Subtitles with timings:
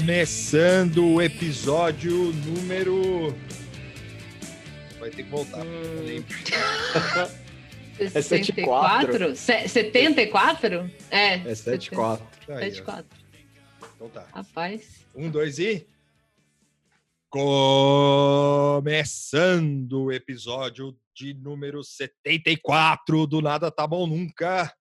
[0.00, 3.32] Começando o episódio número.
[4.98, 5.64] Vai ter que voltar.
[5.64, 6.24] Hum.
[8.00, 9.36] É 74?
[9.36, 10.90] Se- 74?
[11.12, 11.34] É.
[11.48, 12.26] É 74.
[12.48, 12.58] Aí, ó.
[12.58, 13.06] 74.
[13.94, 14.26] Então tá.
[14.34, 15.06] Rapaz.
[15.14, 15.86] Um, dois e.
[17.30, 18.82] Começando
[20.06, 24.74] o episódio de número 74 do Nada Tá Bom Nunca.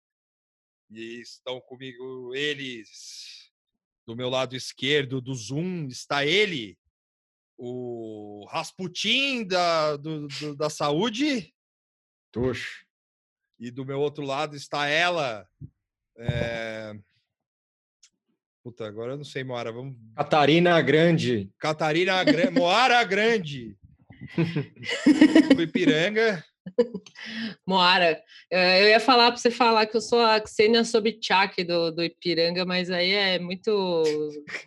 [0.91, 3.49] E estão comigo eles.
[4.05, 6.77] Do meu lado esquerdo do Zoom está ele,
[7.57, 11.53] o Rasputin da, do- do- da saúde.
[12.31, 12.85] Tuxo.
[13.59, 15.47] E do meu outro lado está ela.
[16.17, 16.93] é,
[18.63, 19.71] Puta, agora eu não sei, Moara.
[19.71, 21.49] Vamos Catarina Grande.
[21.57, 23.77] Catarina Grande, Moara Grande.
[25.55, 26.43] do Ipiranga.
[27.65, 31.91] Moara, eh, eu ia falar para você falar que eu sou a Xenia Sobchak do,
[31.91, 34.03] do Ipiranga, mas aí é muito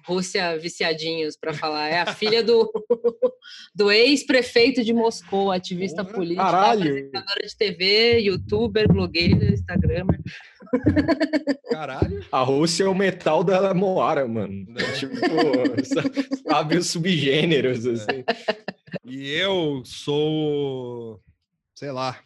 [0.07, 1.89] Rússia viciadinhos para falar.
[1.89, 2.71] É a filha do,
[3.75, 6.91] do ex-prefeito de Moscou, ativista política, caralho.
[6.91, 10.21] apresentadora de TV, youtuber, blogueira, instagramer.
[11.71, 12.25] Caralho.
[12.31, 14.65] A Rússia é o metal da Moara, mano.
[14.69, 14.83] Né?
[14.99, 15.17] Tipo,
[15.85, 18.25] sa- sabe os subgêneros, assim.
[19.05, 21.21] E eu sou,
[21.75, 22.19] sei lá,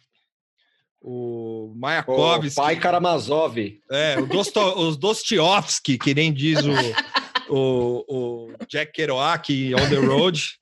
[1.01, 2.55] o O Mayakovsky.
[2.55, 3.57] pai Karamazov.
[3.89, 9.95] É, o Dosto, os Dostoiévski, que nem diz o, o, o Jack Kerouac On The
[9.95, 10.59] Road.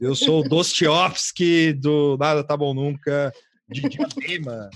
[0.00, 3.32] Eu sou o Dostoiévski do Nada Tá Bom Nunca,
[3.68, 4.70] de Diadema,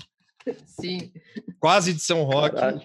[0.67, 1.13] Sim.
[1.59, 2.57] quase de São Roque.
[2.57, 2.83] Caralho.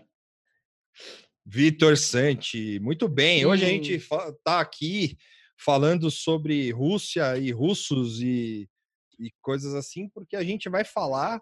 [1.46, 3.46] Vitor Santi, muito bem.
[3.46, 3.74] Hoje a Sim.
[3.75, 5.18] gente está aqui
[5.58, 8.68] falando sobre Rússia e russos e,
[9.19, 11.41] e coisas assim, porque a gente vai falar.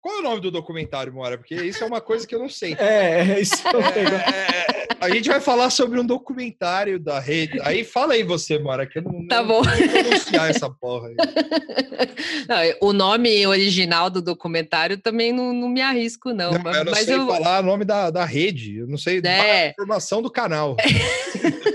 [0.00, 1.38] Qual é o nome do documentário, Mora?
[1.38, 2.74] Porque isso é uma coisa que eu não sei.
[2.76, 3.54] É, é isso.
[3.68, 7.60] É, a gente vai falar sobre um documentário da rede.
[7.62, 9.62] Aí fala aí você, Mora, que eu não, Tá não bom.
[9.64, 11.14] sei pronunciar essa porra aí.
[12.48, 12.56] Não,
[12.88, 16.50] o nome original do documentário também não, não me arrisco, não.
[16.52, 18.78] Não, mas eu não mas sei eu, falar o nome da, da rede.
[18.78, 19.66] Eu não sei É.
[19.68, 20.76] a informação do canal.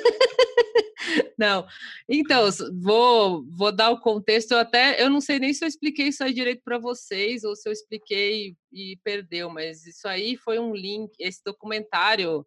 [1.38, 1.68] Não,
[2.10, 2.50] então,
[2.82, 4.52] vou, vou dar o contexto.
[4.54, 7.56] Eu até eu não sei nem se eu expliquei isso aí direito para vocês ou
[7.56, 11.12] se eu expliquei e perdeu, mas isso aí foi um link.
[11.20, 12.46] Esse documentário,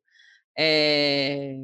[0.58, 1.56] é,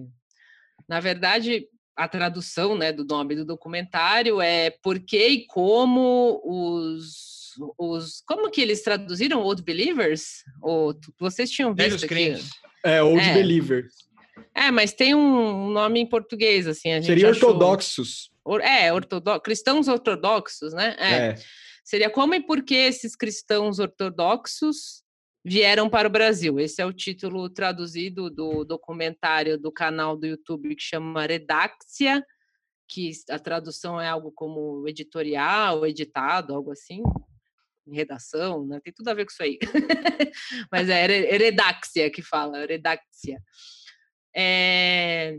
[0.88, 1.66] na verdade,
[1.96, 7.54] a tradução né, do nome do documentário é Por que e como os.
[7.76, 10.44] os como que eles traduziram Old Believers?
[10.62, 12.14] Ou, vocês tinham Velhos visto aqui?
[12.14, 12.50] crentes.
[12.84, 13.34] É, Old É.
[13.34, 14.06] Believers.
[14.54, 16.92] É, mas tem um nome em português, assim.
[16.92, 18.30] A gente Seria achou- ortodoxos.
[18.44, 19.40] Or- É, ortodo...
[19.40, 20.94] cristãos ortodoxos, né?
[20.98, 21.14] É.
[21.30, 21.34] É.
[21.84, 25.02] Seria como e por que esses cristãos ortodoxos
[25.44, 26.58] vieram para o Brasil?
[26.58, 32.24] Esse é o título traduzido do documentário do canal do YouTube que chama Redaxia,
[32.88, 37.02] que a tradução é algo como editorial, editado, algo assim.
[37.88, 38.80] Redação, né?
[38.82, 39.58] Tem tudo a ver com isso aí.
[40.72, 43.38] Mas é Redaxia que fala, Redaxia.
[44.36, 45.38] É,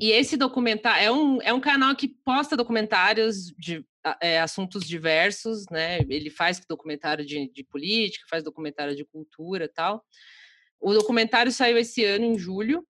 [0.00, 3.84] e esse documentário é um, é um canal que posta documentários de
[4.22, 5.98] é, assuntos diversos, né?
[6.08, 10.04] Ele faz documentário de, de política, faz documentário de cultura tal.
[10.80, 12.86] O documentário saiu esse ano, em julho,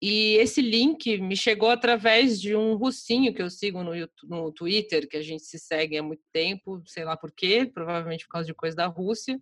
[0.00, 3.92] e esse link me chegou através de um russinho que eu sigo no,
[4.24, 8.26] no Twitter, que a gente se segue há muito tempo, sei lá por quê, provavelmente
[8.26, 9.40] por causa de coisa da Rússia,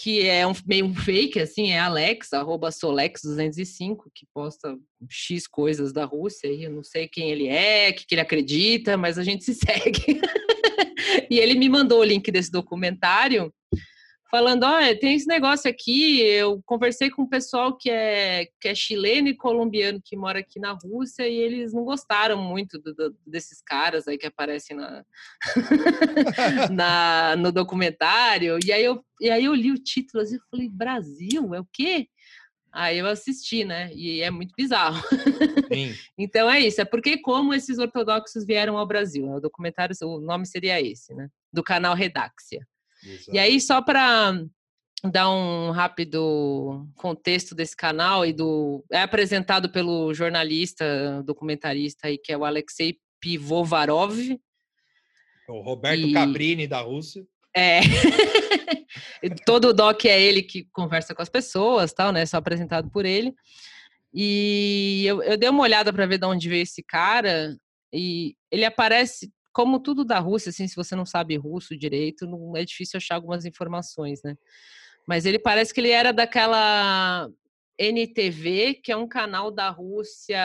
[0.00, 4.78] que é um, meio um fake, assim, é Alex, arroba Solex205, que posta
[5.10, 8.20] X coisas da Rússia, e eu não sei quem ele é, o que, que ele
[8.20, 10.20] acredita, mas a gente se segue.
[11.28, 13.52] e ele me mandou o link desse documentário,
[14.30, 18.74] falando, olha, tem esse negócio aqui, eu conversei com um pessoal que é, que é
[18.74, 23.16] chileno e colombiano que mora aqui na Rússia, e eles não gostaram muito do- do-
[23.26, 25.04] desses caras aí que aparecem na,
[26.70, 28.58] na, no documentário.
[28.64, 31.68] E aí, eu, e aí eu li o título assim, e falei, Brasil, é o
[31.72, 32.08] quê?
[32.70, 33.90] Aí eu assisti, né?
[33.94, 35.02] E é muito bizarro.
[36.16, 39.26] Então é isso, é porque como esses ortodoxos vieram ao Brasil.
[39.26, 39.36] né?
[39.36, 41.28] O documentário, o nome seria esse, né?
[41.52, 41.94] Do canal
[43.02, 43.34] Redaxia.
[43.34, 44.40] E aí, só para
[45.04, 48.84] dar um rápido contexto desse canal e do.
[48.90, 54.16] É apresentado pelo jornalista, documentarista aí, que é o Alexei Pivovarov.
[55.48, 57.24] O Roberto E- Cabrini da Rússia.
[57.56, 57.80] É.
[59.46, 62.24] Todo o doc é ele que conversa com as pessoas, tal, né?
[62.26, 63.34] Só apresentado por ele.
[64.12, 67.56] E eu, eu dei uma olhada para ver de onde veio esse cara.
[67.92, 72.56] E ele aparece, como tudo da Rússia, assim, se você não sabe russo direito, não
[72.56, 74.38] é difícil achar algumas informações, né?
[75.04, 77.28] Mas ele parece que ele era daquela
[77.76, 80.40] NTV, que é um canal da Rússia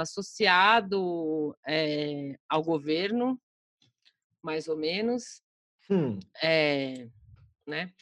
[0.00, 3.38] associado é, ao governo,
[4.42, 5.42] mais ou menos.
[5.90, 6.18] Hum.
[6.42, 7.08] É,
[7.66, 7.92] né?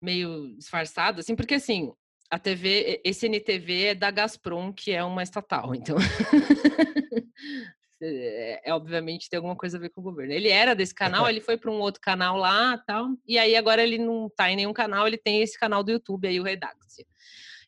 [0.00, 1.92] Meio disfarçado, assim, porque assim,
[2.30, 5.98] a TV, esse NTV é da Gazprom, que é uma estatal, então.
[8.02, 10.32] é, é, obviamente tem alguma coisa a ver com o governo.
[10.32, 13.82] Ele era desse canal, ele foi para um outro canal lá, tal, e aí agora
[13.82, 17.04] ele não está em nenhum canal, ele tem esse canal do YouTube aí, o Redaxia.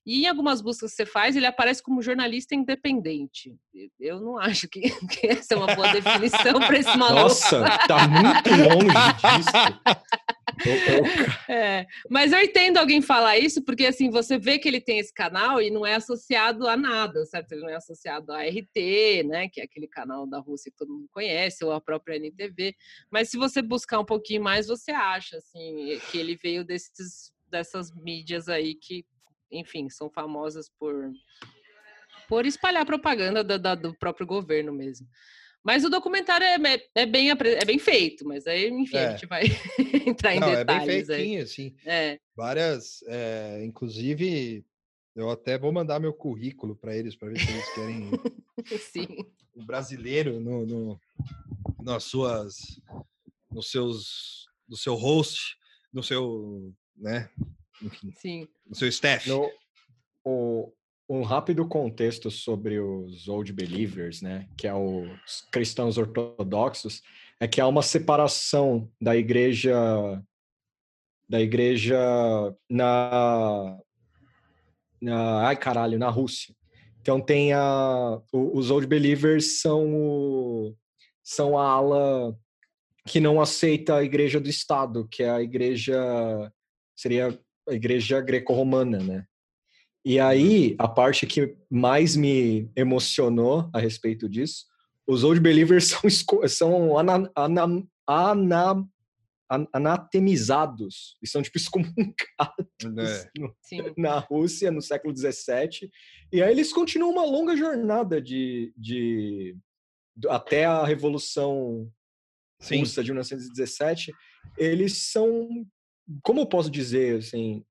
[0.05, 3.57] E em algumas buscas que você faz, ele aparece como jornalista independente.
[4.01, 7.23] Eu não acho que, que essa é uma boa definição para esse maluco.
[7.23, 8.95] Nossa, tá muito longe
[9.37, 10.33] disso.
[11.49, 15.13] É, mas eu entendo alguém falar isso, porque assim, você vê que ele tem esse
[15.13, 17.53] canal e não é associado a nada, certo?
[17.53, 19.49] Ele não é associado à RT, né?
[19.49, 22.75] Que é aquele canal da Rússia que todo mundo conhece, ou a própria NTV.
[23.11, 27.93] Mas se você buscar um pouquinho mais, você acha assim, que ele veio desses, dessas
[27.95, 29.05] mídias aí que,
[29.53, 31.13] enfim, são famosas por,
[32.29, 35.07] por espalhar propaganda da, da, do próprio governo mesmo.
[35.63, 36.57] Mas o documentário é,
[36.95, 39.07] é, bem, é bem feito, mas aí, enfim, é.
[39.07, 39.43] a gente vai
[40.07, 40.65] entrar em Não, detalhes.
[40.65, 41.43] É bem feitinho, aí.
[41.43, 41.77] assim.
[41.87, 42.19] É.
[42.35, 44.65] Várias, é, inclusive,
[45.15, 48.11] eu até vou mandar meu currículo para eles, para ver se eles querem
[48.81, 49.25] Sim.
[49.55, 51.01] um brasileiro no, no,
[51.81, 52.57] nas suas,
[53.51, 55.57] nos seus, no seu host,
[55.93, 57.31] no seu, né,
[57.83, 58.49] enfim, Sim.
[58.67, 59.29] no seu staff.
[59.29, 59.51] No,
[60.25, 60.73] o,
[61.09, 67.03] um rápido contexto sobre os Old Believers, né, que é os cristãos ortodoxos,
[67.39, 70.23] é que há uma separação da igreja
[71.29, 71.99] da igreja
[72.69, 73.79] na,
[75.01, 76.55] na ai caralho, na Rússia.
[77.01, 80.77] Então tem a os Old Believers são o,
[81.23, 82.39] são a ala
[83.07, 86.53] que não aceita a igreja do Estado, que é a igreja
[86.95, 87.39] seria
[87.69, 89.25] a igreja greco-romana, né?
[90.05, 94.65] E aí, a parte que mais me emocionou a respeito disso,
[95.07, 98.89] os Old Believers são, são ana, ana, ana,
[99.73, 103.31] anatemizados e são tipo excomunicados é.
[103.39, 103.55] no,
[103.97, 105.91] na Rússia no século XVII.
[106.33, 109.57] E aí eles continuam uma longa jornada de, de,
[110.17, 111.91] de até a Revolução
[112.63, 112.81] Sim.
[112.81, 114.13] Russa de 1917.
[114.57, 115.67] Eles são,
[116.23, 117.65] como eu posso dizer, assim,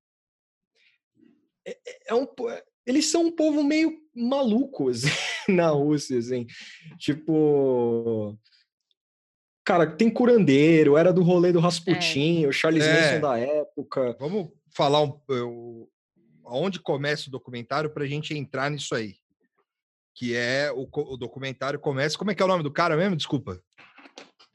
[1.66, 5.08] é, é, é um, é, eles são um povo meio maluco assim,
[5.48, 6.46] na Rússia, assim.
[6.98, 8.38] Tipo.
[9.64, 12.48] Cara, tem curandeiro, era do rolê do Rasputin, é.
[12.48, 12.92] o Charles é.
[12.92, 14.16] Manson da época.
[14.18, 15.88] Vamos falar um, eu,
[16.44, 19.14] aonde começa o documentário para a gente entrar nisso aí.
[20.14, 22.18] Que é o, o, documentário começa.
[22.18, 23.16] Como é que é o nome do cara mesmo?
[23.16, 23.62] Desculpa.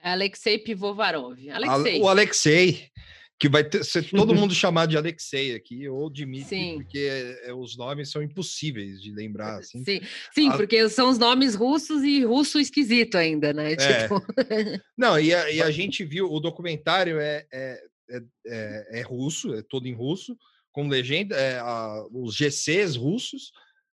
[0.03, 1.37] Alexei Pivovarov.
[1.49, 2.01] Alexei.
[2.01, 2.91] O Alexei
[3.39, 6.75] que vai ter, ser todo mundo chamado de Alexei aqui, ou Dmitry, Sim.
[6.77, 7.07] porque
[7.43, 9.59] é, os nomes são impossíveis de lembrar.
[9.59, 9.83] Assim.
[9.83, 10.01] Sim,
[10.33, 10.57] Sim a...
[10.57, 13.73] porque são os nomes russos e russo esquisito ainda, né?
[13.73, 13.75] É.
[13.75, 14.25] Tipo...
[14.97, 19.53] Não, e a, e a, gente viu, o documentário é, é, é, é, é russo,
[19.53, 20.35] é todo em russo,
[20.71, 23.51] com legenda, é, a, os GCs russos,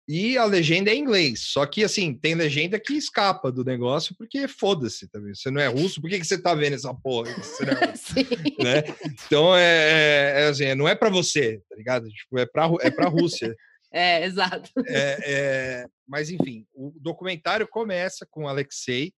[0.09, 1.41] e a legenda é em inglês.
[1.41, 5.35] Só que, assim, tem legenda que escapa do negócio, porque foda-se também.
[5.35, 7.31] Você não é russo, por que, que você tá vendo essa porra?
[7.31, 7.35] É
[8.65, 8.83] né?
[9.27, 12.09] Então, é, é, é, assim, não é para você, tá ligado?
[12.09, 13.55] Tipo, é para é pra Rússia.
[13.93, 14.71] é, exato.
[14.87, 19.13] É, é, mas, enfim, o documentário começa com Alexei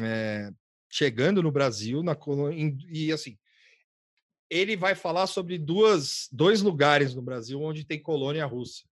[0.00, 0.52] é,
[0.88, 3.36] chegando no Brasil, na colônia, e assim,
[4.48, 8.88] ele vai falar sobre duas, dois lugares no Brasil onde tem colônia russa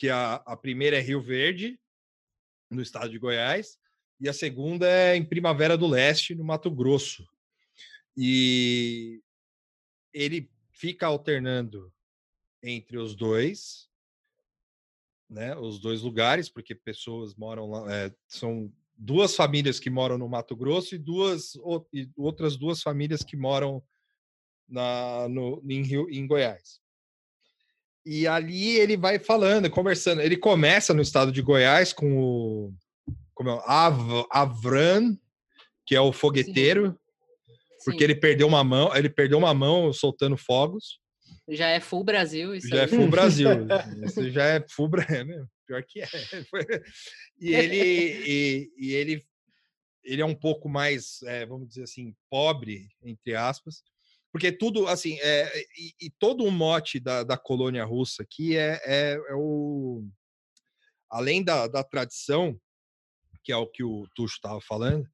[0.00, 1.78] que a, a primeira é Rio Verde,
[2.70, 3.78] no estado de Goiás,
[4.18, 7.28] e a segunda é em Primavera do Leste, no Mato Grosso.
[8.16, 9.22] E
[10.10, 11.92] ele fica alternando
[12.62, 13.90] entre os dois,
[15.28, 20.30] né, os dois lugares, porque pessoas moram lá, é, são duas famílias que moram no
[20.30, 21.52] Mato Grosso e duas
[21.92, 23.84] e outras duas famílias que moram
[24.66, 26.79] na, no, em, Rio, em Goiás.
[28.04, 30.20] E ali ele vai falando, conversando.
[30.22, 32.74] Ele começa no estado de Goiás com o
[33.34, 35.16] como é, Av, Avran,
[35.86, 37.54] que é o fogueteiro, Sim.
[37.84, 38.04] porque Sim.
[38.04, 40.98] ele perdeu uma mão, ele perdeu uma mão soltando fogos.
[41.48, 42.68] Já é full Brasil isso.
[42.68, 42.84] Já é aí.
[42.84, 43.48] é full Brasil.
[44.04, 46.08] isso já é full Brasil, é pior que é.
[47.40, 49.24] E ele e, e ele
[50.02, 53.82] ele é um pouco mais, é, vamos dizer assim, pobre entre aspas
[54.32, 58.80] porque tudo, assim, é, e, e todo o mote da, da colônia russa aqui é,
[58.84, 60.06] é, é o.
[61.10, 62.58] Além da, da tradição,
[63.42, 65.04] que é o que o Tuxo estava falando,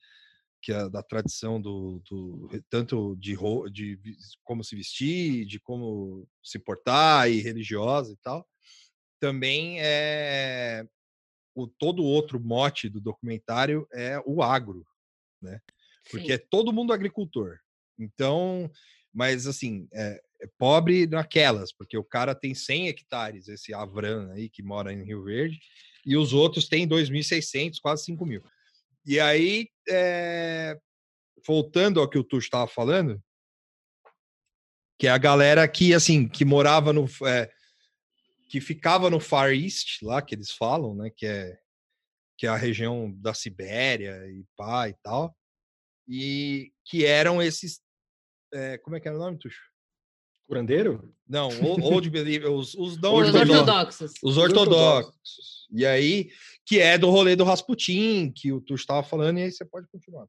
[0.60, 3.34] que é da tradição do, do tanto de,
[3.70, 3.98] de
[4.44, 8.46] como se vestir, de como se portar e religiosa e tal,
[9.18, 10.86] também é
[11.54, 14.86] o todo outro mote do documentário é o agro,
[15.40, 15.58] né?
[16.10, 16.32] Porque Sim.
[16.32, 17.58] é todo mundo agricultor.
[17.98, 18.70] Então,
[19.16, 24.50] mas assim, é, é, pobre naquelas, porque o cara tem 100 hectares, esse Avran aí
[24.50, 25.58] que mora em Rio Verde,
[26.04, 28.44] e os outros têm 2.600, quase 5 mil.
[29.06, 30.78] E aí, é,
[31.46, 33.18] voltando ao que o Tuxo estava falando,
[34.98, 37.06] que é a galera que, assim, que morava no...
[37.26, 37.50] É,
[38.48, 41.58] que ficava no Far East, lá que eles falam, né, que é,
[42.38, 45.34] que é a região da Sibéria e pá e tal,
[46.06, 47.80] e que eram esses...
[48.56, 49.60] É, como é que era o nome, Tuxo?
[50.48, 51.12] Curandeiro?
[51.28, 51.48] Não,
[51.82, 54.12] Old Believer, os, os não os ortodoxos.
[54.22, 55.66] Os ortodoxos.
[55.70, 56.30] E aí,
[56.64, 59.88] que é do rolê do Rasputin, que o Tu estava falando, e aí você pode
[59.88, 60.26] continuar.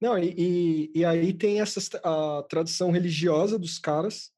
[0.00, 4.30] Não, e, e, e aí tem essa a tradição religiosa dos caras.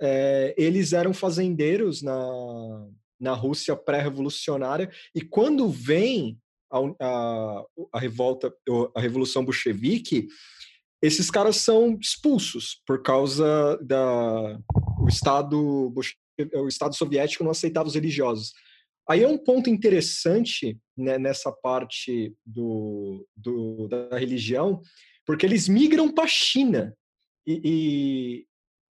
[0.00, 2.88] É, eles eram fazendeiros na,
[3.20, 6.40] na Rússia pré-revolucionária, e quando vem
[6.70, 8.52] a, a, a revolta,
[8.94, 10.26] a revolução bolchevique,
[11.02, 14.58] esses caras são expulsos por causa da
[14.98, 15.92] o Estado
[16.54, 18.52] o Estado soviético não aceitava os religiosos.
[19.08, 24.82] Aí é um ponto interessante né, nessa parte do, do, da religião,
[25.24, 26.94] porque eles migram para a China.
[27.46, 28.46] E, e,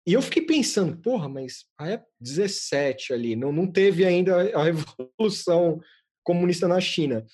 [0.07, 4.63] e, eu fiquei pensando, porra, mas a época 17 ali, não, não teve ainda a
[4.63, 5.81] revolução
[6.23, 7.25] comunista na China.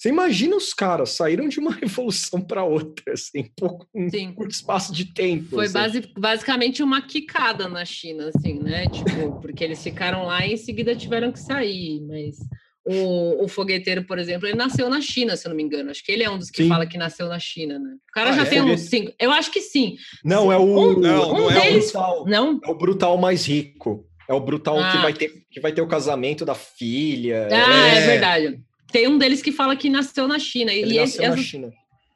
[0.00, 4.94] Você imagina os caras saíram de uma revolução para outra, assim, pouco, um curto espaço
[4.94, 5.50] de tempo.
[5.50, 5.74] Foi assim.
[5.74, 8.86] base, basicamente uma quicada na China, assim, né?
[8.86, 12.38] Tipo, porque eles ficaram lá e em seguida tiveram que sair, mas
[12.82, 15.90] o, o, fogueteiro, por exemplo, ele nasceu na China, se eu não me engano.
[15.90, 16.68] Acho que ele é um dos que sim.
[16.70, 17.96] fala que nasceu na China, né?
[18.08, 18.46] O cara ah, já é?
[18.46, 19.12] tem uns cinco.
[19.20, 19.96] Eu acho que sim.
[20.24, 20.62] Não, é o.
[20.62, 21.62] Um, não, um não deles...
[21.94, 22.24] é o brutal.
[22.26, 22.60] Não?
[22.64, 24.06] É o brutal mais rico.
[24.26, 24.92] É o brutal ah.
[24.92, 27.48] que, vai ter, que vai ter o casamento da filha.
[27.52, 28.60] Ah, é, é verdade.
[28.90, 30.72] Tem um deles que fala que nasceu na China.
[30.72, 31.72] Ele e nasceu essas, na China.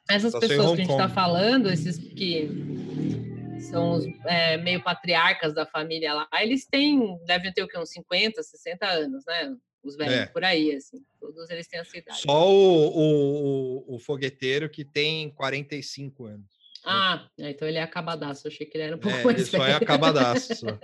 [0.09, 2.49] Essas nasceu pessoas que a gente está falando, esses que
[3.59, 7.77] são os é, meio patriarcas da família lá, eles têm, devem ter o quê?
[7.77, 9.55] Uns 50, 60 anos, né?
[9.83, 10.25] Os velhos é.
[10.25, 10.97] por aí, assim.
[11.19, 12.21] Todos eles têm essa idade.
[12.21, 16.55] Só o, o, o fogueteiro que tem 45 anos.
[16.83, 18.47] Ah, é, então ele é acabadaço.
[18.47, 19.63] Eu achei que ele era um pouco é, mais ele velho.
[19.63, 20.55] só é acabadaço.
[20.55, 20.79] Só.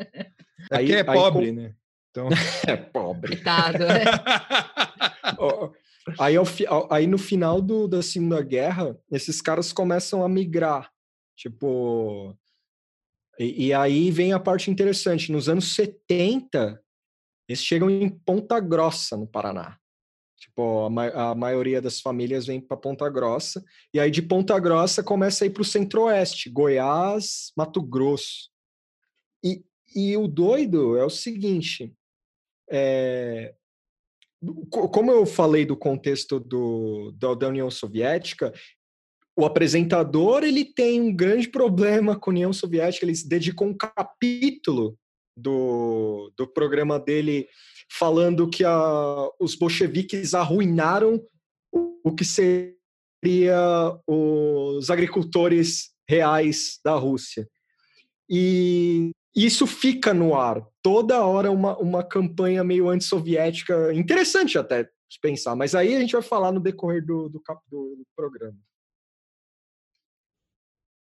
[0.72, 1.76] Aí, é pobre, aí, né?
[2.10, 2.30] Então...
[2.68, 3.36] é pobre.
[3.36, 4.04] Coitado, né?
[6.20, 6.36] Aí,
[6.90, 10.92] aí no final do, da Segunda Guerra, esses caras começam a migrar.
[11.36, 12.38] Tipo.
[13.40, 15.32] E, e, aí vem a parte interessante.
[15.32, 16.82] Nos anos 70,
[17.48, 19.78] eles chegam em Ponta Grossa, no Paraná.
[20.38, 23.64] Tipo, a, ma a maioria das famílias vem para Ponta Grossa.
[23.94, 28.50] E aí de Ponta Grossa começa a ir para o centro-oeste, Goiás, Mato Grosso.
[29.44, 29.64] E,
[29.96, 31.96] e o doido é o seguinte:
[32.70, 33.54] é,
[34.70, 38.52] como eu falei do contexto do, da, da União Soviética,
[39.38, 43.06] o apresentador ele tem um grande problema com a União Soviética.
[43.06, 44.98] Ele dedicou um capítulo
[45.38, 47.48] do, do programa dele
[47.92, 51.22] falando que a, os bolcheviques arruinaram
[51.72, 52.76] o, o que seria
[54.08, 57.48] os agricultores reais da Rússia.
[58.30, 60.66] E isso fica no ar.
[60.82, 66.14] Toda hora uma, uma campanha meio antissoviética, interessante até de pensar, mas aí a gente
[66.14, 68.58] vai falar no decorrer do, do, do, do programa.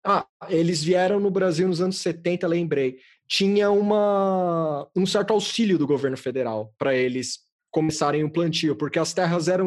[0.04, 2.98] Ah, eles vieram no Brasil nos anos 70, lembrei.
[3.26, 9.12] Tinha uma, um certo auxílio do governo federal para eles começarem o plantio, porque as
[9.12, 9.66] terras eram.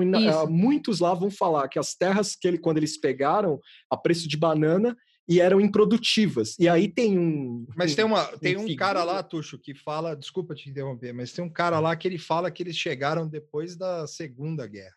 [0.49, 4.37] Muitos lá vão falar que as terras que ele, quando eles pegaram a preço de
[4.37, 4.97] banana
[5.31, 6.57] e eram improdutivas.
[6.59, 7.65] E aí tem um.
[7.73, 10.13] Mas tem uma tem um, um cara lá, Tuxo, que fala.
[10.13, 13.77] Desculpa te interromper, mas tem um cara lá que ele fala que eles chegaram depois
[13.77, 14.93] da Segunda Guerra.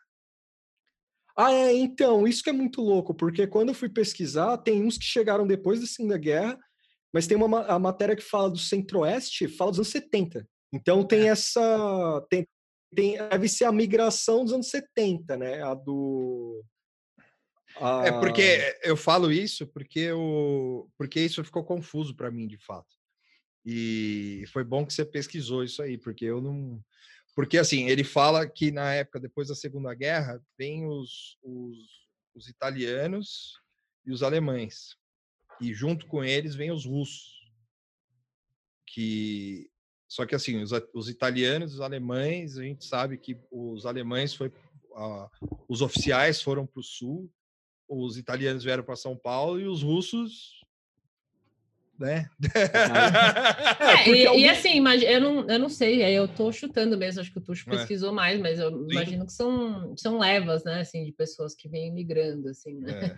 [1.37, 4.99] Ah, é, então, isso que é muito louco, porque quando eu fui pesquisar, tem uns
[4.99, 6.59] que chegaram depois da Segunda Guerra,
[7.13, 10.45] mas tem uma a matéria que fala do Centro-Oeste, fala dos anos 70.
[10.73, 11.27] Então tem é.
[11.29, 12.27] essa.
[12.29, 12.45] Tem,
[12.93, 15.63] tem, deve ser a migração dos anos 70, né?
[15.63, 16.65] A do
[18.05, 18.81] é porque ah.
[18.89, 22.95] eu falo isso porque, o, porque isso ficou confuso para mim, de fato.
[23.65, 26.83] E foi bom que você pesquisou isso aí, porque eu não.
[27.35, 31.79] Porque, assim, ele fala que na época, depois da Segunda Guerra, vem os, os,
[32.35, 33.59] os italianos
[34.07, 34.97] e os alemães.
[35.61, 37.33] E junto com eles vem os russos.
[38.87, 39.69] Que.
[40.07, 44.49] Só que, assim, os, os italianos os alemães, a gente sabe que os alemães foi.
[44.91, 45.29] Uh,
[45.69, 47.29] os oficiais foram para o sul
[47.89, 50.65] os italianos vieram para São Paulo e os russos
[51.99, 52.29] né?
[53.81, 54.39] É, e, algum...
[54.39, 57.69] e, assim, eu não, eu não sei, eu tô chutando mesmo, acho que o Tuxo
[57.69, 57.77] é.
[57.77, 58.13] pesquisou é.
[58.13, 58.87] mais, mas eu Sim.
[58.91, 63.15] imagino que são, são levas, né, assim, de pessoas que vêm migrando, assim, né?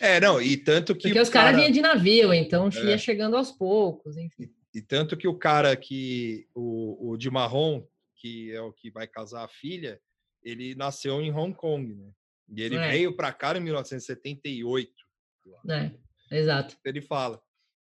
[0.00, 1.08] É, é não, e tanto que...
[1.08, 1.58] Porque os caras cara...
[1.58, 2.84] vinham de navio, então é.
[2.84, 4.44] ia chegando aos poucos, enfim.
[4.74, 7.82] E, e, tanto que o cara que, o, o de marrom,
[8.16, 10.00] que é o que vai casar a filha,
[10.42, 12.10] ele nasceu em Hong Kong, né?
[12.50, 12.88] E ele é.
[12.90, 14.92] veio para cá em 1978.
[15.68, 15.90] É,
[16.36, 16.76] exato.
[16.84, 17.40] Ele fala.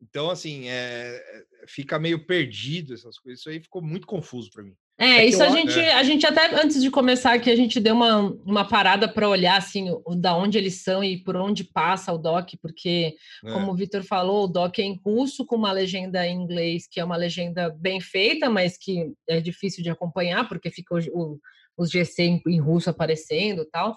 [0.01, 1.21] Então, assim, é,
[1.67, 3.41] fica meio perdido essas coisas.
[3.41, 4.75] Isso aí ficou muito confuso para mim.
[5.01, 5.95] É, é isso a gente, é.
[5.95, 9.57] a gente até antes de começar aqui, a gente deu uma, uma parada para olhar
[9.57, 13.53] assim, o, da onde eles são e por onde passa o doc, porque, é.
[13.53, 16.99] como o Vitor falou, o doc é em russo com uma legenda em inglês, que
[16.99, 21.39] é uma legenda bem feita, mas que é difícil de acompanhar, porque fica o, o,
[21.77, 23.97] os GC em, em russo aparecendo e tal.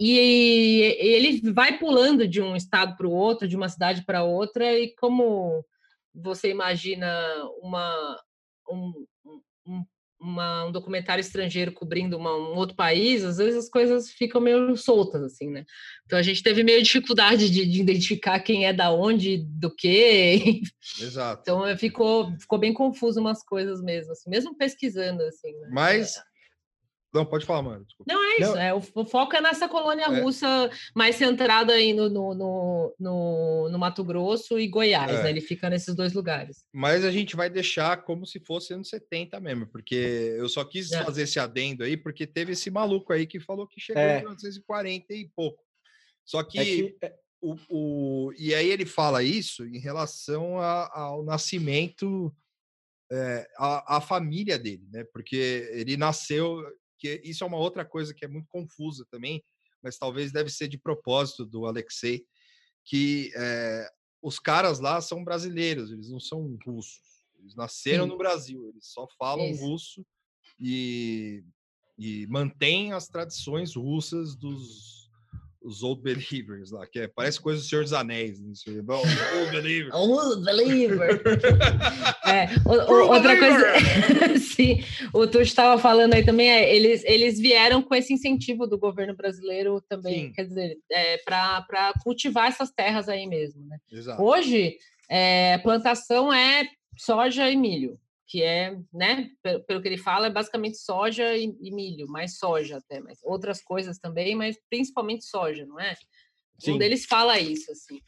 [0.00, 4.72] E ele vai pulando de um estado para o outro, de uma cidade para outra,
[4.72, 5.62] e como
[6.14, 7.06] você imagina
[7.60, 8.18] uma,
[8.70, 9.06] um,
[9.66, 9.84] um,
[10.18, 14.74] uma, um documentário estrangeiro cobrindo uma, um outro país, às vezes as coisas ficam meio
[14.74, 15.64] soltas, assim, né?
[16.06, 20.62] Então a gente teve meio dificuldade de, de identificar quem é da onde, do que.
[21.00, 21.42] Exato.
[21.42, 25.52] Então ficou, ficou bem confuso umas coisas mesmo, assim, mesmo pesquisando, assim.
[25.60, 25.68] Né?
[25.72, 26.29] Mas é.
[27.12, 27.84] Não, pode falar, mano.
[27.84, 28.12] Desculpa.
[28.12, 28.54] Não, é isso.
[28.54, 28.60] Não.
[28.60, 30.20] É, o, foco é nessa colônia é.
[30.20, 35.22] russa mais centrada aí no, no, no, no, no Mato Grosso e Goiás, é.
[35.24, 35.30] né?
[35.30, 36.64] Ele fica nesses dois lugares.
[36.72, 40.92] Mas a gente vai deixar como se fosse anos 70 mesmo, porque eu só quis
[40.92, 41.02] é.
[41.04, 44.18] fazer esse adendo aí, porque teve esse maluco aí que falou que chegou é.
[44.18, 45.62] em 1940 e pouco.
[46.24, 46.96] Só que, que...
[47.02, 52.34] É o, o, e aí ele fala isso em relação a, ao nascimento
[53.10, 55.04] é, a, a, família dele, né?
[55.12, 56.62] Porque ele nasceu,
[57.00, 59.42] que isso é uma outra coisa que é muito confusa também,
[59.82, 62.24] mas talvez deve ser de propósito do Alexei,
[62.84, 63.90] que é,
[64.22, 67.00] os caras lá são brasileiros, eles não são russos.
[67.38, 68.10] Eles nasceram Sim.
[68.10, 69.64] no Brasil, eles só falam isso.
[69.64, 70.06] russo
[70.58, 71.42] e,
[71.98, 74.99] e mantêm as tradições russas dos
[75.62, 78.40] os Old Believers lá, que é, parece coisa do Senhor dos Anéis.
[78.40, 78.52] Né?
[79.38, 79.94] Old Believer.
[79.94, 81.22] Old Believer.
[82.26, 87.38] é, o, o, outra coisa, sim, o Tu estava falando aí também, é, eles, eles
[87.38, 90.32] vieram com esse incentivo do governo brasileiro também, sim.
[90.32, 93.64] quer dizer, é, para cultivar essas terras aí mesmo.
[93.66, 93.78] Né?
[93.92, 94.22] Exato.
[94.22, 94.76] Hoje,
[95.08, 97.98] é, plantação é soja e milho
[98.30, 102.38] que é, né, pelo, pelo, que ele fala, é basicamente soja e, e, milho, mais
[102.38, 105.96] soja até, mas outras coisas também, mas principalmente soja, não é?
[106.56, 106.74] Sim.
[106.74, 108.00] Um deles fala isso, assim.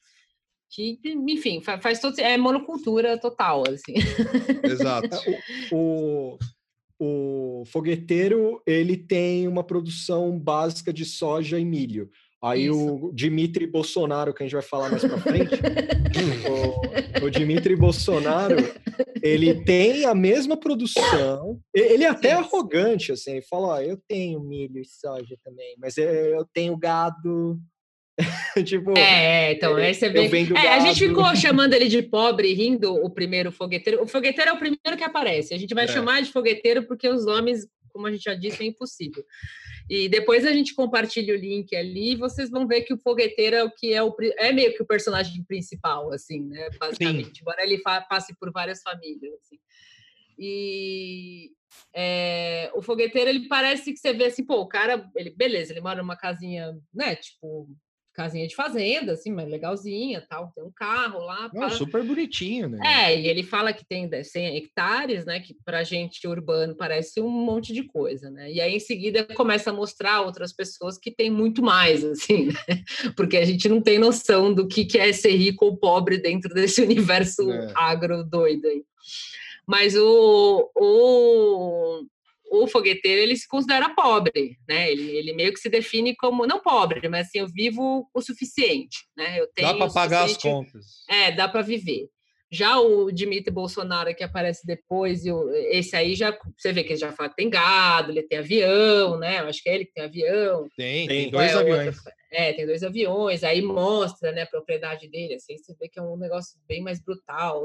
[0.71, 2.17] Que, enfim, faz, faz todo.
[2.21, 3.95] É monocultura total, assim.
[4.63, 5.09] Exato.
[5.13, 5.41] É,
[5.73, 6.39] o,
[7.01, 12.09] o, o fogueteiro ele tem uma produção básica de soja e milho.
[12.45, 12.95] Aí Isso.
[12.97, 15.55] o Dimitri Bolsonaro, que a gente vai falar mais para frente,
[17.23, 18.57] o, o Dimitri Bolsonaro,
[19.23, 21.61] ele tem a mesma produção.
[21.73, 23.33] Ele é até arrogante, assim.
[23.33, 27.61] Ele fala: ó, eu tenho milho e soja também, mas eu tenho gado.
[28.67, 28.99] tipo.
[28.99, 30.29] É, então, aí você vê.
[30.57, 34.03] É, a gente ficou chamando ele de pobre, rindo o primeiro fogueteiro.
[34.03, 35.55] O fogueteiro é o primeiro que aparece.
[35.55, 35.89] A gente vai é.
[35.89, 39.25] chamar de fogueteiro porque os nomes, como a gente já disse, é impossível.
[39.89, 43.57] E depois a gente compartilha o link ali e vocês vão ver que o fogueteiro
[43.57, 46.71] é o que é o é meio que o personagem principal, assim, né?
[46.79, 47.41] Basicamente, Sim.
[47.41, 49.59] embora ele passe por várias famílias, assim.
[50.39, 51.53] E
[51.95, 55.81] é, o fogueteiro ele parece que você vê assim, pô, o cara, ele beleza, ele
[55.81, 57.15] mora numa casinha, né?
[57.17, 57.69] Tipo,
[58.13, 61.51] casinha de fazenda, assim, mas legalzinha, tal, tem um carro lá.
[61.53, 62.79] Não, super bonitinho, né?
[62.85, 67.31] É, e ele fala que tem 100 hectares, né, que para gente urbano parece um
[67.31, 68.53] monte de coisa, né?
[68.53, 72.83] E aí em seguida começa a mostrar outras pessoas que tem muito mais, assim, né?
[73.17, 76.81] Porque a gente não tem noção do que é ser rico ou pobre dentro desse
[76.83, 77.73] universo é.
[77.75, 78.85] agro doido aí.
[79.67, 82.05] Mas o, o,
[82.53, 84.93] o fogueteiro ele se considera pobre, né?
[84.93, 88.99] Ele, ele meio que se define como não pobre, mas assim eu vivo o suficiente,
[89.17, 89.41] né?
[89.41, 90.85] Eu tenho dá para pagar as contas.
[91.09, 92.11] É, dá para viver.
[92.51, 95.23] Já o Dimitri Bolsonaro que aparece depois,
[95.71, 99.19] esse aí já você vê que ele já fala que tem gado, ele tem avião,
[99.19, 99.41] né?
[99.41, 100.69] Eu acho que é ele que tem avião.
[100.77, 101.97] Tem, tem dois é aviões.
[101.97, 103.43] Outra, é, tem dois aviões.
[103.43, 105.37] Aí mostra, né, a propriedade dele.
[105.37, 107.65] Assim, você vê que é um negócio bem mais brutal.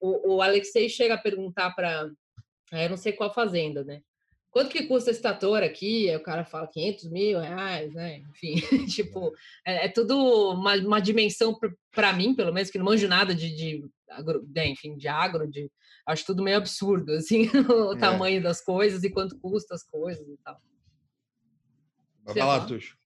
[0.00, 2.10] O, o Alexei chega a perguntar para,
[2.72, 4.00] eu não sei qual fazenda, né?
[4.54, 6.08] Quanto que custa esse trator aqui?
[6.08, 8.22] Aí o cara fala 500 mil reais, né?
[8.30, 8.54] Enfim,
[8.86, 9.34] tipo,
[9.66, 10.16] é, é tudo
[10.52, 11.58] uma, uma dimensão
[11.90, 15.50] para mim, pelo menos, que não manjo nada de, de, agro, de, enfim, de agro,
[15.50, 15.68] de,
[16.06, 17.98] acho tudo meio absurdo, assim, o é.
[17.98, 20.56] tamanho das coisas e quanto custa as coisas e tal.
[22.24, 22.96] Vai falar, Tuxo.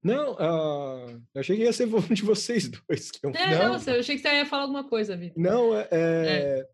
[0.00, 3.10] Não, uh, eu achei que ia ser um de vocês dois.
[3.20, 3.30] Eu...
[3.30, 5.42] É, não, não, eu achei que você ia falar alguma coisa, Vitor.
[5.42, 6.68] Não, é, é, é.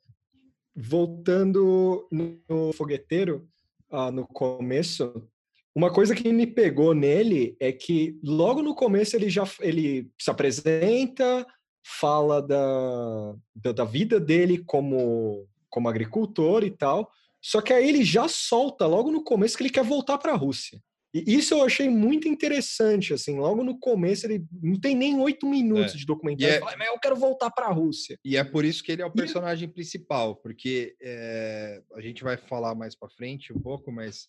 [0.76, 3.48] voltando no fogueteiro,
[3.94, 5.26] uh, no começo,
[5.74, 10.30] uma coisa que me pegou nele é que logo no começo ele já ele se
[10.30, 11.46] apresenta,
[11.84, 18.04] fala da, da, da vida dele como, como agricultor e tal, só que aí ele
[18.04, 20.80] já solta logo no começo que ele quer voltar para a Rússia.
[21.14, 25.46] E isso eu achei muito interessante, assim, logo no começo ele não tem nem oito
[25.46, 25.96] minutos é.
[25.96, 26.58] de documentário, é...
[26.58, 28.18] fala, mas eu quero voltar para a Rússia.
[28.24, 29.72] E é por isso que ele é o personagem e...
[29.72, 34.26] principal, porque é, a gente vai falar mais para frente um pouco, mas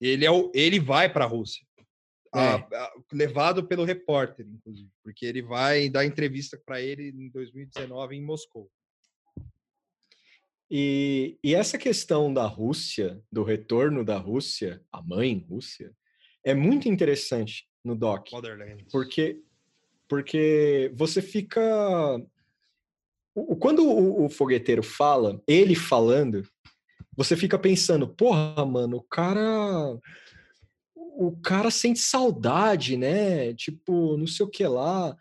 [0.00, 1.66] ele é o, ele vai para a Rússia,
[2.32, 8.14] a, a, levado pelo repórter, inclusive, porque ele vai dar entrevista para ele em 2019
[8.14, 8.70] em Moscou.
[10.70, 15.92] E, e, essa questão da Rússia, do retorno da Rússia, a mãe Rússia,
[16.42, 18.28] é muito interessante no doc,
[18.90, 19.40] porque
[20.08, 21.60] porque você fica
[23.58, 26.46] quando o, o, fogueteiro fala, ele falando,
[27.16, 29.98] você fica pensando, porra, mano, o cara
[30.94, 33.54] o cara sente saudade, né?
[33.54, 35.16] Tipo, não sei o que lá.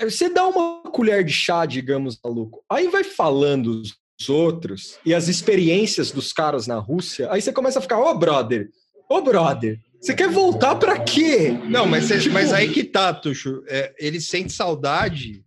[0.00, 2.64] Você dá uma colher de chá, digamos, maluco.
[2.68, 3.82] Aí vai falando
[4.28, 8.18] outros e as experiências dos caras na Rússia, aí você começa a ficar, ô oh,
[8.18, 8.68] brother,
[9.08, 11.50] ô oh, brother, você quer voltar para quê?
[11.68, 12.32] Não, mas, tipo...
[12.32, 13.62] mas aí que tá, Tuxo.
[13.66, 15.44] É, ele sente saudade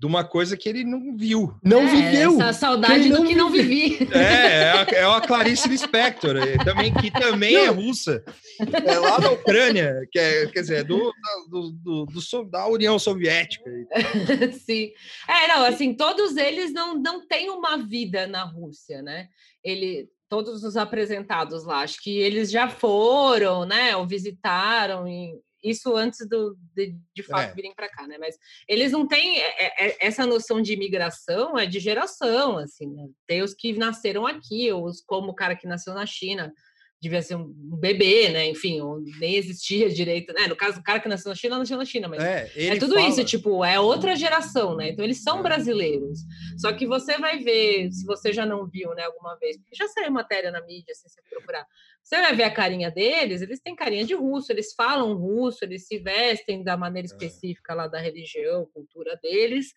[0.00, 1.54] de uma coisa que ele não viu.
[1.62, 2.40] Não é, viveu.
[2.40, 4.08] Essa saudade que do que não vivi.
[4.10, 7.60] É, é a, é a Clarice Lispector, é, também, que também não.
[7.60, 8.24] é russa.
[8.58, 11.12] É lá da Ucrânia, que é, quer dizer, do,
[11.50, 13.70] do, do, do, da União Soviética.
[14.64, 14.90] Sim.
[15.28, 19.28] É, não, assim, todos eles não, não têm uma vida na Rússia, né?
[19.62, 25.94] Ele, todos os apresentados lá, acho que eles já foram, né, ou visitaram em, isso
[25.96, 27.54] antes do, de, de fato é.
[27.54, 28.16] virem para cá, né?
[28.18, 28.36] Mas
[28.68, 33.08] eles não têm é, é, é, essa noção de imigração, é de geração, assim, né?
[33.26, 36.52] Tem os que nasceram aqui, os como o cara que nasceu na China
[37.00, 37.46] devia ser um
[37.78, 38.46] bebê, né?
[38.46, 38.78] Enfim,
[39.18, 40.46] nem existia direito, né?
[40.46, 42.94] No caso, o cara que nasceu na China, nasceu na China, mas é, é tudo
[42.94, 43.08] fala...
[43.08, 44.90] isso, tipo, é outra geração, né?
[44.90, 46.18] Então eles são brasileiros.
[46.58, 49.88] Só que você vai ver, se você já não viu, né, alguma vez, porque já
[49.88, 51.66] saiu matéria na mídia, se você procurar.
[52.02, 55.86] Você vai ver a carinha deles, eles têm carinha de russo, eles falam russo, eles
[55.86, 57.10] se vestem da maneira é.
[57.10, 59.72] específica lá da religião, cultura deles,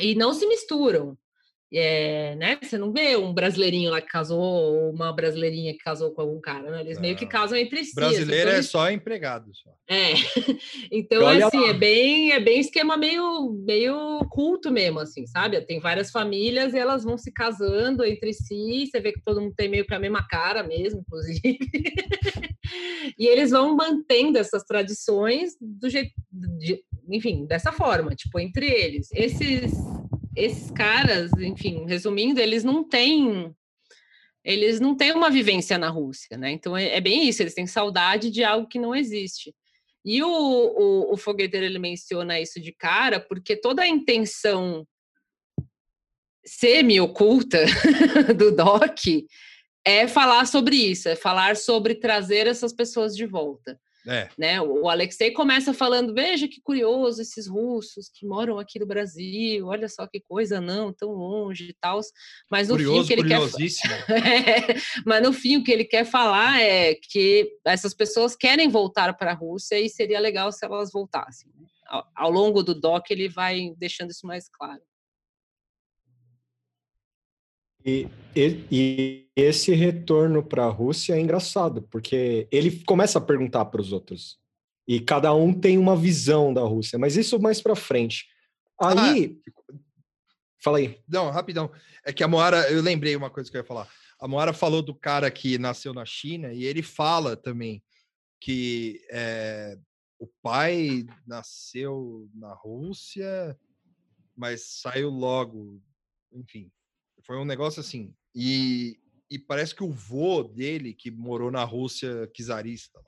[0.00, 1.16] e não se misturam.
[1.72, 2.58] É, né?
[2.62, 6.40] Você não vê um brasileirinho lá que casou ou uma brasileirinha que casou com algum
[6.40, 6.80] cara, né?
[6.80, 7.02] Eles não.
[7.02, 7.90] meio que casam entre si.
[7.90, 9.50] Assim, Brasileiro assim, é só empregado.
[9.52, 9.70] Só.
[9.88, 10.12] É.
[10.92, 15.60] então, assim, é bem, é bem esquema meio, meio culto mesmo, assim, sabe?
[15.62, 18.86] Tem várias famílias e elas vão se casando entre si.
[18.86, 21.58] Você vê que todo mundo tem meio que a mesma cara mesmo, inclusive.
[23.18, 29.08] e eles vão mantendo essas tradições do jeito, de, enfim, dessa forma, tipo, entre eles.
[29.12, 29.72] Esses
[30.36, 33.54] esses caras, enfim, resumindo, eles não têm
[34.44, 36.52] eles não têm uma vivência na Rússia, né?
[36.52, 39.52] Então é, é bem isso, eles têm saudade de algo que não existe.
[40.04, 44.86] E o, o, o fogueteiro ele menciona isso de cara, porque toda a intenção
[46.44, 47.64] semi-oculta
[48.38, 49.00] do Doc
[49.84, 53.80] é falar sobre isso, é falar sobre trazer essas pessoas de volta.
[54.06, 54.28] É.
[54.38, 54.60] Né?
[54.60, 59.88] O Alexei começa falando: veja que curioso esses russos que moram aqui no Brasil, olha
[59.88, 62.00] só que coisa, não, tão longe e tal.
[62.50, 63.40] Mas no Curioso, fim, que ele quer.
[64.10, 69.16] é, mas no fim, o que ele quer falar é que essas pessoas querem voltar
[69.16, 71.50] para a Rússia e seria legal se elas voltassem.
[71.58, 71.66] Né?
[71.86, 74.82] Ao, ao longo do doc, ele vai deixando isso mais claro.
[77.86, 78.08] E,
[78.70, 83.92] e, esse retorno para a Rússia é engraçado, porque ele começa a perguntar para os
[83.92, 84.38] outros.
[84.88, 88.26] E cada um tem uma visão da Rússia, mas isso mais para frente.
[88.80, 89.38] Aí.
[89.48, 89.52] Ah,
[90.62, 91.00] fala aí.
[91.06, 91.70] Não, rapidão.
[92.04, 93.88] É que a Moara, eu lembrei uma coisa que eu ia falar.
[94.18, 97.82] A Moara falou do cara que nasceu na China e ele fala também
[98.40, 99.78] que é,
[100.18, 103.58] o pai nasceu na Rússia,
[104.36, 105.80] mas saiu logo.
[106.32, 106.70] Enfim,
[107.26, 108.14] foi um negócio assim.
[108.34, 108.98] E,
[109.30, 113.00] e parece que o vô dele, que morou na Rússia czarista,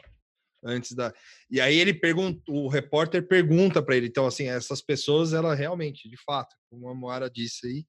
[0.62, 1.14] antes da.
[1.50, 6.08] E aí ele pergunta, o repórter pergunta para ele, então, assim, essas pessoas, ela realmente,
[6.08, 7.86] de fato, como a Moara disse aí,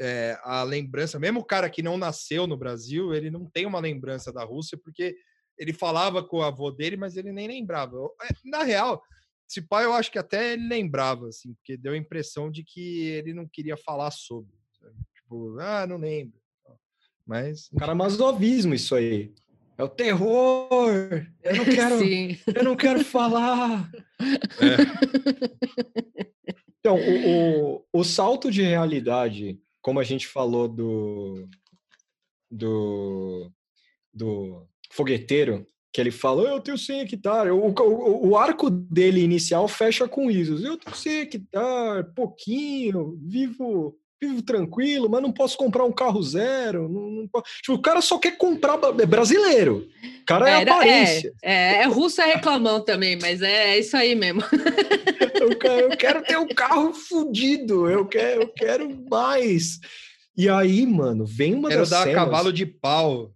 [0.00, 3.78] é, a lembrança, mesmo o cara que não nasceu no Brasil, ele não tem uma
[3.78, 5.14] lembrança da Rússia, porque
[5.58, 7.96] ele falava com o avô dele, mas ele nem lembrava.
[8.22, 9.02] Eh, na real,
[9.48, 13.02] esse pai eu acho que até ele lembrava, assim, porque deu a impressão de que
[13.08, 14.61] ele não queria falar sobre.
[15.32, 16.34] Tipo, ah, não lembro.
[17.26, 17.70] Mas.
[17.78, 19.32] Caramazovismo, isso aí.
[19.78, 21.26] É o terror.
[21.42, 22.38] Eu não quero, Sim.
[22.54, 23.90] eu não quero falar.
[26.78, 31.48] Então, o, o, o salto de realidade, como a gente falou do,
[32.50, 33.52] do,
[34.12, 37.52] do fogueteiro, que ele fala, eu tenho 100 hectares.
[37.52, 40.54] O, o, o arco dele inicial fecha com isso.
[40.54, 46.88] Eu tenho 100 hectares, pouquinho, vivo vivo tranquilo, mas não posso comprar um carro zero.
[46.88, 47.28] Não, não
[47.60, 49.88] tipo, o cara só quer comprar é brasileiro.
[50.20, 51.32] O cara é Era, aparência.
[51.42, 54.42] É, é, é russo é reclamão também, mas é, é isso aí mesmo.
[55.40, 59.80] eu, quero, eu quero ter um carro fudido, eu quero, eu quero mais.
[60.36, 62.14] E aí, mano, vem uma quero das dar cenas...
[62.14, 63.32] cavalo de pau.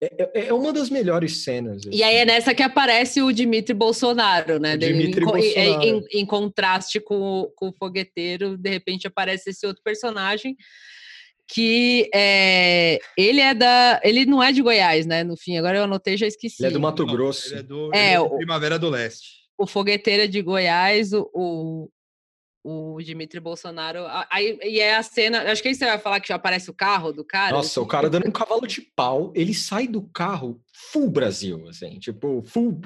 [0.00, 1.86] É, é, é, uma das melhores cenas.
[1.86, 1.96] Assim.
[1.96, 2.26] E aí é assim.
[2.26, 4.76] nessa que aparece o Dimitri Bolsonaro, né?
[4.76, 5.82] Dimitri em, Bolsonaro.
[5.82, 10.56] Em, em, contraste com, com o fogueteiro, de repente aparece esse outro personagem
[11.50, 14.00] que é, ele é da.
[14.04, 15.24] Ele não é de Goiás, né?
[15.24, 16.62] No fim, agora eu anotei já esqueci.
[16.62, 17.54] Ele é do Mato Grosso.
[17.54, 19.38] Ele é do, é, ele é Primavera do Leste.
[19.56, 21.90] O fogueteiro é de Goiás, o, o,
[22.62, 24.04] o Dimitri Bolsonaro.
[24.30, 25.50] Aí, e é a cena.
[25.50, 27.56] Acho que aí você vai falar que já aparece o carro do cara.
[27.56, 27.80] Nossa, assim.
[27.80, 30.60] o cara dando um cavalo de pau, ele sai do carro
[30.92, 32.80] full Brasil, assim, tipo, full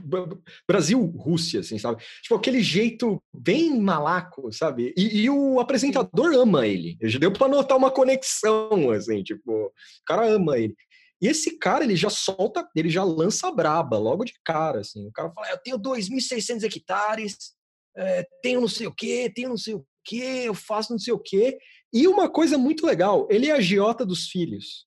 [0.66, 2.02] Brasil-Rússia, assim, sabe?
[2.22, 4.94] Tipo, aquele jeito bem malaco, sabe?
[4.96, 6.96] E, e o apresentador ama ele.
[7.02, 9.72] Já deu para notar uma conexão, assim, tipo, o
[10.06, 10.74] cara ama ele.
[11.20, 15.06] E esse cara, ele já solta, ele já lança braba logo de cara, assim.
[15.06, 17.54] O cara fala, eu tenho 2.600 hectares,
[17.96, 21.12] é, tenho não sei o quê, tenho não sei o quê, eu faço não sei
[21.12, 21.58] o quê.
[21.92, 24.86] E uma coisa muito legal, ele é agiota dos filhos.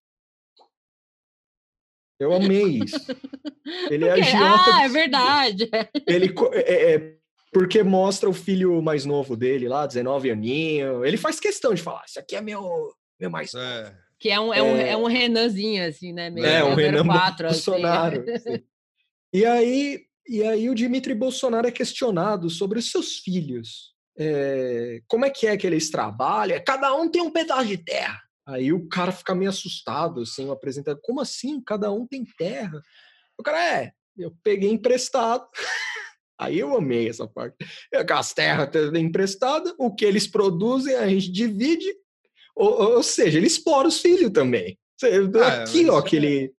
[2.20, 2.98] Eu amei isso.
[3.89, 4.76] Ele é agiota.
[4.76, 5.70] Ah, é verdade.
[6.08, 7.15] Ele é, é,
[7.52, 11.06] porque mostra o filho mais novo dele lá, 19 aninho.
[11.06, 13.96] Ele faz questão de falar: Isso aqui é meu, meu mais é.
[14.18, 16.30] Que é um, é, um, é um Renanzinho, assim, né?
[16.30, 18.26] Meio é, um Renan 4, Bolsonaro.
[18.32, 18.63] Assim.
[19.34, 23.93] E aí, e aí o Dimitri Bolsonaro é questionado sobre os seus filhos.
[24.17, 26.61] É, como é que é que eles trabalham?
[26.65, 28.21] Cada um tem um pedaço de terra.
[28.47, 31.01] Aí o cara fica meio assustado, assim, o apresentador.
[31.03, 31.61] Como assim?
[31.61, 32.81] Cada um tem terra?
[33.38, 35.47] O cara, é, eu peguei emprestado.
[36.38, 37.55] Aí eu amei essa parte.
[38.11, 41.95] As terras emprestadas, o que eles produzem, a gente divide.
[42.55, 44.77] Ou, ou seja, ele explora os filhos também.
[45.41, 46.53] Ah, Aqui, ó, que ele.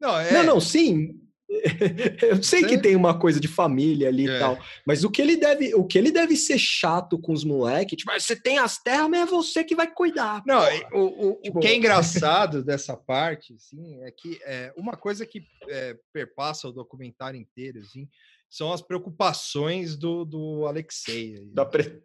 [0.00, 0.32] Não, é...
[0.32, 1.19] não, não, sim.
[2.22, 4.36] eu sei que tem uma coisa de família ali é.
[4.36, 7.44] e tal, mas o que ele deve, o que ele deve ser chato com os
[7.44, 10.42] moleques, tipo, ah, você tem as terras, mas é você que vai cuidar.
[10.46, 10.60] Não,
[10.92, 11.58] o, o, tipo...
[11.58, 16.68] o, que é engraçado dessa parte, assim, é que é, uma coisa que é, perpassa
[16.68, 18.08] o documentário inteiro, assim,
[18.48, 21.48] são as preocupações do, do Alexei.
[21.52, 22.02] Da pre...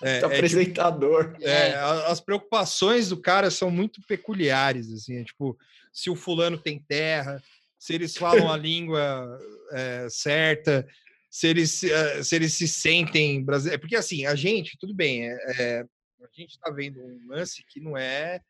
[0.00, 1.32] É, do é, apresentador.
[1.32, 1.74] Tipo, é,
[2.06, 5.58] as preocupações do cara são muito peculiares, assim, é, tipo,
[5.92, 7.42] se o fulano tem terra,
[7.78, 9.38] se eles falam a língua
[9.72, 10.86] é, certa,
[11.30, 11.80] se eles,
[12.22, 13.80] se eles se sentem brasileiros.
[13.80, 15.84] Porque assim, a gente, tudo bem, é, é
[16.20, 18.40] a gente está vendo um lance que não é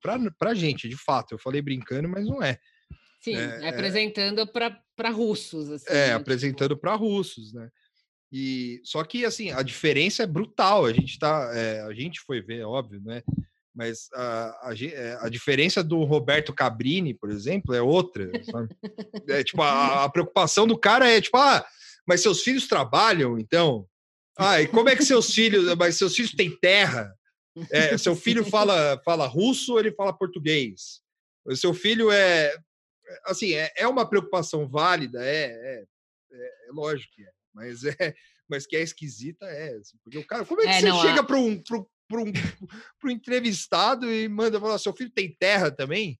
[0.00, 1.34] para a gente, de fato.
[1.34, 2.58] Eu falei brincando, mas não é.
[3.20, 5.70] Sim, é, apresentando para russos.
[5.70, 6.06] Assim, é, né?
[6.06, 6.80] Tipo apresentando tipo...
[6.80, 7.70] para russos, né?
[8.32, 10.86] E só que assim a diferença é brutal.
[10.86, 13.22] A gente tá, é, a gente foi ver, óbvio, né?
[13.74, 18.30] Mas a, a, é, a, diferença do Roberto Cabrini, por exemplo, é outra.
[19.28, 21.64] É, tipo, a, a, preocupação do cara é tipo, ah,
[22.06, 23.86] mas seus filhos trabalham, então?
[24.36, 27.14] Ah, e como é que seus filhos, mas seus filhos têm terra?
[27.70, 31.00] É, seu filho fala, fala russo, ele fala português.
[31.44, 32.54] O seu filho é,
[33.24, 35.84] assim, é, é uma preocupação válida, é, é,
[36.32, 38.14] é, é lógico que é, mas é,
[38.48, 41.00] mas que é esquisita é, assim, porque o cara, como é que é, você não,
[41.00, 41.62] chega para um,
[42.12, 42.32] para um,
[43.04, 46.18] um entrevistado e manda falar: seu filho tem terra também?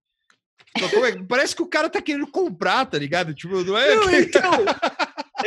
[0.76, 1.22] Então, é?
[1.24, 3.34] Parece que o cara tá querendo comprar, tá ligado?
[3.34, 3.94] Tipo, não é?
[3.94, 4.52] Não, então,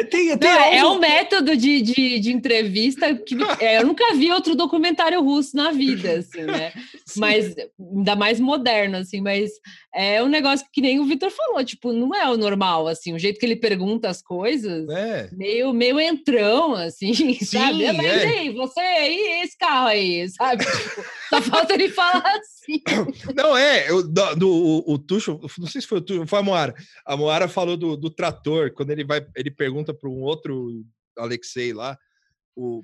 [0.03, 4.31] Tem, tem não, é um método de, de, de entrevista que é, eu nunca vi
[4.31, 6.73] outro documentário russo na vida, assim, né?
[7.17, 9.51] Mas ainda mais moderno, assim, mas
[9.93, 13.19] é um negócio que nem o Vitor falou, tipo, não é o normal, assim, o
[13.19, 15.29] jeito que ele pergunta as coisas, é.
[15.31, 17.91] meio, meio entrão, assim, Sim, sabe?
[17.93, 18.27] Mas é.
[18.27, 20.65] aí, você e esse carro aí, sabe?
[20.65, 22.54] Tipo, só falta ele falar assim.
[23.36, 26.39] Não, é, eu, do, do, o, o Tuxo, não sei se foi o Tuxo, foi
[26.39, 26.73] a Moara.
[27.06, 30.86] A Moara falou do, do trator, quando ele vai, ele pergunta para um outro
[31.17, 31.97] Alexei lá,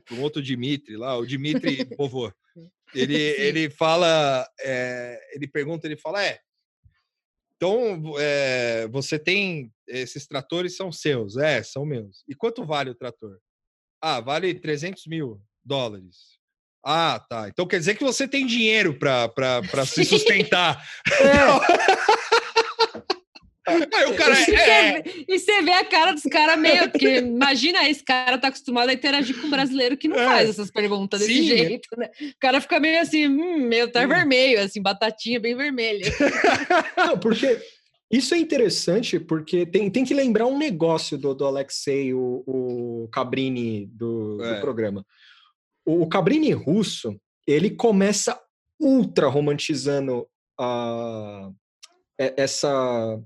[0.06, 2.34] para um outro Dimitri lá, o Dimitri Povo.
[2.94, 6.39] Ele, ele fala, é, ele pergunta, ele fala, é,
[7.56, 12.24] então é, você tem, esses tratores são seus, é, são meus.
[12.28, 13.39] E quanto vale o trator?
[14.02, 16.40] Ah, vale 300 mil dólares.
[16.84, 17.48] Ah, tá.
[17.48, 20.84] Então quer dizer que você tem dinheiro para se sustentar.
[21.22, 22.02] É.
[23.67, 25.04] Aí o cara E é.
[25.04, 26.89] você- E você vê a cara dos caras meio.
[26.89, 30.26] Porque imagina, esse cara tá acostumado a interagir com um brasileiro que não É.
[30.26, 31.58] faz essas perguntas desse Sim, é.
[31.58, 32.10] jeito, né?
[32.20, 36.06] O cara fica meio assim, hum, meio tá vermelho, assim, batatinha bem vermelha.
[36.98, 37.60] Não, porque
[38.12, 43.10] isso é interessante, porque tem, tem que lembrar um negócio do, do Alexei, o, o
[43.13, 44.60] Cabrini do, do É.
[44.60, 45.06] programa.
[45.86, 47.15] O, o Cabrini russo,
[47.48, 48.39] ele começa
[48.80, 50.28] ultra romantizando
[50.60, 51.50] a,
[52.20, 53.20] é- essa,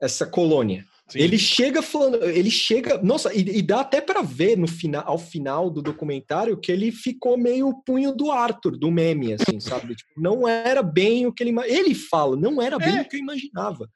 [0.00, 0.84] essa colônia.
[1.10, 1.20] Sim.
[1.20, 5.18] Ele chega falando, ele chega, nossa, e, e dá até para ver no final, ao
[5.18, 9.94] final do documentário que ele ficou meio o punho do Arthur, do meme, assim, sabe?
[9.96, 13.00] Tipo, não era bem o que ele, ele fala, não era bem É.
[13.00, 13.88] o que eu imaginava,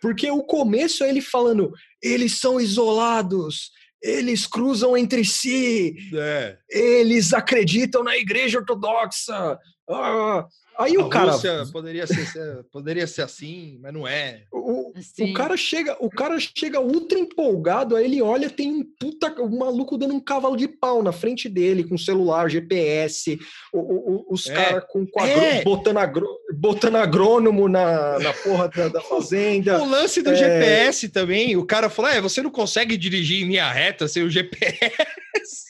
[0.00, 6.56] porque o começo é ele falando, eles são isolados, eles cruzam entre si, É.
[6.68, 9.58] eles acreditam na Igreja Ortodoxa.
[9.90, 10.46] ah.
[10.78, 14.44] Aí A o cara, Rússia poderia ser, ser- poderia ser assim, mas não é.
[14.50, 15.30] o, Sim.
[15.30, 19.58] o cara chega, o cara chega ultra empolgado, aí ele olha, tem um puta, um
[19.58, 23.38] maluco dando um cavalo de pau na frente dele, com celular, GPS,
[23.72, 24.54] o- o- o- os É.
[24.54, 25.62] caras com, agrô- É.
[25.62, 29.82] botando, agrô- botando agrônomo na, na porra da, da fazenda.
[29.82, 30.34] O lance do É.
[30.36, 34.30] GPS também, o cara falou: é, você não consegue dirigir em linha reta sem o
[34.30, 35.68] GPS.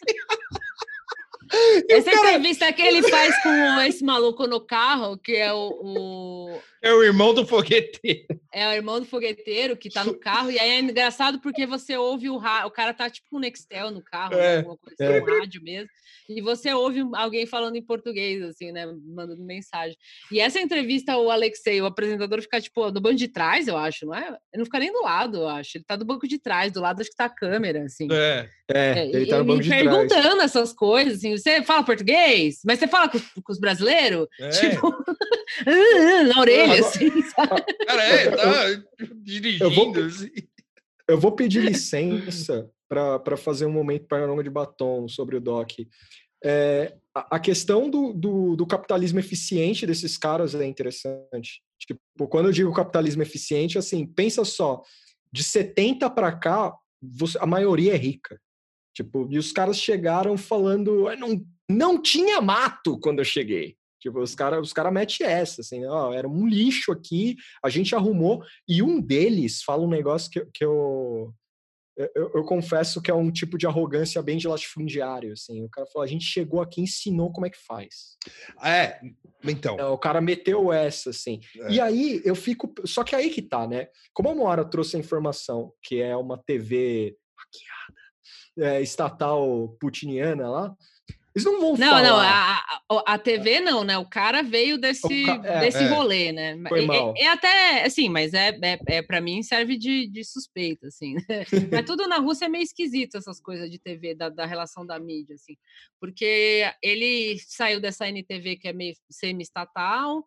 [1.88, 6.92] Essa entrevista que ele faz com esse maluco no carro, que é o, o- É
[6.94, 8.26] o irmão do foguete.
[8.52, 11.96] é o irmão do fogueteiro que tá no carro, e aí é engraçado porque você
[11.96, 14.96] ouve o rádio, o cara tá tipo com um Nextel no carro, É, alguma coisa,
[15.04, 15.20] é.
[15.20, 15.88] um rádio mesmo,
[16.28, 19.96] e você ouve alguém falando em português, assim, né, mandando mensagem.
[20.32, 24.06] E essa entrevista, o Alexei, o apresentador, fica tipo no banco de trás, eu acho,
[24.06, 24.28] não é?
[24.28, 26.80] Ele não fica nem do lado, eu acho, ele tá do banco de trás, do
[26.80, 28.08] lado acho que tá a câmera, assim.
[28.10, 28.48] É.
[28.72, 29.82] É, É, ele tá no banco de trás.
[29.82, 32.60] perguntando essas coisas, assim, você fala português?
[32.64, 34.28] Mas você fala com, os- com os brasileiros?
[34.38, 34.48] é.
[34.50, 34.94] Tipo,
[36.32, 37.62] na orelha, Agora- assim, sabe?
[37.86, 38.84] Cara, é, tá
[39.22, 39.64] dirigindo.
[39.64, 40.30] Eu vou- assim.
[41.08, 45.70] Eu vou pedir licença para fazer um momento panorama de batom sobre o Doc.
[46.44, 51.62] É, a, a questão do, do, do capitalismo eficiente desses caras é interessante.
[51.78, 54.82] Tipo, quando eu digo capitalismo eficiente, assim, pensa só,
[55.32, 58.40] de 70 para cá, você- a maioria é rica.
[58.94, 63.76] Tipo, e os caras chegaram falando, "Ah, não, não tinha mato quando eu cheguei.
[64.00, 67.94] Tipo, os caras os cara metem essa, assim, ó, era um lixo aqui, a gente
[67.94, 71.34] arrumou, e um deles fala um negócio que, que eu,
[72.14, 75.64] eu, eu confesso que é um tipo de arrogância bem de latifundiário, assim.
[75.64, 78.16] O cara falou, a gente chegou aqui e ensinou como é que faz.
[78.62, 79.00] É,
[79.44, 79.78] então.
[79.78, 81.40] É, O cara meteu essa, assim.
[81.58, 81.72] É.
[81.72, 82.72] E aí eu fico.
[82.86, 83.88] Só que aí que tá, né?
[84.14, 90.76] Como a Moara trouxe a informação que é uma TV hackeada, é, estatal putiniana lá,
[91.34, 92.02] eles não vão Não, falar.
[92.02, 93.96] não, a, a, a TV não, né?
[93.98, 95.86] O cara veio desse, ca- é, desse é.
[95.88, 96.60] rolê, né?
[96.68, 97.14] Foi É- mal.
[97.16, 101.14] É, é até, assim, mas é, é, é para mim serve de, de suspeita, assim.
[101.14, 101.44] né?
[101.82, 104.98] mas tudo na Rússia é meio esquisito, essas coisas de TV, da, da relação da
[104.98, 105.56] mídia, assim.
[106.00, 110.24] Porque ele saiu dessa NTV que é meio semi-estatal,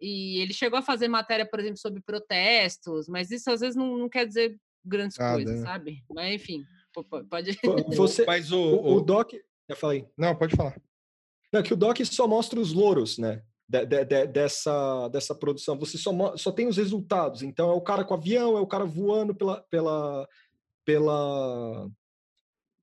[0.00, 3.98] e ele chegou a fazer matéria, por exemplo, sobre protestos, mas isso às vezes não,
[3.98, 5.66] não quer dizer grandes Nada, coisas, né?
[5.66, 6.02] sabe?
[6.10, 7.50] Mas enfim, po- po- pode.
[7.94, 9.32] Você, Mas o, o o- Doc.
[9.70, 10.06] Eu falei.
[10.18, 10.76] Não, pode falar.
[11.52, 13.42] Não, que o Doc só mostra os louros, né?
[13.68, 15.78] de- de- de- dessa, dessa produção.
[15.78, 17.40] Você só, só tem os resultados.
[17.42, 20.28] Então é o cara com avião, é o cara voando pela, pela,
[20.84, 21.88] pela,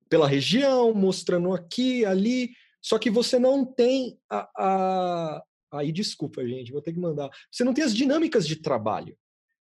[0.08, 2.52] pela região, mostrando aqui, ali.
[2.80, 7.28] Só que você não tem a, a- Aí, desculpa, gente, vou ter que mandar.
[7.52, 9.14] Você não tem as dinâmicas de trabalho.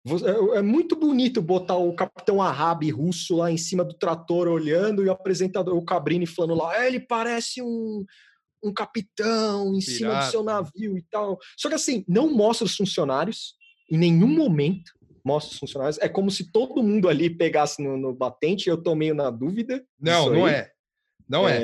[0.05, 5.03] É, é muito bonito botar o capitão Arabi russo lá em cima do trator olhando
[5.03, 8.05] e o apresentador, o Cabrini, falando lá, "É, ele parece um,
[8.63, 10.31] um capitão em cima do Pirata.
[10.31, 11.39] seu navio e tal.
[11.57, 13.55] Só que assim, não mostra os funcionários,
[13.91, 14.93] em nenhum momento
[15.23, 15.97] mostra os funcionários.
[15.99, 19.83] É como se todo mundo ali pegasse no, no batente, eu tô meio na dúvida.
[19.99, 20.53] Não, não aí.
[20.53, 20.74] é.
[21.29, 21.57] Não é.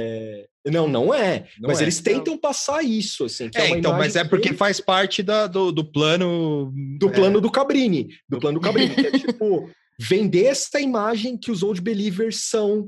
[0.65, 1.47] É, Não, não é.
[1.59, 1.83] Não mas é.
[1.83, 3.49] eles tentam passar isso, assim.
[3.49, 6.71] que é É, uma então, mas é porque faz parte da, do, do plano.
[6.99, 11.37] do é, plano do Cabrini, do plano do Cabrini, que é tipo vender essa imagem
[11.37, 12.85] que os old believers são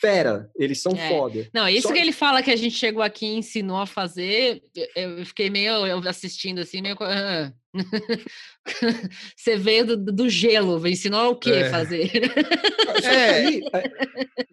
[0.00, 1.08] fera, eles são É.
[1.10, 1.48] foda.
[1.52, 4.62] Não, isso Só- que ele fala que a gente chegou aqui e ensinou a fazer,
[4.96, 6.96] eu fiquei meio eu assistindo assim, meio.
[6.96, 7.52] co- ah.
[9.36, 11.70] Você veio do, do gelo, ensinou o que É.
[11.70, 12.08] fazer?
[12.08, 12.18] Que,
[13.06, 13.56] É.
[13.58, 13.60] é-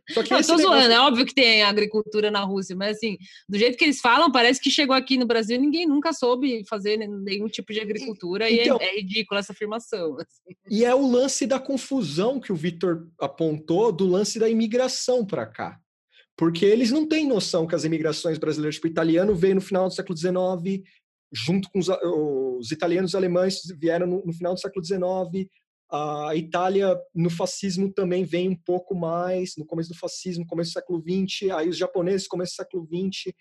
[0.09, 3.17] só que Não, tô negócio- zoando, é óbvio que tem agricultura na Rússia, mas assim,
[3.49, 6.97] do jeito que eles falam, parece que chegou aqui no Brasil ninguém nunca soube fazer
[6.97, 10.17] nen- nenhum tipo de agricultura e é- Então- é, ridícula essa afirmação.
[10.21, 10.55] assim.
[10.69, 15.45] E é o lance da confusão que o Vitor apontou do lance da imigração para
[15.45, 15.77] cá.
[16.37, 19.87] Porque eles não têm noção que as imigrações brasileiras, tipo, o italiano veio no final
[19.87, 20.83] do século XIX,
[21.33, 25.47] junto com os, os italianos e alemães vieram no, no final do século XIX,
[25.89, 30.73] a Itália no fascismo também vem um pouco mais, no começo do fascismo, começo do
[30.73, 33.33] século XX, aí os japoneses, começo do século XX.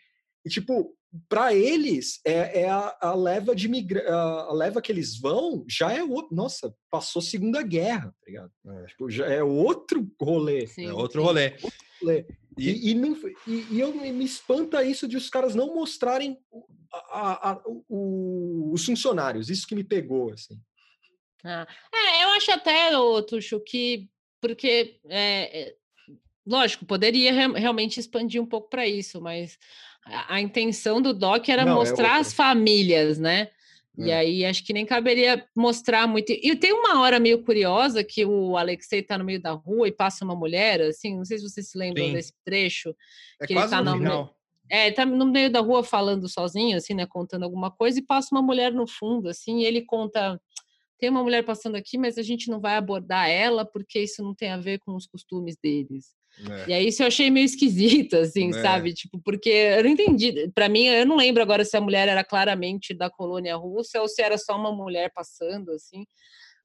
[0.45, 0.95] E, tipo,
[1.28, 5.92] para eles, é, é a, a, leva de migra a, leva que eles vão já
[5.92, 6.34] é outro.
[6.34, 8.52] Nossa, passou Segunda Guerra, tá ligado?
[8.66, 10.66] É, tipo, já é outro rolê.
[10.66, 11.26] Sim, é outro sim.
[11.26, 11.52] rolê.
[11.52, 11.68] Outro
[12.02, 12.26] rolê.
[12.58, 16.38] E, e, e, não, e, e eu me espanta isso de os caras não mostrarem
[17.10, 19.50] a, a, o, os funcionários.
[19.50, 20.58] Isso que me pegou, assim.
[21.44, 22.90] Ah, é, eu acho até,
[23.28, 24.08] Tuxo, que
[24.40, 25.74] porque é,
[26.46, 29.58] lógico, poderia re realmente expandir um pouco para isso, mas
[30.07, 33.48] a, a, intenção do doc era Não, é mostrar é as famílias, né?
[33.98, 34.16] E é.
[34.16, 36.30] aí acho que nem caberia mostrar muito.
[36.30, 39.92] E tem uma hora meio curiosa que o Alexei tá no meio da rua e
[39.92, 42.12] passa uma mulher, assim, não sei se vocês se lembram Sim.
[42.12, 42.94] desse trecho.
[43.40, 44.36] É que quase ele tá no final.
[44.68, 48.34] É, tá no meio da rua falando sozinho, assim, né, contando alguma coisa, e passa
[48.34, 50.40] uma mulher no fundo, assim, e ele conta
[50.98, 54.34] tem uma mulher passando aqui, mas a gente não vai abordar ela porque isso não
[54.34, 56.14] tem a ver com os costumes deles.
[56.39, 56.68] É.
[56.68, 58.62] E aí isso eu achei meio esquisito, assim, é.
[58.62, 58.93] sabe?
[58.93, 60.51] Tipo, porque eu não entendi.
[60.55, 64.09] Para mim, eu não lembro agora se a mulher era claramente da colônia russa ou
[64.09, 66.05] se era só uma mulher passando, assim.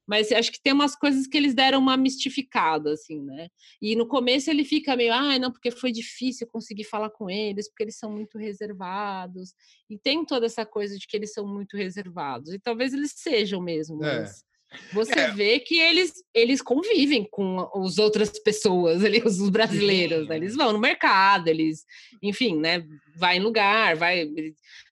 [0.06, 3.48] Mas acho que tem umas coisas que eles deram uma mistificada, assim, né?
[3.80, 7.68] E no começo ele fica meio, ah, não, porque foi difícil conseguir falar com eles,
[7.68, 9.54] porque eles são muito reservados.
[9.88, 12.52] E tem toda essa coisa de que eles são muito reservados.
[12.52, 14.20] E talvez eles sejam mesmo, é.
[14.20, 14.42] mas
[14.92, 15.30] você é.
[15.30, 20.36] vê que eles, eles convivem com as outras pessoas, ali, os brasileiros, né?
[20.36, 21.84] eles vão no mercado, eles,
[22.22, 24.28] enfim, né, vai em lugar, vai.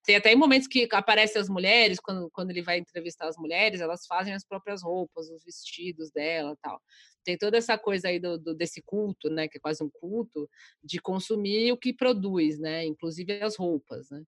[0.05, 4.07] Tem até momentos que aparecem as mulheres, quando, quando ele vai entrevistar as mulheres, elas
[4.07, 6.81] fazem as próprias roupas, os vestidos dela tal.
[7.23, 10.49] Tem toda essa coisa aí do, do, desse culto, né, que é quase um culto,
[10.83, 14.23] de consumir o que produz, né, inclusive as roupas, né.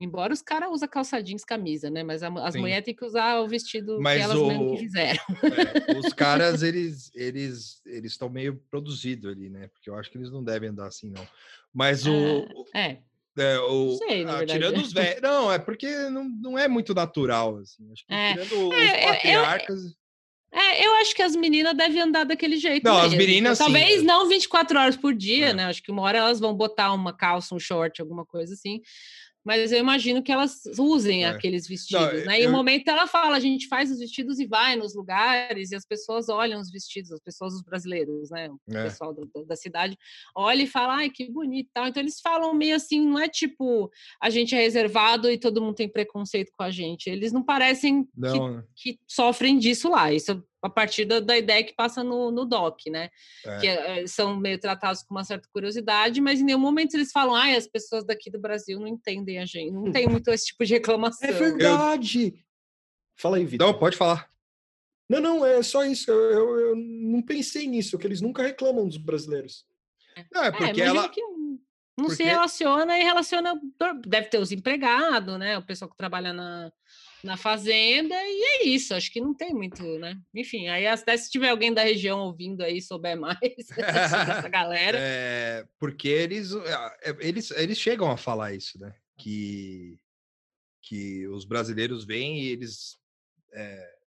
[0.00, 2.04] Embora os caras usem calça jeans, camisa, né?
[2.04, 4.96] Mas a, as mulheres têm que usar o vestido Mas que elas o, mesmo.
[4.96, 9.66] É, os caras, eles eles eles estão meio produzidos ali, né?
[9.66, 11.26] Porque eu acho que eles não devem andar assim, não.
[11.74, 12.46] Mas o...
[12.72, 12.98] Ah, é.
[13.36, 15.20] É, o, sei, ah, tirando os velhos.
[15.20, 17.88] Não, é porque não, não é muito natural, assim.
[17.92, 18.32] Acho que é.
[18.32, 19.84] tirando é, os patriarcas.
[19.84, 22.84] Eu, é, eu acho que as meninas devem andar daquele jeito.
[22.84, 23.08] Não, mesmo.
[23.08, 23.58] as meninas.
[23.58, 24.06] Talvez sim.
[24.06, 25.52] não 24 horas por dia, é.
[25.52, 25.64] né?
[25.66, 28.80] Acho que uma hora elas vão botar uma calça, um short, alguma coisa assim
[29.44, 31.28] mas eu imagino que elas usem é.
[31.28, 32.40] aqueles vestidos, Não, né?
[32.40, 35.76] E no momento ela fala, a gente faz os vestidos e vai nos lugares, e
[35.76, 38.50] as pessoas olham os vestidos, as pessoas, os brasileiros, né?
[38.50, 38.84] O é.
[38.84, 39.96] pessoal do, da cidade
[40.36, 41.86] olha e fala, ai, que bonito tal.
[41.86, 45.76] Então eles falam meio assim, não é tipo, a gente é reservado e todo mundo
[45.76, 47.08] tem preconceito com a gente.
[47.08, 48.32] Eles não parecem não.
[48.32, 48.64] Que, né.
[48.76, 50.12] que, sofrem disso lá.
[50.12, 53.10] Isso a partir da, da, ideia que passa no, no doc, né?
[53.44, 53.58] É.
[53.58, 57.34] Que é, são meio tratados com uma certa curiosidade, mas em nenhum momento eles falam,
[57.34, 59.72] ah, as pessoas daqui do Brasil não entendem a gente.
[59.72, 61.28] Não tem muito esse tipo de é reclamação.
[61.28, 62.26] É verdade!
[62.26, 62.32] Eu...
[63.16, 63.66] Fala aí, Vitor.
[63.66, 64.30] Não, pode falar.
[65.08, 66.10] Não, não, é só isso.
[66.10, 69.64] Eu, eu, eu, não pensei nisso, que eles nunca reclamam dos brasileiros.
[70.32, 71.08] Não, é, é porque ela.
[71.08, 72.16] Que não porque...
[72.16, 73.60] se relaciona e relaciona.
[74.06, 75.56] Deve ter os empregados, né?
[75.58, 76.70] O pessoal que trabalha na,
[77.22, 80.20] na fazenda, e é isso, acho que não tem muito, né?
[80.34, 83.38] Enfim, aí até se tiver alguém da região ouvindo aí, souber mais
[83.76, 84.98] dessa galera.
[85.00, 88.94] É, porque eles, é, eles, eles chegam a falar isso, né?
[89.16, 89.98] Que,
[90.82, 92.96] que os brasileiros vêm e eles
[93.52, 93.98] é,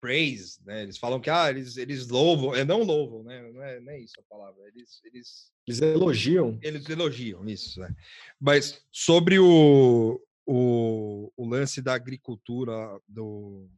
[0.00, 0.82] praise, né?
[0.82, 3.50] Eles falam que ah, eles, eles louvam, é não louvam, né?
[3.52, 4.66] Não é, não é isso a palavra.
[4.68, 6.58] Eles, eles, eles elogiam.
[6.62, 7.94] Eles elogiam, isso, né?
[8.40, 12.72] Mas sobre o, o, o lance da agricultura,
[13.06, 13.68] do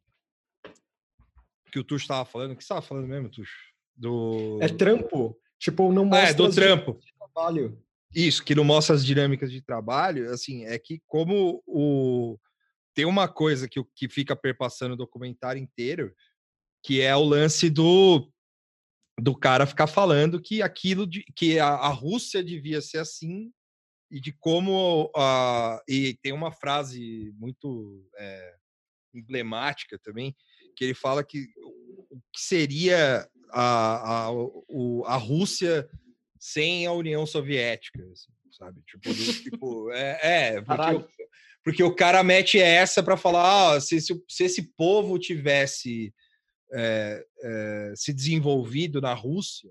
[1.72, 3.52] que o Tuxo estava falando, o que você estava falando mesmo, Tuxo?
[3.96, 4.58] Do...
[4.60, 5.38] É trampo.
[5.58, 6.26] Tipo, não mostra.
[6.26, 7.00] Ah, é, do trampo.
[7.18, 7.82] trabalho.
[8.14, 12.38] Isso, que não mostra as dinâmicas de trabalho, assim, é que como o.
[12.94, 16.14] Tem uma coisa que, que fica perpassando o documentário inteiro,
[16.82, 18.30] que é o lance do
[19.20, 23.52] do cara ficar falando que aquilo de, que a, a Rússia devia ser assim
[24.10, 28.54] e de como uh, e tem uma frase muito é,
[29.14, 30.34] emblemática também
[30.74, 31.46] que ele fala que
[32.10, 35.88] o que seria a, a, o, a Rússia
[36.38, 38.80] sem a União Soviética, assim, sabe?
[38.86, 41.08] Tipo, do, tipo é, é porque, o,
[41.64, 46.14] porque, o cara mete essa para falar ah, se, se, se, esse povo tivesse
[46.72, 47.24] é,
[47.96, 49.70] se desenvolvido na Rússia,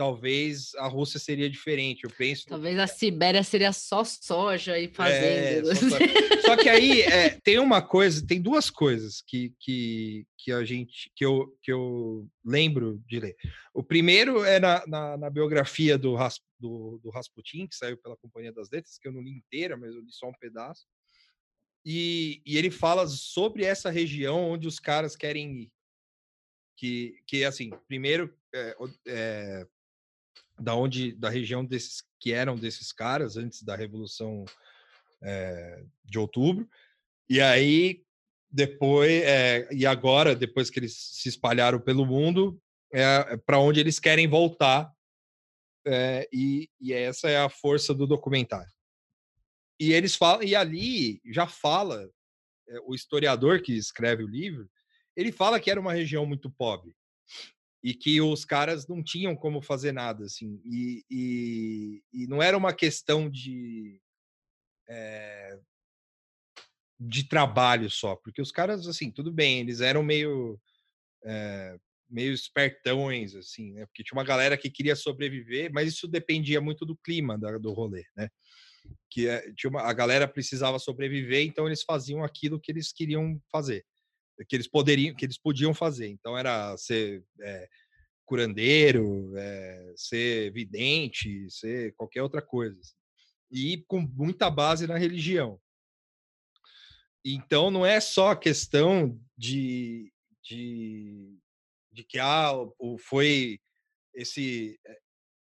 [0.00, 2.46] talvez a Rússia seria diferente, eu penso.
[2.46, 5.70] Talvez a Sibéria seria só soja e fazenda.
[5.70, 5.98] É, só,
[6.40, 11.12] só, que aí é, tem uma coisa, tem duas coisas que, que, que a gente
[11.14, 13.36] que eu, que eu lembro de ler.
[13.74, 16.16] O primeiro é na, na, na biografia do,
[16.58, 19.94] do, do Rasputin, que saiu pela Companhia das Letras, que eu não li inteira, mas
[19.94, 20.86] eu li só um pedaço.
[21.84, 25.72] E, e ele fala sobre essa região onde os caras querem ir.
[26.74, 28.74] que, que assim, primeiro, é,
[29.06, 29.66] é,
[30.60, 34.44] da onde, da região desses que eram desses caras antes da Revolução
[35.22, 36.68] é, de Outubro,
[37.28, 38.04] e aí
[38.50, 42.60] depois, é, e agora, depois que eles se espalharam pelo mundo,
[42.92, 44.92] é, para onde eles querem voltar,
[45.86, 48.70] é, e, e essa é a força do documentário.
[49.78, 52.10] E eles falam, e ali já fala
[52.84, 54.68] o historiador que escreve o livro,
[55.16, 56.94] ele fala que era uma região muito pobre
[57.82, 62.56] e que os caras não tinham como fazer nada, assim, e, e, e não era
[62.56, 64.00] uma questão de
[64.88, 65.58] é,
[66.98, 70.60] de trabalho só, porque os caras, assim, tudo bem, eles eram meio
[71.24, 71.78] é,
[72.08, 73.86] meio espertões, assim, né?
[73.86, 77.72] Porque tinha uma galera que queria sobreviver, mas isso dependia muito do clima da, do
[77.72, 78.28] rolê, né?
[79.08, 83.40] Que é, tinha uma, a galera precisava sobreviver, então eles faziam aquilo que eles queriam
[83.50, 83.86] fazer
[84.48, 86.08] que eles poderiam, que eles podiam fazer.
[86.08, 87.68] Então era ser é,
[88.24, 92.78] curandeiro, é, ser vidente, ser qualquer outra coisa.
[92.78, 92.94] Assim.
[93.50, 95.60] E com muita base na religião.
[97.24, 100.12] Então não é só a questão de,
[100.42, 101.38] de,
[101.92, 102.52] de que ah,
[102.98, 103.60] foi
[104.14, 105.00] esse eh,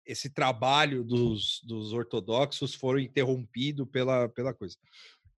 [0.10, 4.76] esse trabalho dos, dos ortodoxos foram interrompido pela, pela coisa.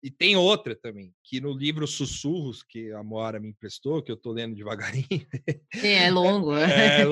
[0.03, 4.15] E tem outra também, que no livro Sussurros, que a Moara me emprestou, que eu
[4.15, 5.05] estou lendo devagarinho.
[5.83, 6.55] É, é longo.
[6.55, 7.03] É,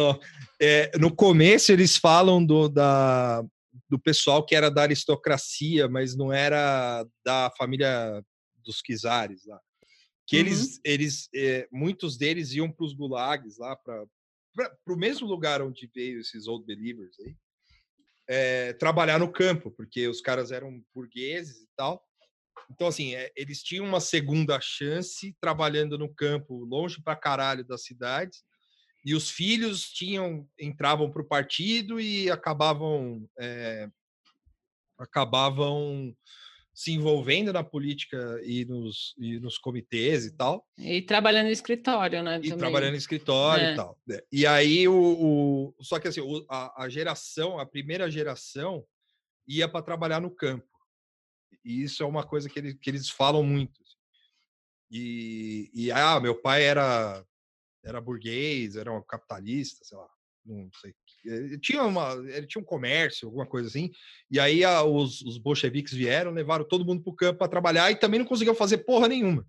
[0.60, 3.44] é, no começo eles falam do, da,
[3.88, 8.24] do pessoal que era da aristocracia, mas não era da família
[8.66, 9.60] dos Kizares lá.
[10.28, 10.42] Que uhum.
[10.42, 14.06] eles, eles é, muitos deles iam para os gulags lá, para
[14.88, 17.36] o mesmo lugar onde veio esses old believers aí,
[18.28, 22.04] é, trabalhar no campo, porque os caras eram burgueses e tal
[22.70, 27.84] então, assim, é, eles tinham uma segunda chance trabalhando no campo, longe para caralho das
[27.84, 28.43] cidades,
[29.05, 33.88] e os filhos tinham entravam para o partido e acabavam é,
[34.97, 36.14] acabavam
[36.74, 40.66] se envolvendo na política e nos, e nos comitês e tal.
[40.78, 42.39] E trabalhando no escritório, né?
[42.41, 43.74] E trabalhando no escritório é.
[43.74, 43.99] e tal.
[44.07, 44.20] Né.
[44.32, 48.86] E aí, o, o só que assim, a, a geração, a primeira geração,
[49.45, 50.66] ia para trabalhar no campo.
[51.70, 53.80] E isso é uma coisa que, que eles falam muito.
[53.80, 53.95] Assim.
[54.89, 57.24] E, e, ah, meu pai era,
[57.86, 60.09] era burguês, era um capitalista, sei lá,
[60.43, 60.95] não sei.
[61.24, 63.91] Ele tinha, uma, ele tinha um comércio, alguma coisa assim.
[64.32, 67.91] E aí a, os, os bolcheviques vieram, levaram todo mundo para o campo para trabalhar
[67.91, 69.45] e também não conseguiam fazer porra nenhuma.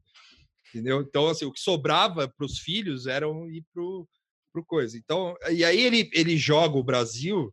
[0.69, 1.01] Entendeu?
[1.01, 4.07] Então, assim, o que sobrava para os filhos era ir para o
[4.67, 4.99] coisa.
[4.99, 7.51] Então, e aí ele, ele joga o Brasil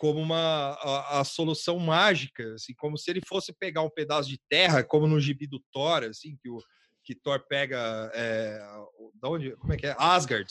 [0.00, 4.40] como uma a, a, solução mágica, assim, como se ele fosse pegar um pedaço de
[4.48, 6.58] terra, como no gibi do Thor, assim, que o
[7.04, 8.58] que Thor pega, é,
[9.20, 10.50] da onde, como é que é, Asgard,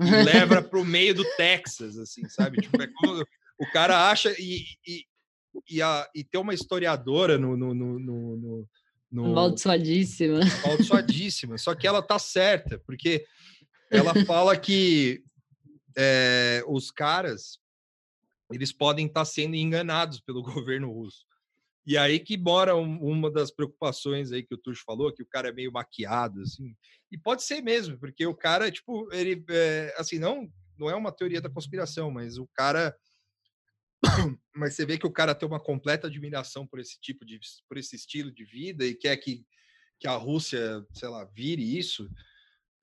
[0.00, 2.60] e leva para o meio do Texas, assim, sabe?
[2.60, 3.22] Tipo, é como,
[3.60, 5.04] o cara acha e, e,
[5.68, 8.68] e, a, e ter uma historiadora no, no, no, no,
[9.12, 10.40] no Amaldiçoadíssima.
[10.64, 11.58] Amaldiçoadíssima.
[11.58, 13.24] Só que ela tá certa, porque
[13.88, 15.22] ela fala que
[15.96, 17.60] é, os caras
[18.50, 21.24] eles podem estar sendo enganados pelo governo russo.
[21.86, 25.26] E aí que mora um, uma das preocupações aí que o Tuxo falou, que o
[25.26, 26.74] cara é meio maquiado, assim.
[27.10, 30.48] E pode ser mesmo, porque o cara, tipo, ele, é, assim, não,
[30.78, 32.96] não é uma teoria da conspiração, mas o cara...
[34.54, 37.40] mas você vê que o cara tem uma completa admiração por esse tipo de...
[37.68, 39.44] por esse estilo de vida e quer que,
[39.98, 42.08] que a Rússia, sei lá, vire isso.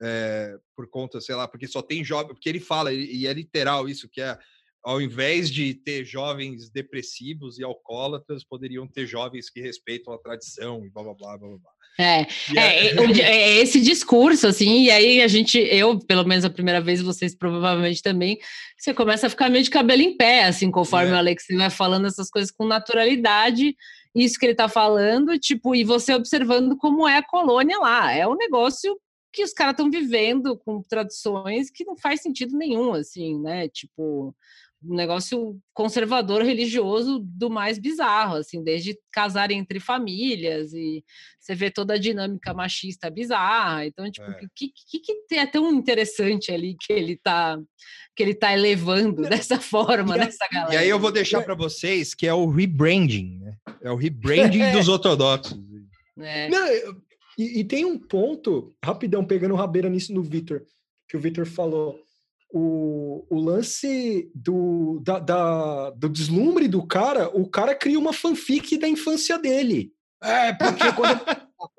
[0.00, 3.88] É, por conta, sei lá, porque só tem jovem, porque ele fala, e é literal
[3.88, 4.38] isso, que é
[4.82, 10.84] ao invés de ter jovens depressivos e alcoólatras, poderiam ter jovens que respeitam a tradição
[10.84, 11.78] e blá blá blá blá blá.
[12.00, 12.20] É,
[12.56, 16.80] é, é, é, esse discurso, assim, e aí a gente, eu, pelo menos a primeira
[16.80, 18.38] vez, vocês provavelmente também,
[18.78, 21.14] você começa a ficar meio de cabelo em pé, assim, conforme é.
[21.14, 23.74] o Alex vai falando essas coisas com naturalidade,
[24.14, 28.26] isso que ele tá falando, tipo, e você observando como é a colônia lá, é
[28.28, 28.96] um negócio
[29.32, 34.32] que os caras estão vivendo com tradições que não faz sentido nenhum, assim, né, tipo
[34.82, 41.04] um negócio conservador religioso do mais bizarro, assim, desde casar entre famílias e
[41.38, 43.86] você vê toda a dinâmica machista bizarra.
[43.86, 44.40] Então, tipo, o é.
[44.54, 47.58] que, que, que é tão interessante ali que ele tá
[48.14, 50.74] que ele tá elevando dessa forma e, nessa galera?
[50.74, 53.56] E aí eu vou deixar para vocês que é o rebranding, né?
[53.82, 54.72] É o rebranding é.
[54.72, 55.58] dos ortodoxos.
[56.18, 56.48] É.
[56.48, 56.66] Não,
[57.38, 60.62] e, e, tem um ponto, rapidão, pegando rabeira nisso no Vitor,
[61.08, 61.96] que o Vitor falou
[62.50, 68.78] o, o lance do, da, da, do deslumbre do cara, o cara cria uma fanfic
[68.78, 69.92] da infância dele.
[70.22, 71.20] É, porque quando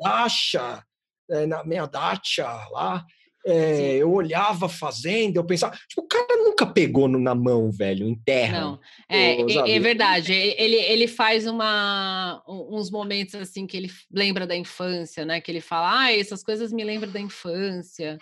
[0.03, 0.83] acha
[1.29, 3.05] é, na minha dacha lá,
[3.45, 8.07] é, eu olhava fazendo, eu pensava, tipo, o cara nunca pegou no, na mão, velho,
[8.07, 8.59] em terra.
[8.59, 10.33] Não, é, é, é, verdade.
[10.33, 15.39] Ele, ele faz uma, uns momentos assim que ele lembra da infância, né?
[15.39, 18.19] Que ele fala, ah, essas coisas me lembram da infância.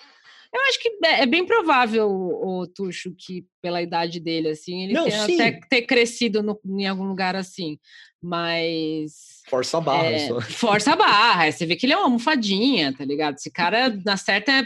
[0.54, 4.94] Eu acho que é, é bem provável, o, Tuxo, que pela idade dele, assim, ele
[4.94, 7.78] Não, até ter crescido no, em algum lugar assim.
[8.22, 9.42] Mas.
[9.48, 10.06] Força a barra.
[10.06, 11.52] É, força a barra.
[11.52, 13.36] Você vê que ele é uma almofadinha, tá ligado?
[13.36, 14.64] Esse cara, na certa, é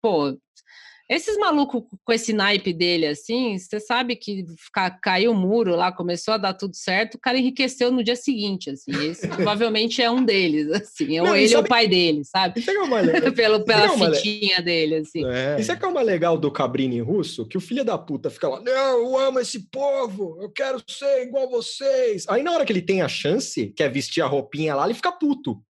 [0.00, 0.38] pô,
[1.14, 4.44] esses malucos com esse naipe dele, assim, você sabe que
[5.02, 8.70] caiu o muro lá, começou a dar tudo certo, o cara enriqueceu no dia seguinte,
[8.70, 8.92] assim.
[9.10, 11.18] Esse provavelmente é um deles, assim.
[11.18, 12.60] Não, ou ele é o pai dele, sabe?
[12.60, 15.24] Isso é, é Pelo, pela é fitinha dele, assim.
[15.26, 15.56] É.
[15.58, 18.48] Isso é que é uma legal do Cabrini russo, que o filho da puta fica
[18.48, 22.24] lá, não, eu amo esse povo, eu quero ser igual vocês.
[22.28, 25.12] Aí na hora que ele tem a chance, quer vestir a roupinha lá, ele fica
[25.12, 25.60] puto.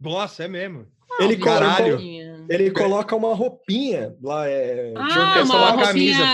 [0.00, 0.86] Nossa, é mesmo.
[1.20, 1.98] Ele, caralho.
[2.48, 4.48] Ele coloca uma roupinha lá.
[4.48, 6.24] É, ah, uma, uma camisa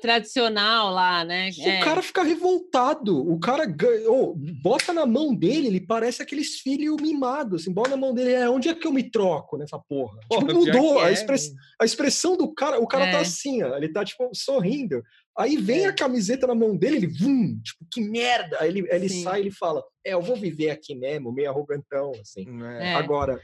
[0.00, 1.50] tradicional lá, né?
[1.58, 1.80] É.
[1.80, 3.30] O cara fica revoltado.
[3.30, 3.64] O cara
[4.08, 7.62] oh, bota na mão dele, ele parece aqueles filhos mimados.
[7.62, 10.18] Assim, bota na mão dele, é onde é que eu me troco nessa porra?
[10.28, 12.80] porra tipo, mudou a, é, express, a, expressão do cara.
[12.80, 13.14] O cara tá é.
[13.14, 15.02] tá assim, ó, ele tá tipo sorrindo.
[15.38, 15.88] Aí vem é.
[15.88, 18.56] a camiseta na mão dele, ele, vum, tipo, que merda!
[18.60, 22.12] Aí ele, ele sai e ele fala: É, eu vou viver aqui mesmo, meio arrogantão,
[22.20, 22.44] assim.
[22.80, 22.94] É.
[22.94, 23.40] Agora,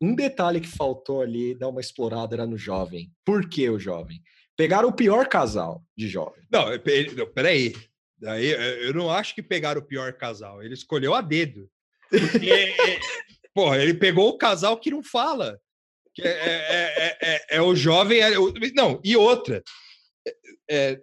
[0.00, 3.12] um detalhe que faltou ali, dar uma explorada, era no jovem.
[3.24, 4.22] Por que o jovem?
[4.56, 6.42] Pegaram o pior casal de jovem.
[6.50, 6.66] Não,
[7.34, 7.74] peraí.
[8.20, 8.50] Daí,
[8.84, 10.62] eu não acho que pegaram o pior casal.
[10.62, 11.70] Ele escolheu a dedo.
[12.10, 12.74] Porque,
[13.54, 15.60] porra, ele pegou o casal que não fala.
[16.14, 18.20] Que é, é, é, é, o jovem.
[18.74, 19.62] não, e outra.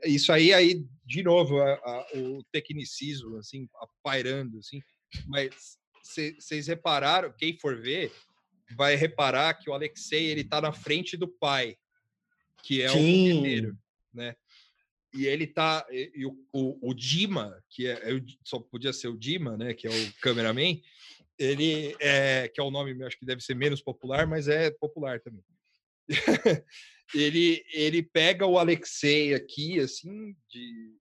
[0.05, 3.69] isso aí, aí de novo, a, a, o tecnicismo, assim,
[4.03, 4.81] pairando, assim.
[5.27, 8.11] Mas vocês repararam, quem for ver,
[8.71, 11.77] vai reparar que o Alexei ele tá na frente do pai,
[12.63, 12.97] que é Sim.
[12.97, 13.77] o guerreiro,
[14.13, 14.35] né?
[15.13, 19.07] E ele tá e, e o, o, o, Dima, que é, é, só podia ser
[19.07, 20.81] o Dima, né, que é o cameraman,
[21.39, 25.21] ele é que é o nome, acho que deve ser menos popular, mas é popular
[25.21, 25.43] também.
[27.13, 30.93] ele ele pega o Alexei aqui assim de,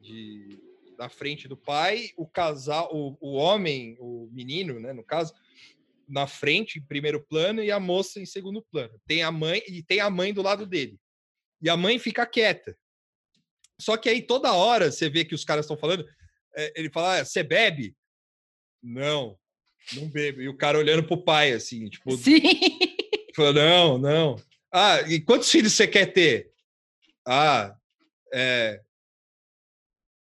[0.00, 0.58] de
[0.96, 5.32] da frente do pai, o casal, o, o homem, o menino, né, no caso,
[6.08, 8.98] na frente, em primeiro plano, e a moça em segundo plano.
[9.06, 10.98] Tem a mãe e tem a mãe do lado dele.
[11.60, 12.76] E a mãe fica quieta.
[13.80, 16.08] Só que aí toda hora você vê que os caras estão falando,
[16.56, 17.94] é, ele fala: ah, "Você bebe?"
[18.82, 19.38] Não,
[19.92, 20.40] não bebo.
[20.40, 22.40] E o cara olhando pro pai assim, tipo, Sim.
[23.34, 24.36] Falou, não, não.
[24.72, 26.50] Ah, e quantos filhos você quer ter?
[27.26, 27.76] Ah,
[28.32, 28.82] é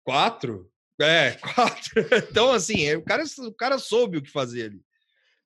[0.04, 0.72] quatro?
[1.00, 2.06] É, quatro.
[2.30, 4.82] Então, assim, o cara, o cara soube o que fazer ali.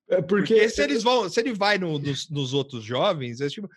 [0.09, 3.47] É porque, porque, se eles vão, se ele vai no, nos, nos, outros jovens, é
[3.47, 3.69] tipo,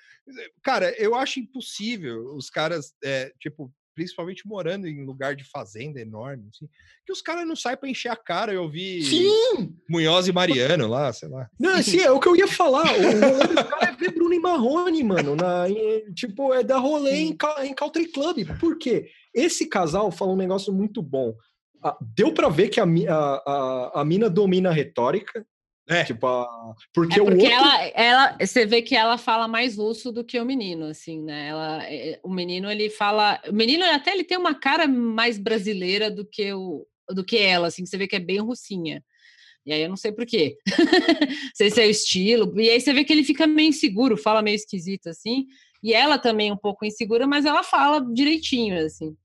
[0.62, 6.48] cara, eu acho impossível os caras, é, tipo, principalmente morando em lugar de fazenda enorme,
[6.52, 6.68] assim,
[7.04, 8.52] que os caras não saem para encher a cara.
[8.52, 9.74] Eu vi sim!
[9.88, 11.48] Munhoz e Mariano lá, sei lá.
[11.58, 12.84] Não, sim, é o que eu ia falar.
[12.84, 15.34] O, o cara é ver Bruno e Marrone, mano.
[15.34, 18.46] Na, em, tipo, é da rolê em, em Country Club.
[18.60, 19.08] Por quê?
[19.34, 21.34] Esse casal fala um negócio muito bom.
[21.82, 25.46] Ah, deu para ver que a, a, a, a mina domina a retórica,
[25.88, 26.04] é.
[26.04, 26.74] Tipo, a...
[26.92, 27.52] porque, é porque outro...
[27.52, 31.48] ela, ela, você vê que ela fala mais russo do que o menino, assim, né?
[31.48, 36.10] Ela, é, o menino ele fala, o menino até ele tem uma cara mais brasileira
[36.10, 39.02] do que o, do que ela, assim, você vê que é bem russinha.
[39.64, 40.56] E aí eu não sei por quê.
[40.78, 40.86] não
[41.54, 42.60] sei se é o estilo.
[42.60, 45.46] E aí você vê que ele fica meio inseguro, fala meio esquisito assim.
[45.82, 49.16] E ela também um pouco insegura, mas ela fala direitinho, assim.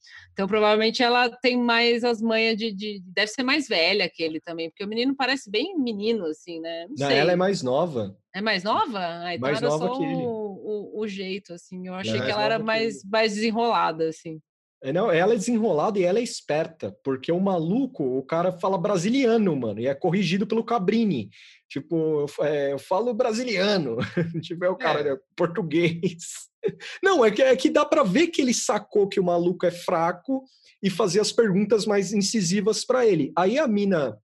[0.41, 4.39] Então, provavelmente ela tem mais as manhas de, de, Deve ser mais velha que ele
[4.41, 6.87] também, porque o menino parece bem menino, assim, né?
[6.97, 8.17] Não, Não ela é mais nova.
[8.33, 8.97] É mais nova?
[8.97, 10.23] Ah, então mais era nova só que ele.
[10.23, 11.87] O, o, o, jeito, assim.
[11.87, 14.41] Eu achei Não, que ela era mais, mais desenrolada, assim.
[14.83, 18.79] É, não, ela é desenrolada e ela é esperta, porque o maluco, o cara fala
[18.79, 21.29] brasiliano, mano, e é corrigido pelo Cabrini.
[21.69, 23.97] Tipo, eu, é, eu falo brasiliano,
[24.41, 25.13] tipo, é o cara é.
[25.13, 26.49] É português.
[27.03, 29.71] Não, é que, é que dá para ver que ele sacou que o maluco é
[29.71, 30.43] fraco
[30.81, 33.31] e fazer as perguntas mais incisivas para ele.
[33.35, 34.17] Aí a mina,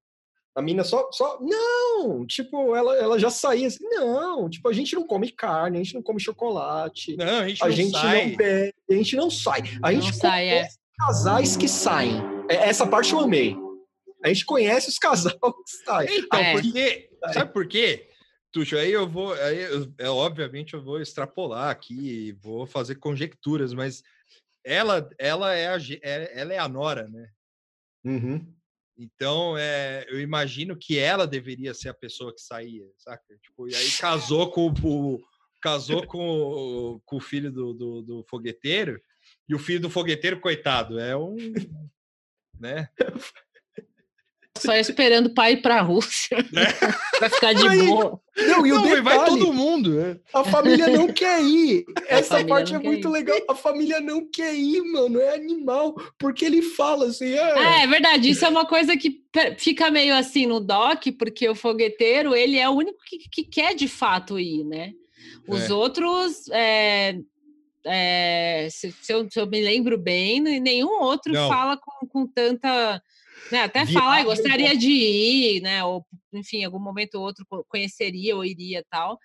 [0.58, 4.96] a mina só, só não, tipo, ela, ela já saía assim, não, tipo, a gente
[4.96, 8.30] não come carne, a gente não come chocolate, não, a gente, a não, gente sai.
[8.30, 9.62] não bebe, a gente não sai.
[9.84, 10.68] A gente não sai, é.
[10.98, 12.24] casais que saem.
[12.50, 13.56] É, essa parte eu amei.
[14.26, 16.18] A gente conhece os casais que saem.
[16.18, 16.54] Então, é.
[16.54, 18.10] porque, sabe por quê?
[18.52, 23.76] Tuxo, aí eu vou, aí eu, é, obviamente eu vou extrapolar aqui, vou fazer conjecturas,
[23.76, 24.02] mas
[24.66, 27.30] ela, ela é a, é, ela é a Nora, né?
[28.04, 28.57] Uhum.
[28.98, 33.24] Então, é, eu imagino que ela deveria ser a pessoa que saía, saca?
[33.42, 35.20] Tipo, e aí casou com o,
[35.62, 39.00] casou com, com o filho do, do, do fogueteiro,
[39.48, 41.36] e o filho do fogueteiro, coitado, é um.
[42.60, 42.90] Né?
[44.62, 46.38] Só esperando o pai ir pra Rússia.
[47.18, 48.20] pra ficar de Aí- boa.
[48.38, 49.90] Não, e o Não, e vai detalhe, todo mundo.
[49.96, 50.20] né?
[50.32, 51.86] a família não quer ir.
[52.08, 53.12] Essa parte é muito ir.
[53.12, 53.38] legal.
[53.50, 55.20] A família não quer ir, mano.
[55.20, 55.96] É animal.
[56.20, 58.30] Porque ele fala assim, Ah, é, é verdade.
[58.30, 59.24] Isso é uma coisa que
[59.58, 63.74] fica meio assim no doc, porque o fogueteiro ele é o único que, que quer
[63.74, 64.92] de fato ir, né?
[65.48, 65.74] Os É.
[65.74, 67.18] outros, é,
[67.86, 71.48] é, se, se eu, se eu me lembro bem, nenhum outro Não.
[71.50, 73.02] fala com, com tanta.
[73.52, 75.84] Né, até Viagem fala, "Ai, com- gostaria de ir, né?
[75.84, 79.18] Ou, enfim, em algum momento ou outro co- conheceria ou iria tal.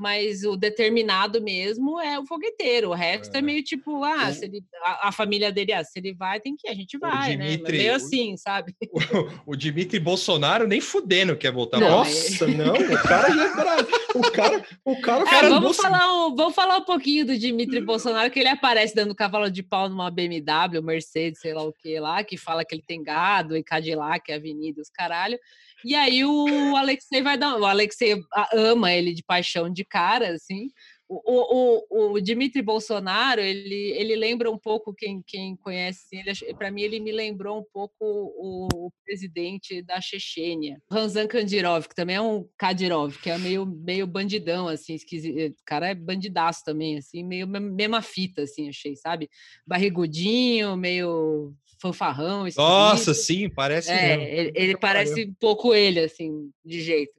[0.00, 2.90] Mas o determinado mesmo é o fogueteiro.
[2.90, 3.42] O resto é, É.
[3.42, 6.56] meio tipo, ah, O- se ele, a, a família dele, ah, se ele vai, tem
[6.56, 7.46] que ir, a gente vai, né?
[7.52, 8.74] Dimitri, Meio o- assim, sabe?
[9.46, 12.74] O Dimitri Bolsonaro nem fudendo quer voltar Não, nossa, não.
[12.74, 13.76] O cara já era-
[14.14, 17.36] O cara, o cara, É, cara vamos, Bolso- falar um, vamos falar um pouquinho do
[17.38, 21.72] Dimitri Bolsonaro, que ele aparece dando cavalo de pau numa BMW, Mercedes, sei lá o
[21.72, 25.38] que lá, que fala que ele tem gado e Cadillac, Avenida, os caralho.
[25.84, 27.56] E aí o Alexei vai dar.
[27.58, 28.16] O Alexei
[28.52, 30.70] ama ele de paixão de cara, assim.
[31.06, 36.08] O, o, o, Dimitri Bolsonaro, ele, ele lembra um pouco quem, quem conhece,
[36.56, 41.94] para mim, ele me lembrou um pouco o, o presidente da Chechênia, Ramzan Kadyrov, que
[41.94, 45.60] também é um Kadyrov, que é meio, meio bandidão, assim, esquisito.
[45.60, 49.28] O cara é bandidaço também, assim, meio me- mesma fita, assim, achei, sabe?
[49.66, 51.54] Barrigudinho, meio
[51.84, 52.46] fanfarrão.
[52.56, 57.12] Nossa, sim, parece É, ele, ele parece um pouco ele, assim, de jeito.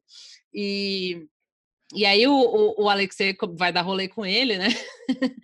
[0.52, 1.28] E,
[1.94, 4.70] e aí o, o, o Alexei vai dar rolê com ele, né?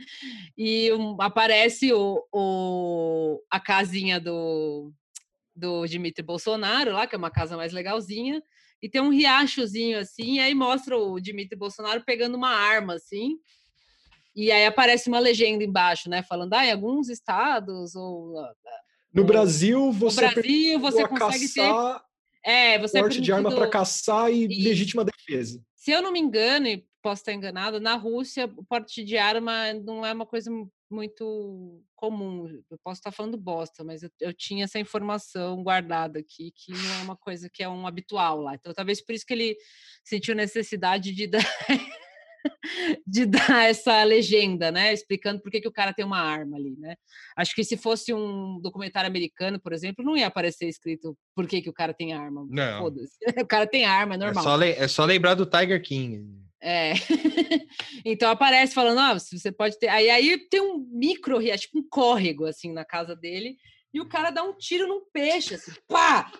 [0.57, 4.91] e um- aparece o, o, a casinha do,
[5.55, 8.41] do Dimitri Bolsonaro lá, que é uma casa mais legalzinha,
[8.81, 13.37] e tem um riachozinho assim, e aí mostra o Dimitri Bolsonaro pegando uma arma, assim,
[14.35, 16.23] e aí aparece uma legenda embaixo, né?
[16.23, 18.53] Falando, ah, em alguns estados, ou ah,
[19.13, 22.05] No Brasil, no você é Brasil, você consegue ter caçar,
[22.43, 24.63] é, você é porte de arma para caçar e Isso.
[24.63, 25.61] legítima defesa.
[25.75, 29.73] Se eu não me engano, e posso estar enganada, na Rússia o porte de arma
[29.73, 32.47] não é uma coisa mu- muito comum.
[32.69, 36.93] Eu posso estar falando bosta, mas eu, eu tinha essa informação guardada aqui, que não
[36.99, 38.53] é uma coisa que é um habitual lá.
[38.55, 39.57] Então, talvez por isso que ele
[40.03, 41.43] sentiu necessidade de dar,
[43.07, 44.93] de dar essa legenda, né?
[44.93, 46.95] Explicando por que, que o cara tem uma arma ali, né?
[47.35, 51.61] Acho que se fosse um documentário americano, por exemplo, não ia aparecer escrito por que,
[51.61, 52.45] que o cara tem arma.
[52.49, 52.91] Não.
[53.41, 54.43] O cara tem arma, é É normal.
[54.43, 56.23] só, le- é só lembrar do Tiger King.
[56.61, 56.93] É.
[58.05, 59.87] então aparece falando, ah, se você pode ter.
[59.87, 63.57] Aí, aí tem um micro riacho, tipo um córrego assim na casa dele,
[63.93, 66.31] e o cara dá um tiro num peixe, assim, pá!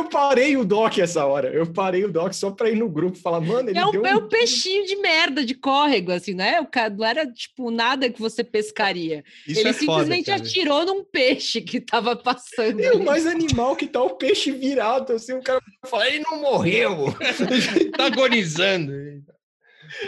[0.00, 1.48] Eu parei o doc essa hora.
[1.48, 3.90] Eu parei o doc só para ir no grupo e falar, mano, ele é, um,
[3.90, 6.60] deu é um um peixinho de merda de córrego, assim, não é?
[6.60, 9.22] O cara não era tipo nada que você pescaria.
[9.46, 10.40] Isso Ele é foda, simplesmente cara.
[10.42, 12.80] atirou num peixe que tava passando.
[12.80, 16.40] E o mais animal que tá o peixe virado, assim, o cara fala, ele não
[16.40, 17.14] morreu.
[17.96, 18.92] tá agonizando.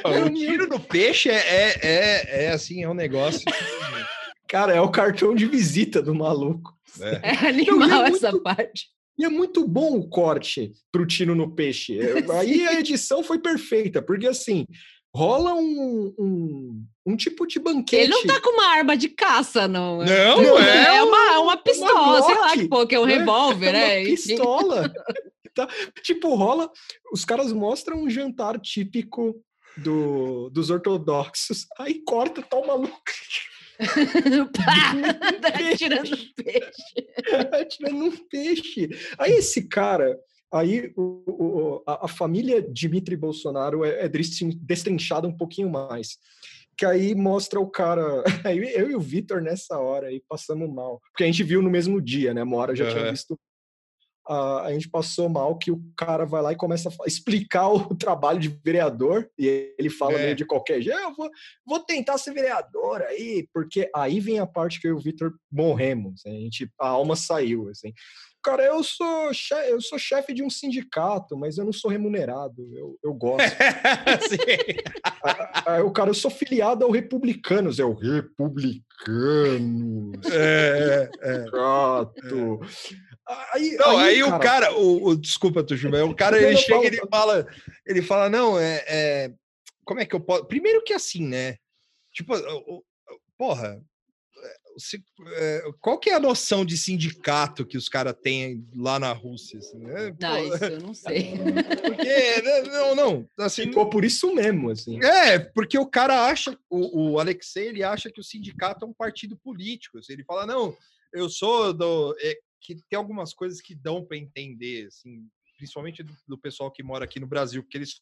[0.04, 3.42] É O tiro no peixe é, é, é, é, assim, é um negócio.
[4.48, 6.72] Cara, é o cartão de visita do maluco.
[6.98, 7.20] né?
[7.22, 8.86] É animal muito- essa parte.
[9.18, 11.98] E é muito bom o corte pro tiro no peixe.
[11.98, 14.66] É, Aí a edição foi perfeita, porque assim,
[15.14, 18.04] rola um, um, um tipo de banquete.
[18.04, 19.98] Ele não tá com uma arma de caça, não.
[19.98, 20.96] Não, Não, é.
[20.96, 23.18] É uma, uma pistola, sei lá Glock, que pô, que é um né?
[23.18, 24.02] revólver, É uma né?
[24.02, 24.14] Enfim.
[24.14, 24.92] pistola.
[25.54, 25.68] Tá?
[26.02, 26.70] Tipo, rola.
[27.12, 29.38] Os caras mostram um jantar típico
[29.76, 31.66] do, dos ortodoxos.
[31.78, 33.02] Aí corta, tá o maluco
[33.78, 34.92] Pá!
[35.42, 37.08] Tá Tirando peixe.
[37.52, 38.88] atirando um peixe.
[39.18, 40.18] Aí esse cara.
[40.52, 46.18] Aí o- o- a, a família Dmitry Bolsonaro é, é destrin- destrinchada um pouquinho mais.
[46.76, 48.02] Que aí mostra o cara.
[48.44, 51.00] Aí eu e o Vitor nessa hora aí passamos mal.
[51.10, 52.42] Porque a gente viu no mesmo dia, né?
[52.42, 53.38] Uma hora eu já tinha visto.
[54.32, 57.78] Ah, a gente passou mal que o cara vai lá e começa a explicar o
[57.96, 60.24] trabalho de vereador e ele fala É.
[60.24, 61.30] meio de qualquer jeito, "Ah, eu vou,
[61.66, 65.32] vou tentar ser vereador aí, porque aí vem a parte que eu e o Vitor
[65.50, 67.92] morremos, a gente a alma saiu assim.
[68.44, 72.68] Cara, eu sou chefe, eu sou chefe de um sindicato, mas eu não sou remunerado,
[72.76, 73.38] eu, eu gosto.
[74.28, 74.36] Sim.
[75.64, 80.26] Aí o cara, eu sou filiado ao Republicanos, é o Republicanos.
[80.32, 81.44] É, é.
[81.50, 82.60] Chato.
[83.52, 86.86] Aí, Não, aí, o cara, o, o- desculpa, Tujuba, o cara ele chega fala, e
[86.86, 87.46] ele fala,
[87.86, 89.32] ele fala, não, é, é,
[89.84, 90.44] como é que eu posso?
[90.46, 91.56] Primeiro que assim, né?
[92.12, 92.84] Tipo, o- o-
[93.38, 93.80] porra,
[95.36, 99.58] é, qual que é a noção de sindicato que os caras têm lá na Rússia?
[99.58, 100.14] Assim, né?
[100.18, 101.32] Não, isso eu não sei.
[101.84, 103.28] Porque, né, não, não.
[103.38, 105.02] Assim, Ficou por isso mesmo, assim.
[105.02, 108.94] É, porque o cara acha, o, o Alexei, ele acha que o sindicato é um
[108.94, 109.98] partido político.
[109.98, 110.76] Assim, ele fala, não,
[111.12, 112.16] eu sou do...
[112.62, 117.04] Que tem algumas coisas que dão para entender, assim, principalmente do, do, pessoal que mora
[117.04, 118.00] aqui no Brasil, porque eles,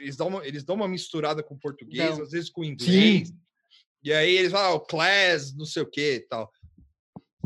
[0.00, 2.24] eles, dão, uma, eles dão uma misturada com português, não.
[2.24, 3.28] às vezes com inglês.
[3.28, 3.40] Sim
[4.02, 6.50] e aí eles falam, ah, o Class, não sei o que e tal.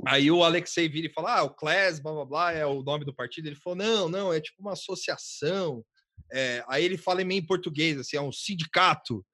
[0.07, 3.05] Aí o Alexei vira e fala, ah, o Class, blá, blá, blá, é o nome
[3.05, 3.47] do partido.
[3.47, 5.85] Ele falou, não, não, é tipo uma associação.
[6.33, 9.25] É, aí ele fala em meio em português, assim, é um sindicato.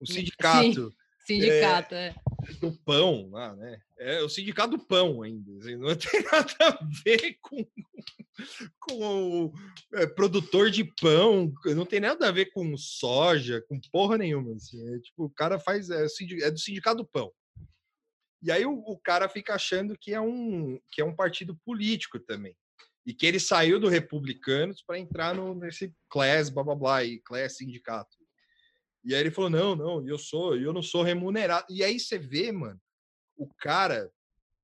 [0.00, 0.90] Um sindicato.
[0.90, 0.96] Sim.
[1.26, 2.14] Sindicato, é, é.
[2.58, 3.80] Do pão lá, né?
[3.98, 5.52] É o sindicato do pão ainda.
[5.58, 7.66] Assim, não tem nada a ver com,
[8.78, 9.54] com o
[9.94, 14.56] é, produtor de pão, não tem nada a ver com soja, com porra nenhuma.
[14.56, 15.90] Assim, é, tipo, o cara faz.
[15.90, 16.06] É,
[16.42, 17.32] é do sindicato do pão.
[18.42, 22.18] E aí o, o, cara fica achando que é um que é um partido político
[22.18, 22.56] também.
[23.04, 27.18] E que ele saiu do Republicanos para entrar no, nesse class, blá blá blá, e
[27.20, 28.19] class sindicato.
[29.04, 31.66] E aí ele falou: não, não, eu sou, eu não sou remunerado.
[31.70, 32.80] E aí você vê, mano,
[33.36, 34.10] o cara,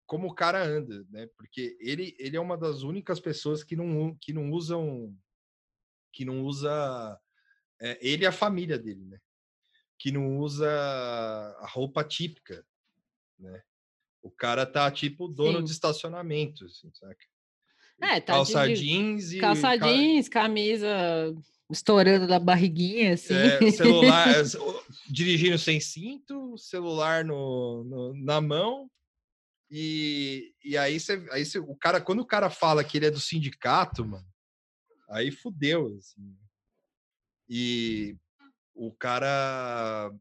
[0.04, 1.26] como o cara anda, né?
[1.36, 5.16] Porque ele, ele é uma das únicas pessoas que não, que não usam,
[6.12, 7.18] que não usa,
[7.80, 9.18] é, ele e a família dele, né?
[9.98, 12.66] Que não usa a roupa típica,
[13.38, 13.62] né?
[14.22, 15.64] O cara tá tipo dono Sim.
[15.64, 17.24] de estacionamento, assim, saca?
[18.00, 21.34] É, tá calça de, jeans e calça jeans, camisa
[21.70, 23.34] estourando da barriguinha, assim.
[23.34, 24.26] É, celular,
[25.08, 28.90] dirigindo sem cinto, celular no, no na mão.
[29.70, 33.10] E, e aí, você, aí você, o cara, quando o cara fala que ele é
[33.10, 34.26] do sindicato, mano,
[35.08, 36.36] aí fudeu, assim.
[37.48, 38.16] E
[38.74, 40.12] o cara,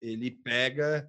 [0.00, 1.08] ele pega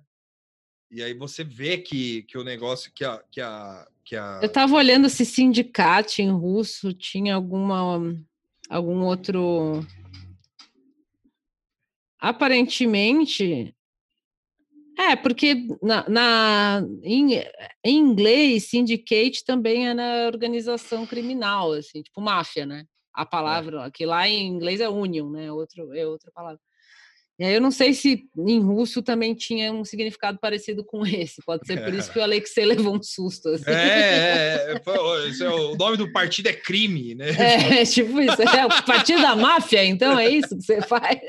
[0.94, 4.40] e aí você vê que, que o negócio que a, que a, que a...
[4.42, 8.00] Eu tava olhando se sindicato em russo tinha alguma
[8.70, 9.86] algum outro.
[12.20, 13.76] Aparentemente.
[14.98, 17.34] É, porque na, na em,
[17.84, 22.86] em, inglês, syndicate também é na organização criminal, assim, tipo máfia, né?
[23.14, 23.26] A é.
[23.26, 23.92] palavra, é.
[23.92, 25.52] que lá em inglês é union, né?
[25.52, 26.60] Outro, é outra palavra.
[27.44, 31.42] E aí eu não sei se em russo também tinha um significado parecido com esse.
[31.46, 33.50] Pode ser por isso que o Alexei levou um susto.
[33.50, 33.66] Assim.
[33.68, 34.82] É, é,
[35.42, 37.32] é, o nome do partido é crime, né?
[37.32, 38.42] É, tipo isso.
[38.42, 41.20] É o partido da máfia, então é isso que você faz.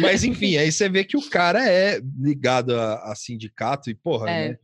[0.00, 4.30] Mas enfim, aí você vê que o cara é ligado a, a sindicato e, porra,
[4.30, 4.48] é.
[4.50, 4.58] né?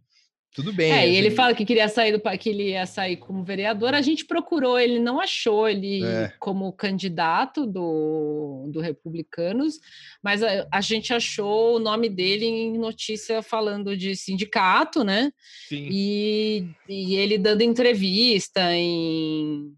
[0.56, 0.90] Tudo bem.
[0.90, 3.92] É, e ele fala que queria sair do que ele ia sair como vereador.
[3.92, 6.32] A gente procurou, ele não achou ele é.
[6.40, 9.78] como candidato do, do Republicanos,
[10.22, 15.30] mas a, a, gente achou o nome dele em notícia falando de sindicato, né?
[15.68, 15.88] Sim.
[15.90, 19.74] E, e ele dando entrevista em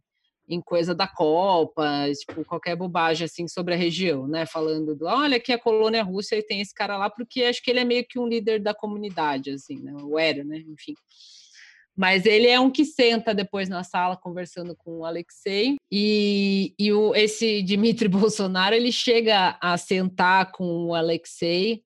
[0.48, 4.46] em coisa da Copa, tipo, qualquer bobagem assim sobre a região, né?
[4.46, 7.70] Falando do olha que a colônia Rússia e tem esse cara lá, porque acho que
[7.70, 9.92] ele é meio que um líder da comunidade, assim, né?
[10.02, 10.64] O era, né?
[10.66, 10.94] Enfim.
[11.96, 15.74] Mas ele é um que senta depois na sala conversando com o Alexei.
[15.90, 21.82] E, e o, esse Dmitry Bolsonaro ele chega a sentar com o Alexei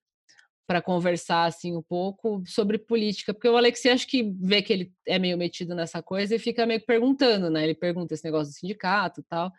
[0.65, 4.91] para conversar assim um pouco sobre política, porque o Alexei acho que vê que ele
[5.05, 7.63] é meio metido nessa coisa e fica meio perguntando, né?
[7.63, 9.51] Ele pergunta esse negócio do sindicato e tal.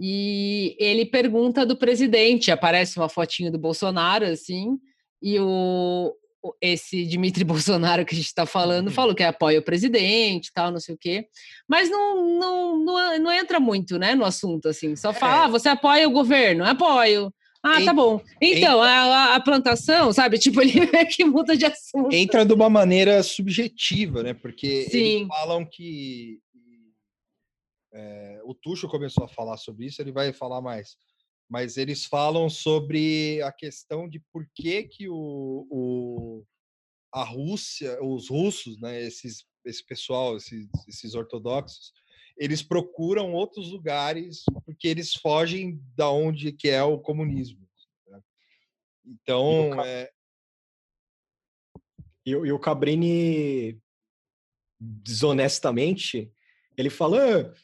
[0.00, 4.78] E ele pergunta do presidente, aparece uma fotinha do Bolsonaro assim,
[5.22, 6.14] e o
[6.60, 8.92] esse Dimitri Bolsonaro que a gente está falando uhum.
[8.92, 11.28] falou que apoia o presidente tal, não sei o quê,
[11.68, 15.44] mas não, não, não, não entra muito né, no assunto, assim, só fala, é.
[15.44, 16.64] ah, você apoia o governo?
[16.64, 17.32] Apoio.
[17.62, 18.20] Ah, tá bom.
[18.40, 20.36] Então, a, a, plantação, sabe?
[20.38, 22.12] Tipo, ele é que muda de assunto.
[22.12, 24.34] Entra de uma maneira subjetiva, né?
[24.34, 24.98] Porque Sim.
[24.98, 26.40] eles falam que.
[27.94, 30.96] É, o Tuxo começou a falar sobre isso, ele vai falar mais.
[31.48, 36.44] Mas eles falam sobre a questão de por que, que o, o
[37.12, 41.92] a Rússia, os russos, né, esses, esse pessoal, esses, esses ortodoxos,
[42.36, 47.66] eles procuram outros lugares porque eles fogem da onde que é o comunismo.
[48.08, 48.20] Né?
[49.04, 50.10] Então, e o, é...
[52.26, 53.80] e, e o Cabrini,
[54.80, 56.30] desonestamente,
[56.76, 57.54] ele fala: ah,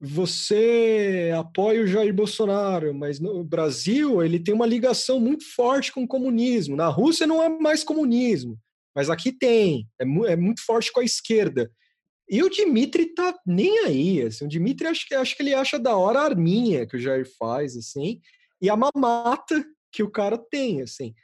[0.00, 6.02] você apoia o Jair Bolsonaro, mas no Brasil ele tem uma ligação muito forte com
[6.02, 6.74] o comunismo.
[6.74, 8.58] Na Rússia não é mais comunismo,
[8.94, 11.70] mas aqui tem, é, é muito forte com a esquerda.
[12.28, 15.78] E o Dimitri tá nem aí, assim, o Dimitri acho que, acho que ele acha
[15.78, 18.20] da hora a arminha que o Jair faz, assim,
[18.60, 21.14] e a mamata que o cara tem, assim.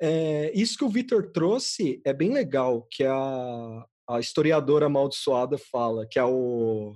[0.00, 6.06] é, isso que o Vitor trouxe é bem legal, que a, a historiadora amaldiçoada fala,
[6.06, 6.94] que é o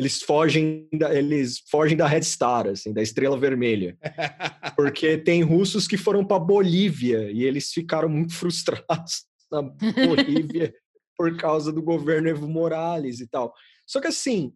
[0.00, 3.98] eles fogem da, eles fogem da Red Star, assim, da Estrela Vermelha.
[4.74, 10.72] Porque tem russos que foram para Bolívia e eles ficaram muito frustrados na Bolívia
[11.20, 13.52] por causa do governo Evo Morales e tal.
[13.86, 14.54] Só que assim,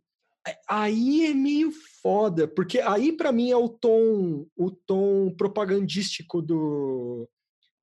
[0.67, 7.29] aí é meio foda, porque aí para mim é o tom o tom propagandístico do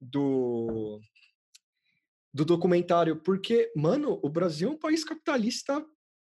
[0.02, 1.00] do
[2.34, 5.86] do documentário, porque, mano, o Brasil é um país capitalista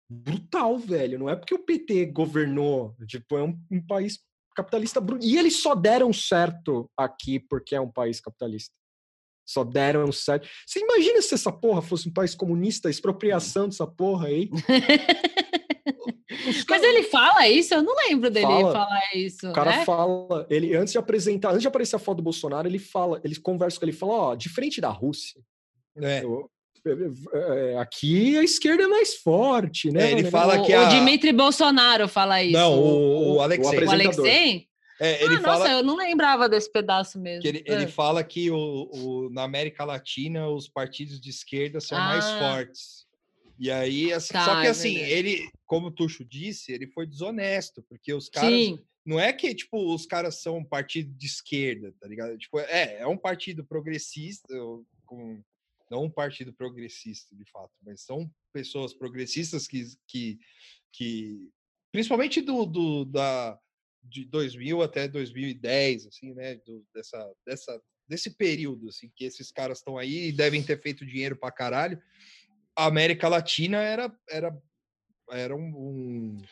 [0.09, 1.19] brutal, velho.
[1.19, 4.21] Não é porque o PT governou, tipo, é um, um país
[4.55, 5.29] capitalista brutal.
[5.29, 8.73] E eles só deram certo aqui porque é um país capitalista.
[9.47, 10.49] Só deram certo.
[10.67, 14.51] Você imagina se essa porra fosse um país comunista, expropriação dessa porra aí?
[16.69, 17.75] Mas ele fala isso?
[17.75, 19.49] Eu não lembro dele fala, falar isso.
[19.49, 19.85] O cara né?
[19.85, 23.37] fala, ele antes de apresentar, antes de aparecer a foto do Bolsonaro, ele fala, ele
[23.37, 25.41] conversa com ele, fala, ó, diferente da Rússia.
[25.97, 26.25] É.
[26.25, 26.51] Eu,
[27.33, 30.09] é, aqui a esquerda é mais forte, né?
[30.09, 30.87] É, ele fala o, que a...
[30.87, 32.53] o Dimitri Bolsonaro fala isso.
[32.53, 33.79] Não, o, o Alexei.
[33.79, 34.67] O, o Alexei?
[35.01, 35.59] É, ele ah, fala...
[35.59, 37.47] Nossa, eu não lembrava desse pedaço mesmo.
[37.47, 37.89] Ele, ele, é.
[37.89, 42.05] fala que o, o, na América Latina os partidos de esquerda são ah.
[42.07, 43.07] mais fortes.
[43.59, 47.07] E aí, assim, tá, só que é assim, ele, como o Tuxo disse, ele foi
[47.07, 48.51] desonesto, porque os caras.
[48.51, 48.79] Sim.
[49.05, 52.37] Não é que, tipo, os caras são um partido de esquerda, tá ligado?
[52.37, 54.53] Tipo, é, é um partido progressista,
[55.07, 55.41] com
[55.89, 60.39] não um partido progressista, de fato, mas são pessoas progressistas que, que,
[60.93, 61.49] que
[61.93, 63.59] principalmente do, do da,
[64.09, 69.79] de 2000 até 2010, assim, né, do, dessa, dessa, desse período, assim, que esses caras
[69.79, 72.01] estão aí e devem ter feito dinheiro pra caralho.
[72.77, 74.57] A América Latina era, era,
[75.31, 76.43] era um, um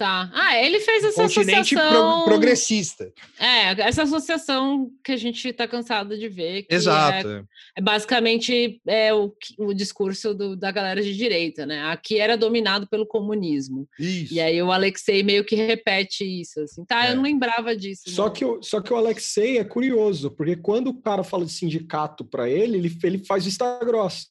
[0.00, 0.30] Tá.
[0.32, 2.22] Ah, ele fez essa continente associação...
[2.22, 3.12] Pro progressista.
[3.38, 6.64] É, essa associação que a gente está cansado de ver.
[6.70, 7.28] Exato.
[7.28, 7.44] É,
[7.76, 11.82] é basicamente é, o, o discurso do, da galera de direita, né?
[11.92, 13.86] Aqui era dominado pelo comunismo.
[13.98, 14.32] Isso.
[14.32, 16.82] E aí o Alexei meio que repete isso, assim.
[16.86, 17.10] Tá, é.
[17.10, 18.04] eu não lembrava disso.
[18.08, 21.52] Só que, o, só que o Alexei é curioso, porque quando o cara fala de
[21.52, 24.28] sindicato para ele, ele, ele faz vista grossa.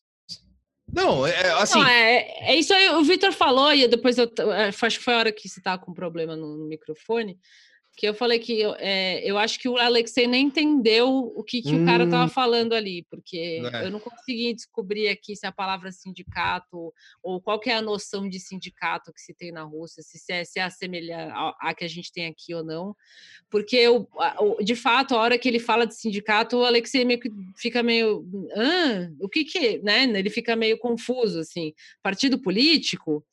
[0.94, 1.80] Não, é assim.
[1.80, 5.14] Não, é, é, isso aí, o Vitor falou, e depois eu é, acho que foi
[5.14, 7.38] a hora que você estava com problema no, no microfone
[7.96, 11.62] que eu falei que eu, é, eu acho que o Alexei nem entendeu o que,
[11.62, 11.84] que hum.
[11.84, 12.30] o cara estava hum.
[12.30, 13.86] falando ali, porque é.
[13.86, 18.40] eu não consegui descobrir aqui se a palavra sindicato ou qual é a noção de
[18.40, 21.84] sindicato que se tem na Rússia, se, se, é, se é assemelha a, a, que
[21.84, 22.96] a gente tem aqui ou não,
[23.50, 24.08] porque eu,
[24.64, 28.26] de fato, a hora que ele fala de sindicato, o Alexei meio que fica meio,
[28.56, 30.04] ah, o que que, né?
[30.04, 33.26] Ele fica meio confuso, assim, partido político,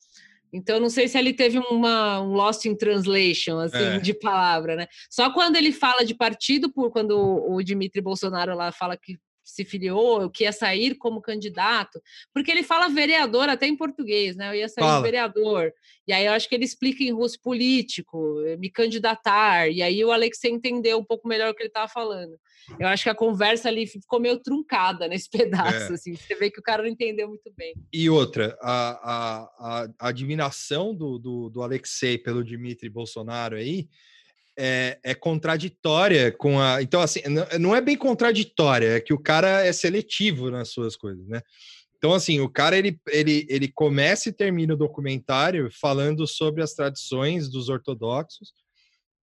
[0.53, 3.99] então, não sei se ele teve uma, um lost in translation, assim, é.
[4.01, 4.87] de palavra, né?
[5.11, 9.19] Só quando ele fala de partido, por quando o, o Dimitri Bolsonaro lá fala que
[9.57, 12.01] se filiou, que ia sair como candidato,
[12.33, 14.51] porque ele fala vereador até em português, né?
[14.51, 15.03] Eu ia sair fala.
[15.03, 15.73] vereador.
[16.07, 19.69] E aí eu acho que ele explica em russo político, eh, me candidatar.
[19.69, 22.39] E aí o Alexei entendeu um pouco melhor o que ele estava falando.
[22.79, 25.95] Eu acho que a conversa ali ficou meio truncada nesse pedaço, é.
[25.95, 26.15] assim.
[26.15, 27.75] Você vê que o cara não entendeu muito bem.
[27.93, 33.89] E outra, a, a, a admiração do, do, do Alexei pelo Dmitry Bolsonaro aí
[34.57, 36.83] é, é, contraditória com a.
[36.83, 37.21] Então, assim,
[37.59, 41.41] não é bem contraditória, é que o cara é seletivo nas suas coisas, né?
[41.97, 46.73] Então, assim, o cara ele, ele, ele começa e termina o documentário falando sobre as
[46.75, 48.53] tradições dos ortodoxos,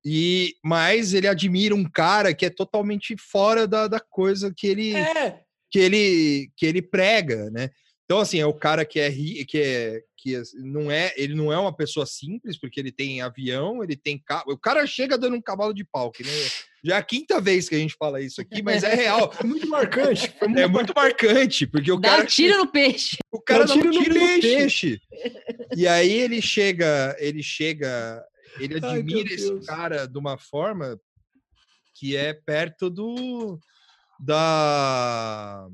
[0.05, 4.95] e mas ele admira um cara que é totalmente fora da, da coisa que ele,
[4.95, 5.39] é.
[5.71, 7.69] que ele que ele prega, né?
[8.05, 11.57] Então, assim, é o cara que é, que é que não é, ele não é
[11.57, 14.53] uma pessoa simples, porque ele tem avião, ele tem carro.
[14.53, 16.31] O cara chega dando um cavalo de pau, que né?
[16.81, 19.33] Já é a quinta vez que a gente fala isso aqui, mas é real.
[19.39, 20.33] É muito marcante.
[20.41, 22.23] Muito é muito marcante, porque o Dá cara.
[22.23, 23.17] Um tiro no peixe.
[23.29, 24.35] O cara dá um tiro, no, tiro peixe.
[24.35, 25.01] no peixe.
[25.75, 28.23] E aí ele chega, ele chega,
[28.59, 30.99] ele admira Ai, esse cara de uma forma
[31.95, 33.59] que é perto do
[34.19, 35.67] da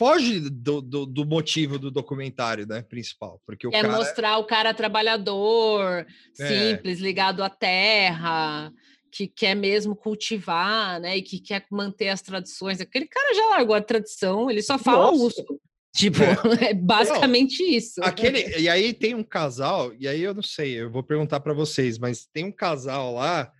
[0.00, 3.94] foge do, do, do, motivo do documentário, né, principal, porque o é cara...
[3.94, 6.06] mostrar o cara trabalhador,
[6.38, 6.46] é.
[6.46, 8.72] simples, ligado à terra,
[9.12, 12.80] que quer mesmo cultivar, né, e que quer manter as tradições.
[12.80, 15.22] Aquele cara já largou a tradição, ele só fala Nossa.
[15.22, 15.60] uso.
[15.94, 18.00] Tipo, é, é basicamente não, isso.
[18.02, 21.52] Aquele, e aí tem um casal, e aí eu não sei, eu vou perguntar para
[21.52, 23.52] vocês, mas tem um casal lá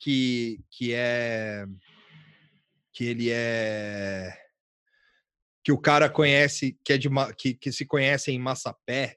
[0.00, 1.64] que, que é
[2.92, 4.43] que ele é
[5.64, 7.08] que o cara conhece, que é de
[7.38, 9.16] que, que se conhece em Massapé.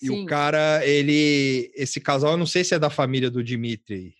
[0.00, 0.22] E Sim.
[0.22, 1.72] o cara, ele.
[1.74, 4.14] Esse casal, eu não sei se é da família do Dimitri.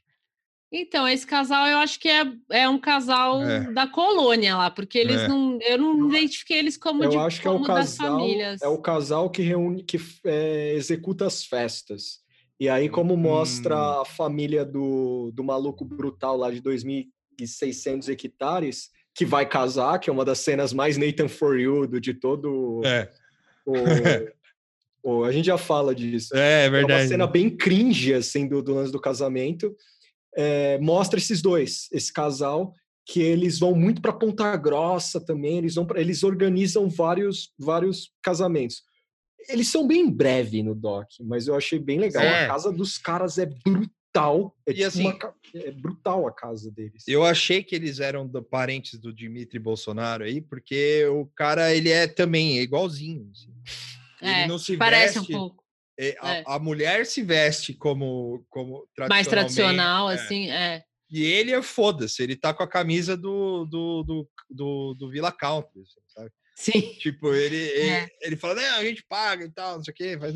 [0.74, 3.70] Então, esse casal eu acho que é, é um casal É.
[3.74, 5.28] da colônia lá, porque eles É.
[5.28, 5.58] não.
[5.60, 8.62] Eu não identifiquei eles como Eu de acho que é o como das casal, famílias.
[8.62, 12.20] é o casal que reúne, que é, executa as festas.
[12.58, 14.00] E aí, como mostra Hum.
[14.00, 20.12] a família do, do maluco brutal lá de 2.600 hectares, que vai casar, que é
[20.12, 23.10] uma das cenas mais Nathan For You do- de todo É,
[23.66, 23.72] o,
[25.02, 26.34] o- A gente já fala disso.
[26.36, 27.08] é É uma verdade.
[27.08, 29.74] cena bem cringe, assim, do, do lance do casamento.
[30.34, 35.74] É, mostra esses dois, esse casal, que eles vão muito para Ponta Grossa também, eles,
[35.74, 38.82] vão pra, eles organizam vários, vários casamentos.
[39.48, 42.22] Eles são bem breve no doc, mas eu achei bem legal.
[42.22, 42.44] É.
[42.44, 43.90] A casa dos caras é brutal.
[44.66, 47.04] É, E tipo assim- uma é brutal a casa deles.
[47.08, 51.90] Eu achei que eles eram do- parentes do Dimitri Bolsonaro aí, porque o cara, ele
[51.90, 53.30] é também é igualzinho.
[53.32, 53.52] assim.
[54.20, 55.64] Ele É, não se Parece veste, um pouco
[55.98, 56.44] é, a, é.
[56.46, 60.14] a mulher se veste como, como mais tradicional, é.
[60.14, 60.82] assim, é.
[61.10, 65.30] E ele é foda-se, ele tá com a camisa do, do, do, do, do Villa
[65.30, 66.30] Country, assim, sabe?
[66.56, 66.80] Sim.
[66.98, 68.08] Tipo, ele, ele, É.
[68.22, 70.18] ele fala, não, a gente paga e tal, não sei o quê.
[70.18, 70.34] Faz...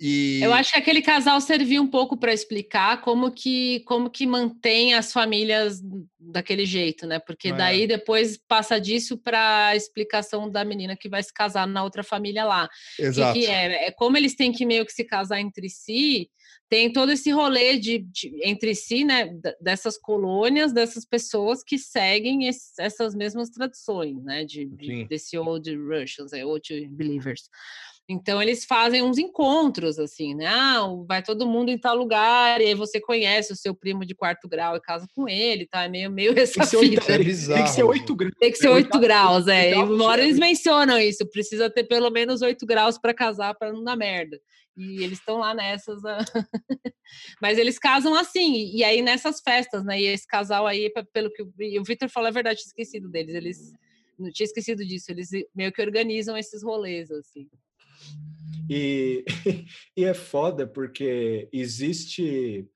[0.00, 0.40] né?" E...
[0.42, 4.94] Eu acho que aquele casal serviu um pouco para explicar como que como que mantém
[4.94, 5.80] as famílias
[6.18, 7.18] daquele jeito, né?
[7.18, 7.52] Porque É.
[7.52, 12.02] daí depois passa disso para a explicação da menina que vai se casar na outra
[12.02, 12.68] família lá.
[12.96, 13.38] Que, Exato.
[13.38, 16.28] que é, é como eles têm que meio que se casar entre si,
[16.68, 19.30] tem todo esse rolê de, de- entre si, né?
[19.60, 24.44] Dessas colônias, dessas pessoas que seguem esse- essas mesmas tradições, né?
[24.44, 27.48] De, de- desse old Russians, é, old believers.
[28.08, 30.46] Então eles fazem uns encontros assim, né?
[30.46, 34.14] Ah, vai todo mundo em tal lugar e aí você conhece o seu primo de
[34.14, 35.84] quarto grau e casa com ele, tá?
[35.84, 38.34] É meio meio essa Tem que ser oito, tem que ser oito graus.
[38.38, 39.70] Tem que ser É, 8 oitavo- graus, é.
[39.72, 43.72] E uma hora eles mencionam isso, precisa ter pelo menos 8 graus para casar para
[43.72, 44.40] não dar merda.
[44.76, 46.04] E eles estão lá nessas.
[46.04, 46.18] ah.
[47.42, 50.00] Mas eles casam assim, e aí nessas festas, né?
[50.00, 52.68] E esse casal aí, pe- pelo que o- e o Victor falou, é verdade, tinha
[52.68, 53.34] esquecido deles.
[53.34, 53.72] Eles
[54.18, 57.48] não tinha esquecido disso, eles meio que organizam esses rolês, assim.
[58.68, 59.24] E,
[59.96, 62.66] e é foda porque existe.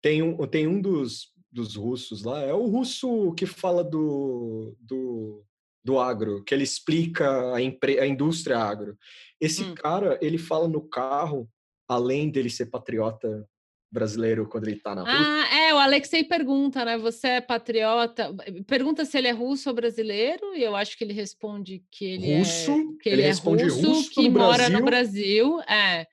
[0.00, 5.44] Tem um, tem um dos, dos russos lá, é o russo que fala do, do,
[5.84, 8.96] do agro, que ele explica a, empre, a indústria agro.
[9.40, 9.74] Esse Hum.
[9.74, 11.48] cara, ele fala no carro,
[11.88, 13.48] além dele ser patriota
[13.92, 15.18] brasileiro quando ele tá na Rússia.
[15.20, 16.96] Ah, é, o Alexei pergunta, né?
[16.96, 18.34] Você é patriota?
[18.66, 22.38] Pergunta se ele é russo ou brasileiro, e eu acho que ele responde que ele
[22.38, 25.60] Russo, é, que ele ele é responde russo, russo que no mora no Brasil.
[25.68, 26.06] É.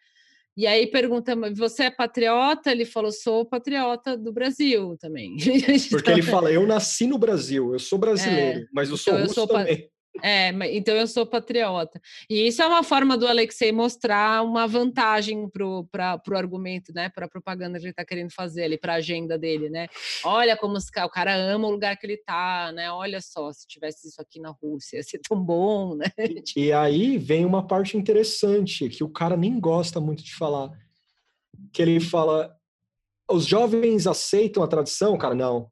[0.58, 2.70] E aí pergunta, "Mas você é patriota?
[2.70, 5.38] Ele falou, sou patriota do Brasil também.
[5.90, 9.28] Porque ele fala, eu nasci no Brasil, eu sou brasileiro, mas eu sou então eu
[9.28, 9.90] russo sou pa- também.
[10.22, 12.02] É, então eu sou patriota.
[12.30, 15.50] E isso é uma forma do Alexei mostrar uma vantagem
[15.92, 17.10] pra, pro argumento, né?
[17.10, 19.88] Para a propaganda que ele está querendo fazer ali, para a agenda dele, né?
[20.24, 22.92] Olha como os o cara ama o lugar que ele tá, né?
[22.92, 26.12] Olha só, se tivesse isso aqui na Rússia, ia ser tão bom, né?
[26.56, 30.72] E aí vem uma parte interessante que o cara nem gosta muito de falar.
[31.72, 32.56] Que ele fala:
[33.30, 35.18] os jovens aceitam a tradição?
[35.18, 35.72] Cara, não.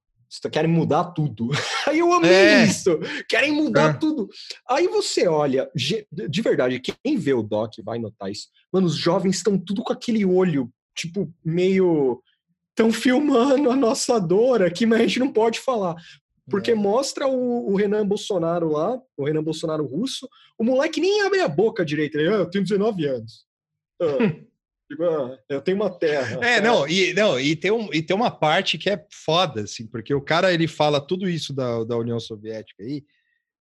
[0.52, 1.50] Querem mudar tudo.
[1.88, 2.66] Aí eu amei É.
[2.66, 3.00] isso.
[3.30, 3.98] Querem mudar É.
[3.98, 4.28] tudo.
[4.70, 8.48] Aí você olha, de verdade, quem vê o Doc vai notar isso.
[8.72, 12.22] Mano, os jovens estão tudo com aquele olho, tipo, meio.
[12.70, 15.96] Estão filmando a nossa dor aqui, mas a gente não pode falar.
[16.50, 21.42] Porque mostra o, o Renan Bolsonaro lá, o Renan Bolsonaro russo, o moleque nem abre
[21.42, 22.18] a boca direito.
[22.18, 23.46] Ele, ah, eu tenho 19 anos.
[24.00, 24.36] Ah,
[25.50, 26.40] eu tenho uma terra.
[26.46, 29.86] É, não, e, não e, tem um, e tem uma parte que é foda, assim,
[29.88, 33.04] porque o cara ele fala tudo isso da, da União Soviética aí,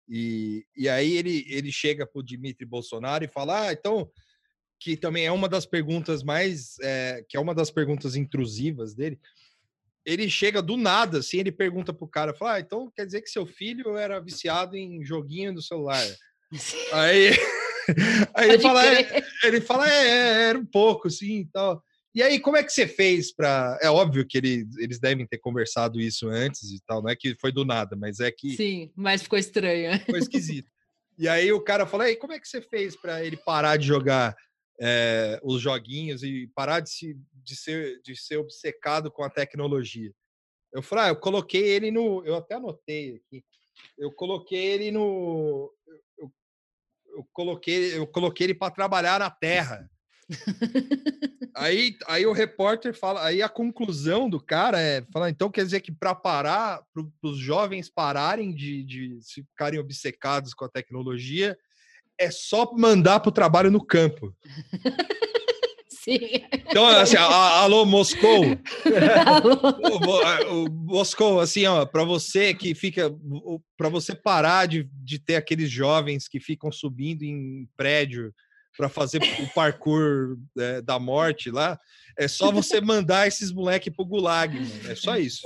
[0.08, 4.10] e, e aí ele, ele chega pro Dmitry Bolsonaro e fala: Ah, então,
[4.78, 9.18] que também é uma das perguntas mais, é, que é uma das perguntas intrusivas dele.
[10.04, 13.30] Ele chega do nada, assim, ele pergunta pro cara, fala, ah, então quer dizer que
[13.30, 16.04] seu filho era viciado em joguinho do celular.
[16.92, 17.30] Aí,
[18.34, 21.82] aí ele Pode fala, é, ele fala, é, é, era um pouco, assim, e tal.
[22.14, 23.76] E aí, como é que você fez para?
[23.82, 27.34] É óbvio que ele, eles devem ter conversado isso antes e tal, não é que
[27.40, 29.90] foi do nada, mas é que Sim, mas ficou estranho.
[30.08, 30.70] foi esquisito.
[31.18, 33.86] E aí o cara fala, e como é que você fez para ele parar de
[33.86, 34.36] jogar
[34.80, 40.12] é, os joguinhos e parar de, se, de, ser, de ser obcecado com a tecnologia?
[40.72, 42.24] Eu falei, ah, eu coloquei ele no.
[42.24, 43.44] Eu até anotei aqui.
[43.96, 45.72] Eu coloquei ele no.
[47.14, 49.88] Eu, coloquei, eu coloquei ele para trabalhar na Terra.
[51.56, 55.80] Aí, aí o repórter fala, aí a conclusão do cara é, fala, então quer dizer
[55.80, 61.56] que para parar, para os jovens pararem de, de se ficarem obcecados com a tecnologia,
[62.18, 64.34] é só mandar para o trabalho no campo.
[66.04, 66.18] Sim.
[66.68, 68.44] Então, assim, a- alô, Moscou.
[68.44, 73.10] Ô, Mo- a- o Moscou, assim, ó, para você que fica,
[73.76, 78.32] para você parar de, de ter aqueles jovens que ficam subindo em prédio
[78.76, 81.78] para fazer o parkour é, da morte lá,
[82.16, 84.70] é só você mandar esses moleque pro gulag, mano.
[84.90, 85.42] É só isso.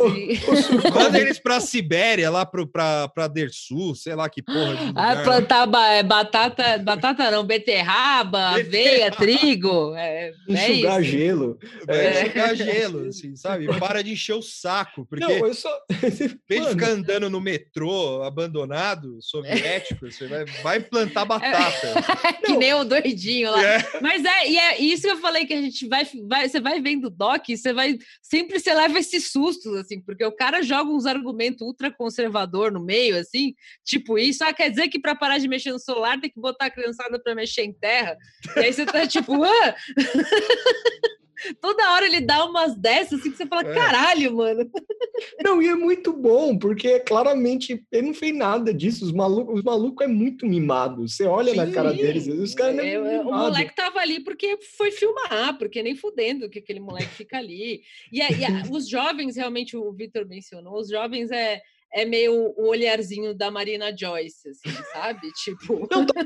[0.95, 4.77] Manda eles pra Sibéria, lá pro, pra, pra Dersul, sei lá que porra.
[4.77, 9.95] de Ah, plantar ba- é, batata, batata não, beterraba, aveia, trigo.
[9.97, 11.11] É, é Enxugar isso.
[11.11, 11.59] gelo.
[11.87, 12.23] Vai É.
[12.23, 13.67] enxugar gelo, assim, sabe?
[13.79, 15.71] Para de encher o saco, porque Não, eu só.
[15.91, 21.95] Em vez de Mano, ficar andando no metrô abandonado, soviético, você vai, vai plantar batata.
[22.45, 23.63] que nem o doidinho lá.
[23.65, 23.79] É.
[24.01, 26.81] Mas é, e é isso que eu falei que a gente vai, vai você vai
[26.81, 31.07] vendo doc, você vai sempre você leva esses sustos assim, porque o cara joga uns
[31.07, 33.55] argumentos ultra conservador no meio assim,
[33.85, 36.67] tipo isso, ah, quer dizer que para parar de mexer no celular tem que botar
[36.67, 38.17] a criançada para mexer em terra.
[38.57, 39.75] E aí você tá tipo, ah!
[41.61, 43.75] Toda hora ele dá umas dessas assim que você fala, É.
[43.75, 44.71] caralho, mano.
[45.43, 49.05] Não, e é muito bom, porque claramente ele não fez nada disso.
[49.05, 51.09] Os malucos, os malucos é muito mimado.
[51.09, 51.97] Você olha na cara Sim.
[51.97, 55.97] deles, os caras não é É, o moleque tava ali porque foi filmar, porque nem
[55.97, 57.83] fudendo que aquele moleque fica ali.
[58.13, 61.61] E, e os jovens, realmente, o Vitor mencionou, os jovens é,
[61.93, 65.31] é meio o olharzinho da Marina Joyce, assim, sabe?
[65.43, 65.89] Tipo.
[65.91, 66.25] Não, tá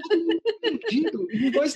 [0.65, 1.27] entendido.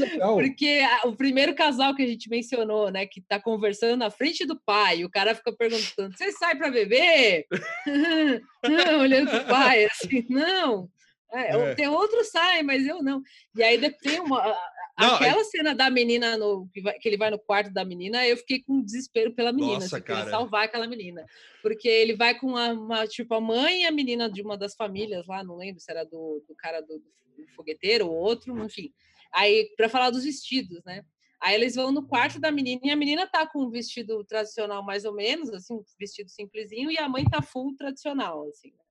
[0.01, 0.35] Legal.
[0.37, 4.61] Porque o primeiro casal que a gente mencionou, né, que tá conversando na frente do
[4.61, 7.47] pai, o cara fica perguntando: você sai para beber?
[8.63, 10.89] não, olhando pro pai, assim, não.
[11.33, 11.75] É, É.
[11.75, 13.21] Tem outro sai, mas eu não.
[13.57, 14.57] E aí tem uma.
[14.97, 17.71] A- a- Não, aquela cena da menina no, que, vai- que ele vai no quarto
[17.73, 20.31] da menina, eu fiquei com desespero pela menina, Nossa, queria cara.
[20.31, 21.25] salvar aquela menina.
[21.63, 24.75] Porque ele vai com uma, uma- tipo, a mãe e a menina de uma das
[24.75, 28.93] famílias lá, não lembro se era do, do cara do, do fogueteiro ou outro, enfim.
[29.33, 31.05] Aí, para falar dos vestidos, né?
[31.39, 34.83] Aí eles vão no quarto da menina e a menina tá com um vestido tradicional
[34.83, 38.69] mais ou menos, assim, um vestido simplesinho, e a mãe tá full tradicional, assim.
[38.69, 38.86] né?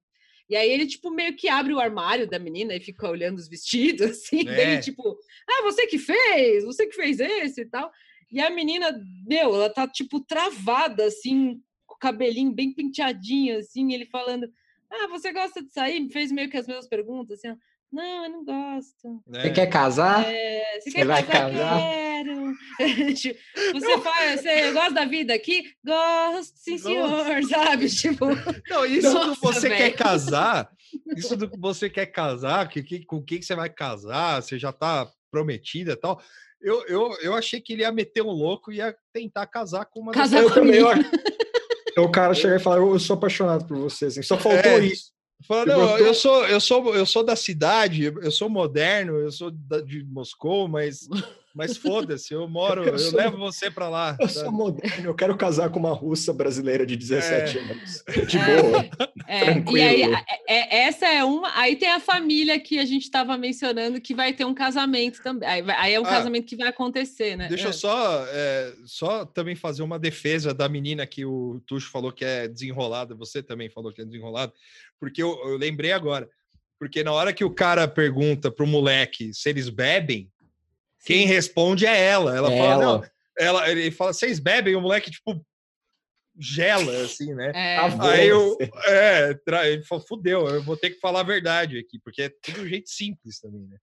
[0.50, 3.48] E aí ele, tipo, meio que abre o armário da menina e fica olhando os
[3.48, 4.56] vestidos, assim, É.
[4.56, 5.18] dele, tipo,
[5.50, 7.92] ah, você que fez, você que fez esse e tal.
[8.32, 8.92] E a menina,
[9.28, 14.52] meu, ela tá, tipo, travada, assim, com o cabelinho bem penteadinho, assim, ele falando,
[14.90, 16.00] ah, você gosta de sair?
[16.00, 17.58] Me fez meio que as mesmas perguntas, assim,
[17.92, 19.22] não, eu não gosto.
[19.28, 19.42] né?
[19.42, 20.26] Você quer casar?
[20.26, 21.52] É, você Você quer vai casar?
[21.52, 21.80] casar?
[21.80, 22.56] Quero.
[23.16, 23.40] Tipo,
[23.74, 25.64] você faz, você gosta da vida aqui?
[25.86, 27.88] Gosto, sim, senhor, sabe?
[27.90, 28.26] Tipo,
[28.70, 29.98] Não, isso do Nossa, você quer velho.
[29.98, 30.70] casar,
[31.16, 34.58] isso do que você quer casar, que, que, com quem que você vai casar, você
[34.58, 36.22] já tá prometida e tal.
[36.62, 40.00] Eu, eu, eu achei que ele ia meter um louco e ia tentar casar com
[40.00, 40.80] uma das- Casar Eu com a também.
[41.96, 44.06] eu- O cara chega e fala: Eu sou apaixonado por você.
[44.06, 44.22] Assim.
[44.24, 44.80] Só faltou É.
[44.86, 45.12] isso.
[45.44, 49.52] Fala, não, eu sou, eu sou, eu sou da cidade, eu sou moderno, eu sou
[49.52, 51.08] da- de Moscou, mas,
[51.56, 54.18] mas foda-se, eu moro, Eu eu, sou- levo você para lá.
[54.20, 54.46] Eu sabe?
[54.46, 58.04] sou moderno, eu quero casar com uma russa brasileira de 17 anos.
[58.28, 58.62] De É.
[58.62, 58.86] boa.
[59.28, 60.16] É, e aí, Tranquilo.
[60.16, 61.50] a- é- essa é uma.
[61.58, 65.48] Aí tem a família que a gente estava mencionando que vai ter um casamento também.
[65.50, 67.48] Aí, vai- aí é um Ah, casamento que vai acontecer, né?
[67.48, 67.70] Deixa É.
[67.70, 72.26] eu só, é, só também fazer uma defesa da menina que o Tuxo falou que
[72.26, 74.52] é desenrolada, você também falou que é desenrolada,
[75.00, 76.30] porque eu, eu lembrei agora.
[76.78, 80.30] Porque na hora que o cara pergunta pro moleque se eles bebem,
[81.06, 82.36] quem responde é ela.
[82.36, 83.12] Ela É fala, não, ela.
[83.38, 84.76] ela, ele fala, vocês bebem?
[84.76, 85.40] O moleque, tipo,
[86.38, 87.52] gela, assim, né?
[87.56, 88.58] É, Aí eu,
[88.88, 92.30] é, tra- ele falou, fudeu, eu vou ter que falar a verdade aqui, porque é
[92.42, 93.78] tudo um jeito simples também, né?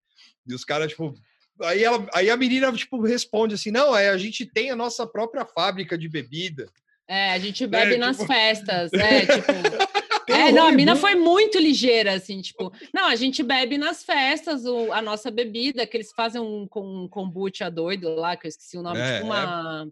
[0.46, 1.14] E os caras, tipo,
[1.62, 5.06] aí, ela, aí a menina, tipo, responde assim, não, é, a gente tem a nossa
[5.06, 6.66] própria fábrica de bebida.
[7.08, 8.92] é, a gente bebe nas tipo- festas.
[8.92, 9.52] É, tipo.
[10.28, 14.64] É, não, a mina foi muito ligeira, assim, tipo, não, a gente bebe nas festas
[14.64, 18.76] o- a nossa bebida, que eles fazem um, um kombucha doido lá, que eu esqueci
[18.78, 19.88] o nome, É, tipo uma.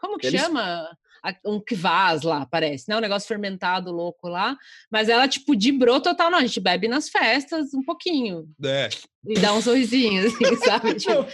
[0.00, 0.96] Como que Eles- chama?
[1.44, 2.96] Um kvass lá, parece, né?
[2.96, 4.56] Um negócio fermentado louco lá.
[4.90, 8.48] Mas ela, tipo, dibrou total, não, a gente bebe nas festas um pouquinho.
[8.64, 8.88] É.
[9.26, 10.94] E dá um sorrisinho, assim, sabe?
[10.94, 11.26] Tipo,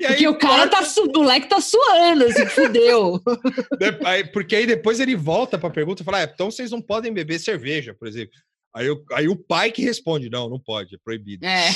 [0.00, 1.02] E aí, porque o cara tá, su...
[1.02, 3.20] o moleque tá suando, assim, fudeu.
[3.78, 6.70] de- aí- porque aí depois ele volta para a pergunta e fala, ah, então vocês
[6.70, 8.32] não podem beber cerveja, por exemplo.
[8.74, 11.44] Aí, o- aí o pai que responde, não, não pode, é proibido.
[11.44, 11.68] É,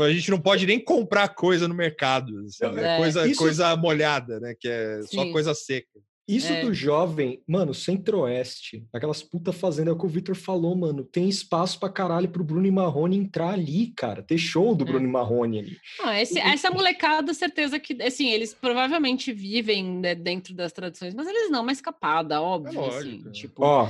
[0.00, 2.96] A gente não pode nem comprar coisa no mercado, assim, Não, é é.
[2.98, 4.54] coisa, Isso- coisa molhada, né?
[4.58, 5.32] Que é só Sim.
[5.32, 5.88] coisa seca.
[6.28, 6.60] Isso É.
[6.62, 11.88] do jovem, mano, centro-oeste, aquelas puta fazenda que o Vitor falou, mano, tem espaço pra
[11.88, 14.22] caralho pro Bruno e Marrone entrar ali, cara.
[14.22, 14.86] Ter show do É.
[14.86, 15.76] Bruno e Marrone ali.
[15.98, 21.26] Não, esse- essa molecada, certeza que, assim, eles provavelmente vivem né, dentro das tradições, mas
[21.26, 23.32] eles não, uma escapada, óbvio, assim, lógico, é.
[23.32, 23.64] tipo...
[23.64, 23.88] Ó,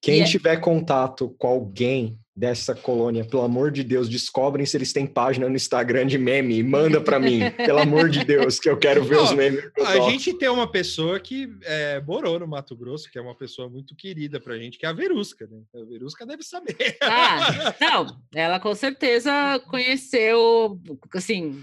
[0.00, 4.76] quem e é- tiver contato com alguém dessa colônia, pelo amor de Deus, descobrem se
[4.76, 8.60] eles têm página no Instagram de meme e manda para mim, pelo amor de Deus,
[8.60, 9.60] que eu quero ver os memes.
[9.84, 13.68] A gente tem uma pessoa que é, morou no Mato Grosso, que é uma pessoa
[13.68, 15.58] muito querida pra gente, que é a Verusca, né?
[15.74, 16.96] A Verusca deve saber.
[17.02, 19.32] Ah, não, ela com certeza
[19.66, 20.80] conheceu,
[21.12, 21.60] assim,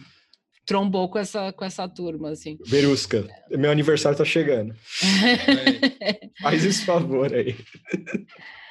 [0.65, 2.57] trombou com essa, com essa turma, assim.
[2.65, 4.75] Verusca, meu aniversário tá chegando.
[5.23, 6.41] É.
[6.41, 7.55] Faz esse favor aí.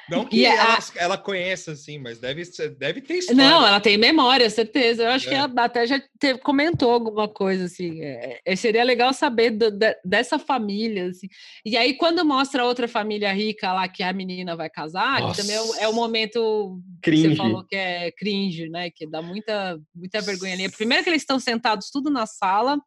[0.09, 0.79] Não que ela, a...
[0.95, 2.43] ela conheça, assim, mas deve,
[2.77, 3.41] deve ter história.
[3.41, 5.03] Não, ela tem memória, certeza.
[5.03, 5.29] Eu acho é.
[5.29, 8.01] que ela até já teve, comentou alguma coisa, assim.
[8.01, 11.27] É, é, seria legal saber do, de, dessa família, assim.
[11.65, 15.41] E aí, quando mostra outra família rica lá, que a menina vai casar, Nossa.
[15.41, 17.23] que também é o, é o momento cringe.
[17.23, 18.89] que você falou que é cringe, né?
[18.89, 20.69] Que dá muita, muita vergonha ali.
[20.69, 22.79] Primeiro que eles estão sentados tudo na sala,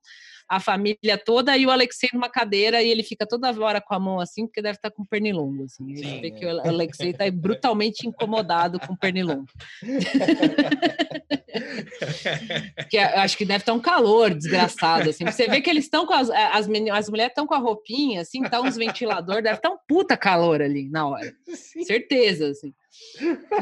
[0.48, 4.00] a família toda e o Alexei numa cadeira e ele fica toda hora com a
[4.00, 5.64] mão assim, porque deve estar tá com pernilongo.
[5.64, 5.96] Assim.
[5.96, 6.30] Sim, vê é.
[6.30, 9.46] que o Alexei está brutalmente incomodado com pernilongo.
[12.88, 15.10] que acho que deve estar tá um calor desgraçado.
[15.10, 15.26] Assim.
[15.26, 18.42] Você vê que eles estão com as, as, as mulheres estão com a roupinha, assim,
[18.42, 21.34] tá uns ventilador, deve estar tá um puta calor ali na hora.
[21.46, 21.84] Sim.
[21.84, 22.72] Certeza, assim.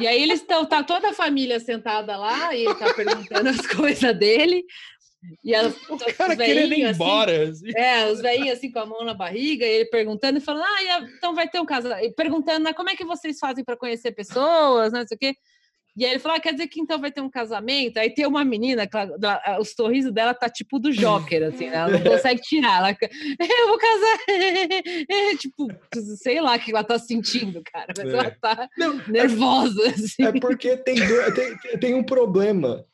[0.01, 3.61] E aí eles estão, tá toda a família sentada lá e ele tá perguntando as
[3.67, 4.65] coisas dele.
[5.43, 7.49] E as, o cara querendo ir assim, embora.
[7.49, 10.65] Assim, É, os velhinhos assim com a mão na barriga, e ele perguntando e falando:
[10.65, 12.05] Ah, então vai ter um casamento.
[12.05, 15.19] E perguntando, né, como é que vocês fazem para conhecer pessoas, né, não sei o
[15.19, 15.35] quê.
[15.97, 17.97] E aí ele falou: ah, quer dizer que então vai ter um casamento?
[17.97, 18.87] Aí tem uma menina,
[19.59, 21.77] o sorriso dela tá tipo do Joker, assim, né?
[21.77, 22.79] Ela não consegue tirar.
[22.79, 24.19] Ela, eu vou casar.
[25.39, 25.69] Tipo,
[26.23, 28.13] sei lá o que ela tá sentindo, cara, mas é.
[28.13, 29.83] ela tá não, é nervosa.
[29.87, 30.25] É, assim.
[30.25, 32.85] é porque tem, tem, tem um problema,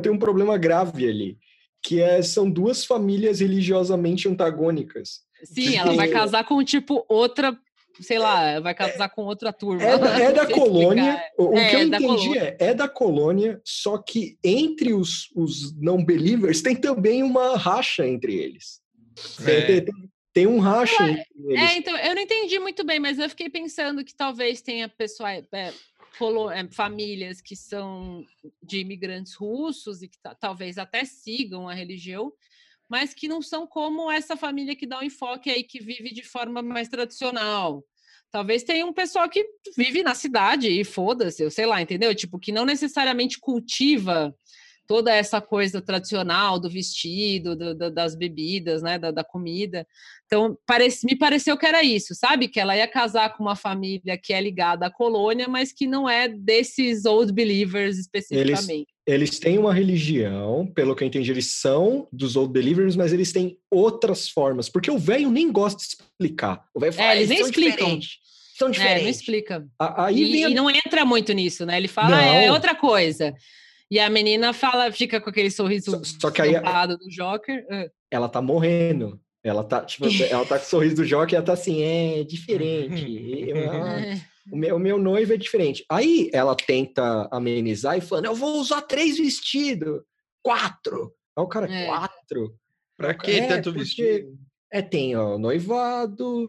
[0.00, 1.38] tem um problema grave ali
[1.82, 5.20] que é, são duas famílias religiosamente antagônicas.
[5.44, 7.58] Sim, ela vai casar com, tipo, outra
[8.00, 9.82] sei lá, vai casar com outra turma.
[9.82, 11.14] É da, é da colônia.
[11.14, 11.32] Explicar.
[11.38, 15.76] O, é, que eu é entendi é, é da colônia, só que entre os, os
[15.78, 18.80] não-believers tem também uma racha entre eles.
[19.42, 19.60] É.
[19.60, 19.94] Tem, tem,
[20.32, 21.60] tem, um racha é, entre eles.
[21.60, 25.30] É, então, eu não entendi muito bem, mas eu fiquei pensando que talvez tenha pessoa,
[25.30, 25.72] é, é,
[26.70, 28.24] famílias que são
[28.62, 32.32] de imigrantes russos e que talvez até sigam a religião,
[32.88, 36.22] mas que não são como essa família que dá um enfoque aí que vive de
[36.22, 37.84] forma mais tradicional.
[38.30, 42.14] Talvez tenha um pessoal que vive na cidade e foda-se, eu sei lá, entendeu?
[42.14, 44.34] Tipo, que não necessariamente cultiva
[44.86, 49.86] toda essa coisa tradicional do vestido, do, do, das bebidas, né, da, da, comida.
[50.26, 52.48] Então, parece, me pareceu que era isso, sabe?
[52.48, 56.08] Que ela ia casar com uma família que é ligada à colônia, mas que não
[56.08, 58.88] é desses old believers especificamente.
[59.06, 63.12] Eles, eles têm uma religião, pelo que eu entendi, eles são dos old believers, mas
[63.12, 66.64] eles têm outras formas, porque o velho nem gosta de explicar.
[66.74, 67.76] O velho fala, é, eles nem explicam.
[67.76, 68.22] Diferentes.
[68.56, 69.00] São diferentes.
[69.00, 69.66] É, não explica.
[69.78, 71.76] Aí e, e, não entra muito nisso, né?
[71.76, 73.34] Ele fala, é, é outra coisa.
[73.92, 76.54] E a menina fala, fica com aquele sorriso só, só que aí,
[76.96, 77.62] do Joker.
[78.10, 79.20] Ela tá morrendo.
[79.44, 82.24] Ela tá, tipo, ela tá com o sorriso do Joker e ela tá assim, é
[82.24, 83.50] diferente.
[83.50, 84.18] Eu, é.
[84.50, 85.84] o, meu, o meu noivo é diferente.
[85.90, 90.00] Aí ela tenta amenizar e falando, eu vou usar três vestidos.
[90.42, 91.12] Quatro.
[91.36, 91.84] Aí o cara, é.
[91.84, 92.56] quatro?
[92.96, 94.38] Pra que é, tanto vestido?
[94.72, 96.48] É, tem ó, noivado,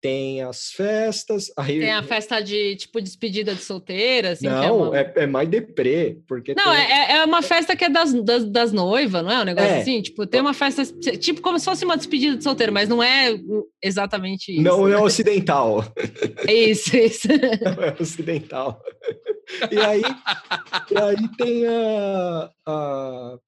[0.00, 1.52] tem as festas.
[1.56, 1.80] Aí...
[1.80, 4.46] Tem a festa de, tipo, despedida de solteira, assim.
[4.46, 4.98] É não, é, uma...
[4.98, 6.54] é, é, mais deprê, porque...
[6.54, 6.92] Não, tem...
[6.92, 9.80] é, é uma festa que é das, das, das noivas, não é um negócio é.
[9.80, 10.00] assim?
[10.02, 10.84] Tipo, tem uma festa,
[11.18, 13.38] tipo, como se fosse uma despedida de solteiro, mas não é
[13.82, 14.62] exatamente isso.
[14.62, 15.84] Não, é ocidental.
[16.46, 17.28] É isso, isso.
[17.62, 18.80] Não é ocidental.
[19.70, 20.02] E aí,
[20.90, 23.38] e aí tem a, a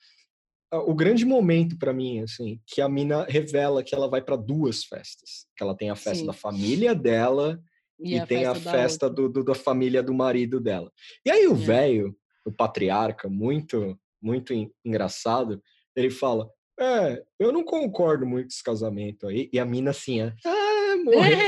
[0.73, 4.85] o grande momento para mim, assim, que a mina revela que ela vai para duas
[4.85, 5.47] festas.
[5.57, 6.27] Que ela tem a festa Sim.
[6.27, 7.61] da família dela
[8.01, 10.91] e, e tem festa a festa do, do, da família do marido dela.
[11.27, 11.57] E aí o é.
[11.57, 14.55] velho, o patriarca, muito, muito
[14.85, 15.63] engraçado,
[15.95, 16.49] ele fala:
[16.81, 19.51] É, eu não concordo muito com esse casamento aí.
[19.53, 21.39] E a mina assim, é, ah, morreu.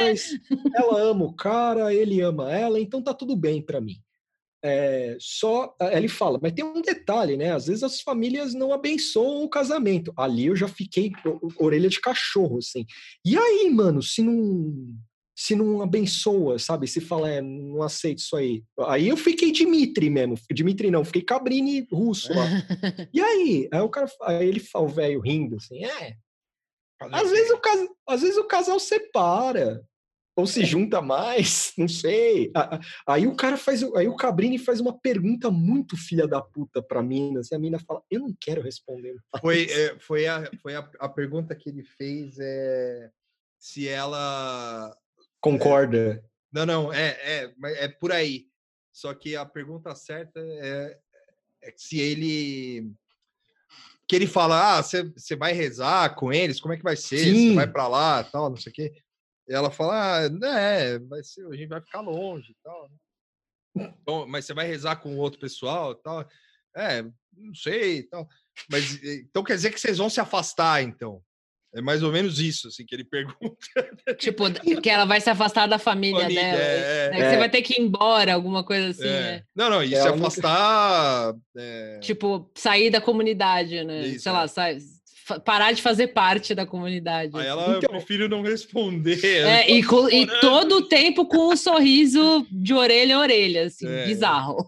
[0.00, 0.30] mas
[0.74, 3.96] ela ama o cara, ele ama ela, então tá tudo bem para mim.
[4.64, 7.52] É, só ele fala, mas tem um detalhe, né?
[7.52, 10.12] Às vezes as famílias não abençoam o casamento.
[10.16, 11.12] Ali eu já fiquei
[11.58, 12.84] orelha de cachorro, assim.
[13.24, 14.96] E aí, mano, se não
[15.38, 16.88] se não abençoa, sabe?
[16.88, 18.64] Se fala, é, não aceito isso aí.
[18.86, 20.34] Aí eu fiquei Dimitri mesmo.
[20.50, 22.46] Dimitri não, fiquei Cabrini russo lá.
[23.12, 23.68] e aí?
[23.70, 26.16] Aí o cara, aí ele fala, o velho rindo assim, é.
[27.12, 27.60] Às vezes, o,
[28.08, 29.84] às vezes o casal separa
[30.36, 32.52] ou se junta mais, não sei.
[33.06, 37.02] Aí o cara faz, aí o Cabrini faz uma pergunta muito filha da puta pra
[37.02, 39.16] mina, assim, a mina fala, eu não quero responder.
[39.40, 43.10] Foi, é, foi, a, foi a, a, pergunta que ele fez é
[43.58, 44.94] se ela
[45.40, 46.22] concorda.
[46.22, 46.22] É,
[46.52, 47.54] Não, não, é, é,
[47.84, 48.46] é por aí.
[48.92, 50.98] Só que a pergunta certa é,
[51.62, 52.92] é se ele
[54.08, 57.18] que ele fala, ah, você vai rezar com eles, como é que vai ser?
[57.18, 58.92] Você vai para lá, tal, não sei o quê.
[59.48, 62.90] E ela fala, ah, né, vai ser, a gente vai ficar longe, tal.
[63.74, 63.94] Né.
[64.02, 66.26] Então, mas você vai rezar com outro pessoal, tal.
[66.76, 68.28] É, não sei, tal.
[68.70, 71.22] Mas então quer dizer que vocês vão se afastar, então?
[71.74, 74.14] É mais ou menos isso, assim, que ele pergunta.
[74.18, 74.50] Tipo,
[74.80, 76.62] que ela vai se afastar da família, família dela.
[76.62, 79.20] É, é, você vai ter que ir embora, alguma coisa assim, é.
[79.20, 79.42] né?
[79.54, 81.34] Não, não, e se afastar...
[81.54, 84.06] É tipo, sair da comunidade, né?
[84.06, 84.78] Isso, Sei lá, sai,
[85.44, 87.32] parar de fazer parte da comunidade.
[87.34, 89.24] Aí ela, então, prefiro não responder.
[89.24, 93.88] É, e, com, e, todo o tempo com um sorriso de orelha a orelha, assim,
[93.88, 94.06] é.
[94.06, 94.66] bizarro.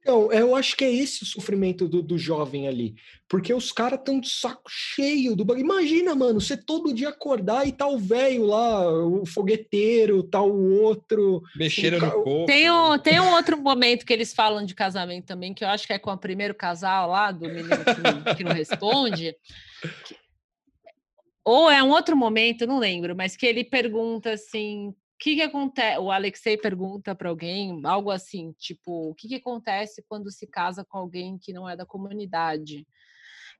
[0.00, 2.94] Então, eu acho que é esse o sofrimento do, do jovem ali.
[3.28, 5.64] Porque os caras estão de saco cheio do bagulho.
[5.64, 10.80] Imagina, mano, você todo dia acordar e tá o velho lá, o fogueteiro, tá o
[10.80, 11.42] outro.
[11.56, 12.46] Mexendo no corpo.
[12.46, 15.86] Tem um, tem um outro momento que eles falam de casamento também, que eu acho
[15.88, 19.34] que é com o primeiro casal lá, do menino que não, que não responde.
[21.44, 25.42] Ou é um outro momento, não lembro, mas que ele pergunta assim: o que, que
[25.42, 25.98] acontece?
[25.98, 30.84] O Alexei pergunta para alguém algo assim, tipo, o que, que acontece quando se casa
[30.84, 32.86] com alguém que não é da comunidade?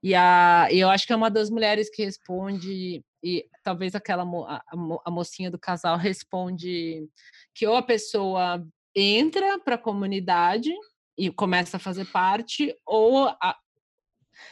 [0.03, 4.63] E, a, eu acho que é uma das mulheres que responde, e talvez aquela a,
[5.05, 7.07] a mocinha do casal responde
[7.55, 8.63] que ou a pessoa
[8.95, 10.71] entra para a comunidade
[11.17, 13.57] e começa a fazer parte, ou a,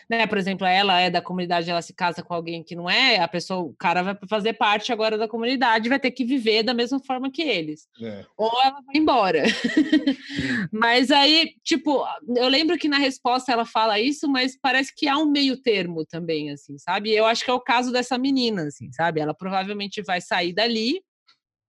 [0.09, 0.25] né?
[0.27, 3.27] Por exemplo, ela é da comunidade, ela se casa com alguém que não é, a
[3.27, 6.99] pessoa, o cara vai fazer parte agora da comunidade, vai ter que viver da mesma
[6.99, 7.87] forma que eles.
[8.01, 8.25] É.
[8.37, 9.43] Ou ela vai embora.
[10.71, 12.05] mas aí, tipo,
[12.35, 16.05] eu lembro que na resposta ela fala isso, mas parece que há um meio termo
[16.05, 17.11] também, assim, sabe?
[17.11, 19.19] Eu acho que é o caso dessa menina, assim, sabe?
[19.19, 21.01] Ela provavelmente vai sair dali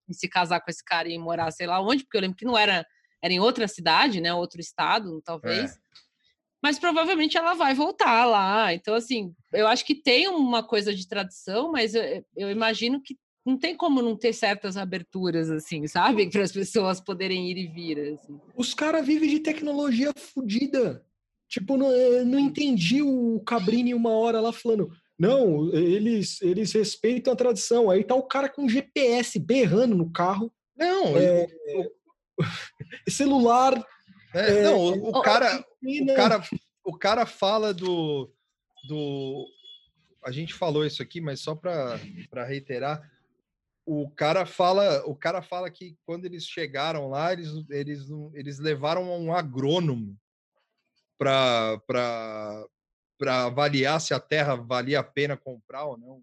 [0.09, 2.44] e se casar com esse cara e morar sei lá onde, porque eu lembro que
[2.44, 2.86] não era
[3.22, 5.72] era em outra cidade, né, outro estado, talvez.
[5.72, 5.85] É
[6.66, 8.74] mas provavelmente ela vai voltar lá.
[8.74, 13.16] Então, assim, eu acho que tem uma coisa de tradição, mas eu, eu imagino que
[13.47, 16.26] não tem como não ter certas aberturas, assim, sabe?
[16.28, 18.14] Para as pessoas poderem ir e vir.
[18.14, 18.40] Assim.
[18.56, 21.05] Os caras vivem de tecnologia fodida.
[21.48, 21.88] Tipo, não,
[22.24, 24.90] não entendi o Cabrini uma hora lá falando.
[25.16, 27.88] Não, eles, eles respeitam a tradição.
[27.88, 30.52] Aí tá o cara com GPS berrando no carro.
[30.76, 31.47] Não, é,
[33.09, 33.80] celular
[34.36, 36.42] é, é, não, o, o cara, o cara,
[36.84, 38.30] o cara fala do,
[38.88, 39.46] do,
[40.24, 41.98] a gente falou isso aqui, mas só para
[42.46, 43.10] reiterar,
[43.84, 49.04] o cara fala, o cara fala que quando eles chegaram lá, eles, eles, eles levaram
[49.04, 50.16] um agrônomo
[51.18, 51.80] para
[53.18, 56.22] para avaliar se a terra valia a pena comprar ou não.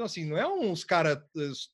[0.00, 1.18] Então, assim, não é uns caras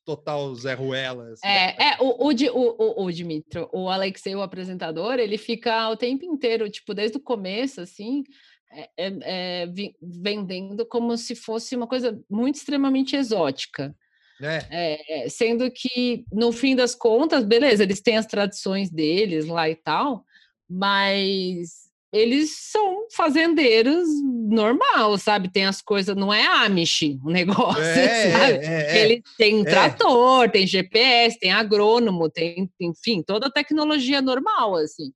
[0.04, 1.30] total Zé Ruela.
[1.30, 1.76] Assim, é, né?
[1.78, 6.68] é o, o, o, o, Dimitro, o Alexei, o apresentador, ele fica o tempo inteiro,
[6.68, 8.24] tipo, desde o começo, assim,
[8.72, 9.66] é, é, é
[10.02, 13.94] vendendo como se fosse uma coisa muito extremamente exótica.
[14.42, 15.26] É.
[15.26, 15.28] é.
[15.28, 20.24] sendo que, no fim das contas, beleza, eles têm as tradições deles lá e tal,
[20.68, 21.85] mas
[22.16, 24.08] eles são fazendeiros
[24.48, 25.50] normal, sabe?
[25.50, 28.64] Tem as coisas, não é Amish o negócio, é, sabe?
[28.64, 29.64] É, é, Eles têm é.
[29.64, 35.12] trator, tem GPS, tem agrônomo, tem, enfim, toda a tecnologia normal, assim.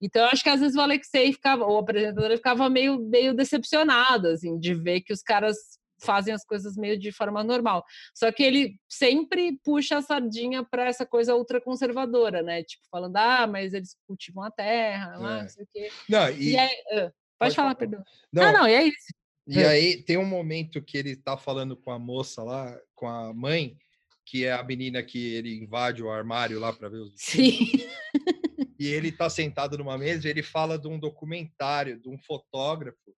[0.00, 4.28] Então, eu acho que às vezes o Alexei ficava, o apresentador ficava meio, meio decepcionado,
[4.28, 5.56] assim, de ver que os caras
[6.02, 7.84] fazem as coisas meio de forma normal.
[8.14, 12.62] Só que ele sempre puxa a sardinha para essa coisa ultraconservadora, né?
[12.62, 15.18] Tipo, falando, ah, mas eles cultivam a terra, é.
[15.18, 15.90] não sei o quê.
[16.08, 16.52] Não, e...
[16.52, 17.74] e aí, pode, pode, falar, falar.
[17.74, 18.04] perdão.
[18.32, 19.22] Não, ah, não, e é isso.
[19.46, 23.34] E aí tem um momento que ele tá falando com a moça lá, com a
[23.34, 23.76] mãe,
[24.24, 27.12] que é a menina que ele invade o armário lá para ver os.
[27.16, 27.58] Sim.
[28.82, 33.14] E ele tá sentado numa mesa e ele fala de um documentário de um fotógrafo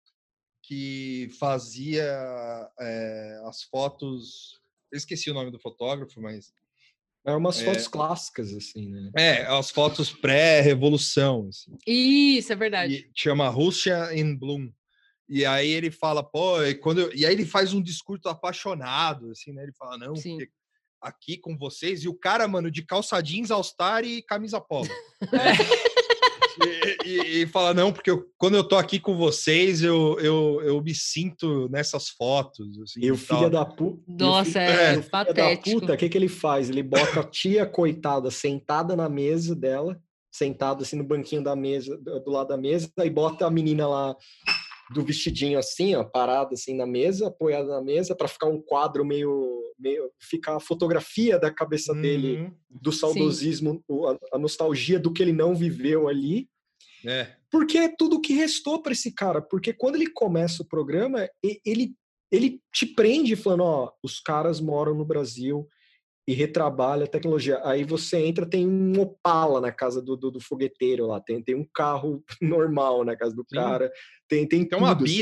[0.63, 2.03] que fazia
[2.79, 4.59] é, as fotos.
[4.91, 6.53] Eu esqueci o nome do fotógrafo, mas.
[7.25, 9.11] É umas é, fotos clássicas, assim, né?
[9.15, 11.47] É, as fotos pré-revolução.
[11.49, 11.77] Assim.
[11.87, 12.95] Isso, é verdade.
[12.95, 14.69] E chama Rússia in Bloom.
[15.29, 17.15] E aí ele fala, pô, e, quando eu...
[17.15, 19.63] e aí ele faz um discurso apaixonado, assim, né?
[19.63, 20.13] Ele fala, não,
[21.01, 24.87] aqui com vocês, e o cara, mano, de calça jeans, all-star e camisa polo.
[25.89, 25.92] É
[27.05, 30.81] e, e, fala, não, porque eu, quando eu tô aqui com vocês, eu, eu, eu
[30.81, 32.79] me sinto nessas fotos.
[32.81, 34.01] Assim, e o filho da puta.
[34.07, 35.79] Nossa, é, é patético.
[35.79, 36.69] puta, o que, que ele faz?
[36.69, 39.99] Ele bota a tia coitada sentada na mesa dela,
[40.31, 44.15] sentada assim no banquinho da mesa, do lado da mesa, e bota a menina lá
[44.93, 49.03] do vestidinho assim, ó, parado assim na mesa, apoiado na mesa, para ficar um quadro
[49.03, 50.09] meio, meio.
[50.19, 52.53] ficar a fotografia da cabeça dele, Uhum.
[52.69, 53.83] do saudosismo,
[54.31, 56.47] a, a nostalgia do que ele não viveu ali.
[57.05, 57.35] É.
[57.51, 59.41] Porque é tudo que restou para esse cara.
[59.41, 61.27] Porque quando ele começa o programa,
[61.65, 61.93] ele,
[62.31, 65.67] ele te prende falando: ó, os caras moram no Brasil
[66.27, 67.59] e retrabalha a tecnologia.
[67.63, 71.55] Aí você entra, tem um Opala na casa do, do, do fogueteiro lá, tem, tem
[71.55, 73.55] um carro normal na casa do Sim.
[73.55, 73.91] cara,
[74.27, 75.13] tem, tem, Tem uma tudo, assim.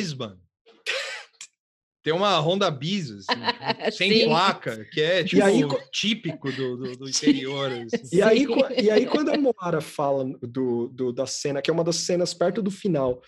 [2.03, 3.39] Tem uma Honda Bis, assim,
[3.91, 4.25] sem Sim.
[4.25, 7.71] placa, que é tipo, aí, co- típico do, do, do interior.
[7.71, 8.17] assim.
[8.17, 8.45] E aí,
[8.81, 12.33] e aí, quando a Moara fala do, do- da cena, que é uma das cenas
[12.33, 13.21] perto do final,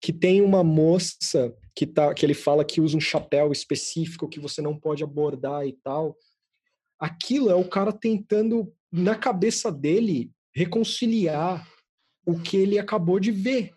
[0.00, 4.40] que tem uma moça que, tá, que ele fala que usa um chapéu específico que
[4.40, 6.14] você não pode abordar e tal.
[6.98, 11.66] Aquilo é o cara tentando, na cabeça dele, reconciliar
[12.26, 13.72] o que ele acabou de ver.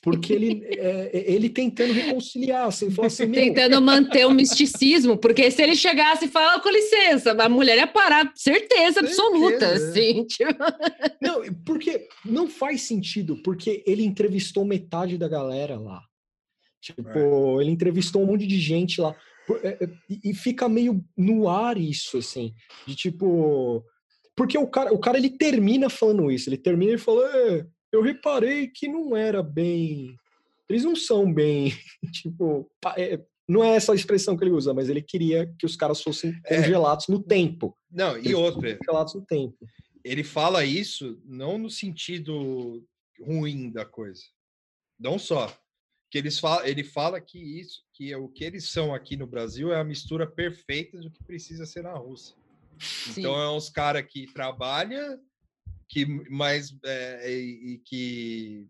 [0.00, 5.62] Porque ele, é, ele tentando reconciliar, assim, falar assim, Tentando manter o misticismo, porque se
[5.62, 10.52] ele chegasse e falar, com licença, a mulher ia parar, certeza absoluta, Certeza, assim, tipo,
[11.20, 16.02] Não, porque não faz sentido, porque ele entrevistou metade da galera lá.
[16.80, 19.16] Tipo, ele entrevistou um monte de gente lá.
[19.62, 19.88] É, é,
[20.24, 22.54] E fica meio no ar isso, assim.
[22.86, 23.84] De tipo.
[24.36, 26.48] Porque o cara, o cara ele termina falando isso.
[26.48, 30.14] Ele termina e fala: "É, eu reparei que não era bem.
[30.68, 31.72] Eles não são bem.
[32.12, 32.70] tipo.
[32.96, 36.02] é, não é essa a expressão que ele usa, mas ele queria que os caras
[36.02, 36.56] fossem É.
[36.58, 37.74] congelados no tempo.
[37.90, 39.56] Não, e outra, Congelados no tempo.
[40.04, 42.84] ele fala isso não no sentido
[43.18, 44.20] ruim da coisa.
[45.00, 45.50] Não só.
[46.10, 49.26] Que eles fala, ele fala que isso, que é o que eles são aqui no
[49.26, 52.34] Brasil é a mistura perfeita do que precisa ser na Rússia.
[53.08, 55.20] Então é uns cara que trabalha,
[55.88, 58.68] que mais é, e, e que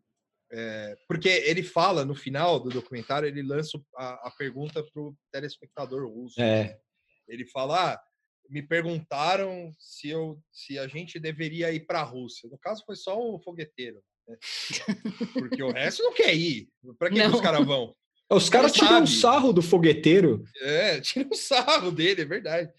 [0.50, 5.14] é, porque ele fala no final do documentário, ele lança a, a pergunta para o
[5.30, 6.40] telespectador russo.
[6.40, 6.80] É.
[7.28, 8.02] Ele fala: ah,
[8.48, 12.48] me perguntaram se eu se a gente deveria ir para a Rússia.
[12.48, 14.02] No caso, foi só o fogueteiro, né?
[15.34, 16.68] porque o resto não quer ir.
[16.98, 17.40] Para que, que os Não.
[17.40, 17.94] caras vão?
[18.30, 20.44] Os caras tiram um sarro do fogueteiro.
[20.60, 22.72] É, tira um sarro dele, é verdade.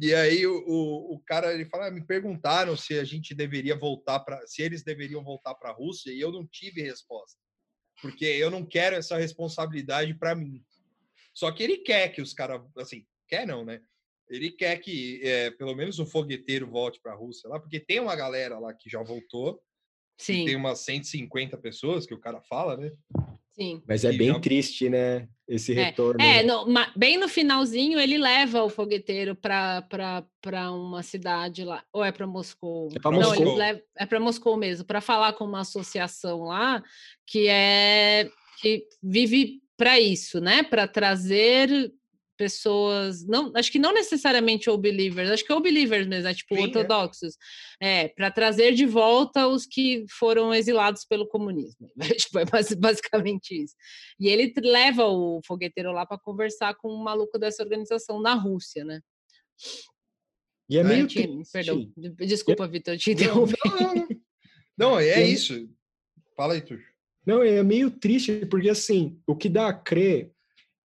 [0.00, 3.76] E aí o, o, o cara ele fala: ah, me perguntaram se a gente deveria
[3.76, 7.38] voltar para, se eles deveriam voltar para a Rússia e eu não tive resposta,
[8.02, 10.62] porque eu não quero essa responsabilidade para mim.
[11.32, 13.80] Só que ele quer que os caras, assim, quer não, né?
[14.28, 18.00] Ele quer que é, pelo menos o fogueteiro volte para a Rússia lá, porque tem
[18.00, 19.62] uma galera lá que já voltou,
[20.16, 22.92] sim, tem umas 150 pessoas que o cara fala, né?
[23.52, 23.80] sim.
[23.86, 25.28] Mas é bem já- triste, né?
[25.46, 26.20] Esse É, retorno.
[26.20, 32.02] É, no- ma- bem no finalzinho ele leva o fogueteiro para uma cidade lá, ou
[32.04, 32.88] é para Moscou?
[32.94, 33.34] É Não, Moscou.
[33.36, 36.82] ele leva, é para Moscou mesmo, para falar com uma associação lá
[37.26, 38.28] que é
[38.60, 40.62] que vive para isso, né?
[40.62, 41.92] Para trazer
[42.36, 46.54] pessoas, não, acho que não necessariamente ou believers, acho que ou believers mesmo, é tipo
[46.54, 46.64] Sim, é.
[46.64, 47.36] ortodoxos,
[47.80, 51.90] é, para trazer de volta os que foram exilados pelo comunismo.
[52.28, 53.74] Tipo, é basi- basicamente isso.
[54.18, 58.84] E ele leva o fogueteiro lá para conversar com um maluco dessa organização na Rússia,
[58.84, 59.00] né?
[60.68, 61.52] E é É, meio Tinha- triste.
[61.52, 63.54] Perdão, de- desculpa, Vitor, eu te Não, interrompi.
[63.64, 64.08] não, não,
[64.78, 64.98] não.
[64.98, 65.68] É isso.
[66.36, 66.82] Fala aí, Tuxo.
[67.26, 70.30] Não, é meio triste, porque assim, o que dá a crer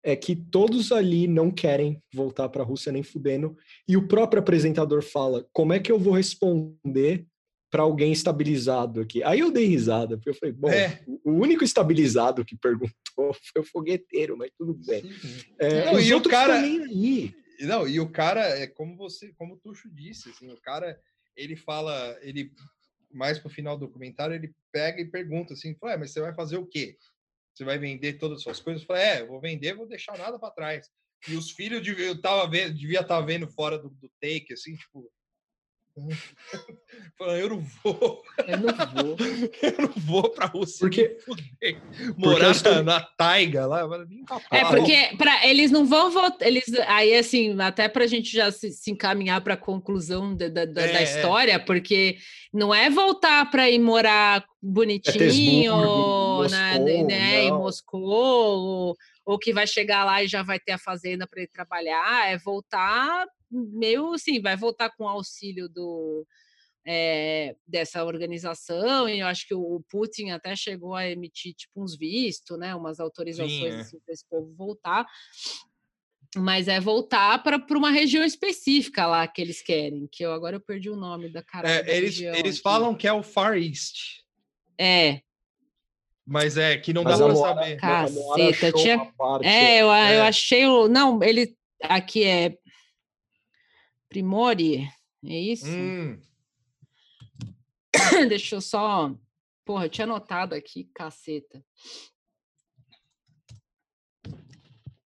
[0.03, 3.57] é que todos ali não querem voltar para a Rússia nem fudendo,
[3.87, 7.25] e o próprio apresentador fala: como é que eu vou responder
[7.69, 9.23] para alguém estabilizado aqui?
[9.23, 11.01] Aí eu dei risada, porque eu falei: bom, É.
[11.23, 12.91] o único estabilizado que perguntou
[13.53, 15.03] foi o fogueteiro, mas tudo bem.
[15.59, 16.61] É, Não, e o cara-.
[17.59, 20.99] Não, e o cara, é como você, como o Tuxo disse, assim, o cara,
[21.35, 22.51] ele fala, ele,
[23.11, 26.33] mais pro final do documentário, ele pega e pergunta assim, fala, "É, mas você vai
[26.35, 26.95] fazer o quê?
[27.57, 28.84] Você vai vender todas as suas coisas?
[28.84, 30.88] Fala, é, eu vou vender, vou deixar nada para trás.
[31.27, 35.11] E os filhos, eu tava vendo, devia estar vendo fora do, do take, assim, tipo...
[37.17, 39.17] Falando, eu não vou, Eu não vou.
[39.61, 40.79] eu não vou pra Rússia.
[40.79, 41.17] Porque-.
[42.15, 43.81] Morar história- na, na taiga lá,
[44.51, 48.51] É porque para eles não vão votar, eles aí assim, até para a gente já
[48.51, 51.03] se, se encaminhar para a conclusão da, É, da é.
[51.03, 52.17] história, porque
[52.53, 57.57] não é voltar para ir morar bonitinho, Petersburgo, né, Moscou, né, em não.
[57.59, 58.95] Moscou, ou,
[59.25, 62.37] ou que vai chegar lá e já vai ter a fazenda para ele trabalhar, é
[62.37, 66.25] voltar meio assim, vai voltar com auxílio do
[66.89, 71.97] é, dessa organização, e eu acho que o Putin até chegou a emitir tipo uns
[71.97, 73.79] vistos, né, umas autorizações é.
[73.81, 75.05] assim, para esse povo voltar,
[76.37, 80.61] mas é voltar para uma região específica lá que eles querem, que eu agora eu
[80.61, 81.69] perdi o nome da cara.
[81.69, 84.21] É, eles, eles falam que é o Far East.
[84.79, 85.21] É,
[86.25, 87.77] Mas é que não Mas dá a pra Moara- saber.
[87.77, 89.13] Caceta, tinha-
[89.43, 90.17] É, eu, É.
[90.19, 90.87] eu achei o.
[90.89, 91.55] Não, ele.
[91.81, 92.57] Aqui é.
[94.09, 94.88] Primori,
[95.25, 95.67] é isso?
[95.67, 96.19] Hum,
[98.29, 99.13] Deixa eu só.
[99.65, 101.63] Porra, eu tinha anotado aqui, caceta.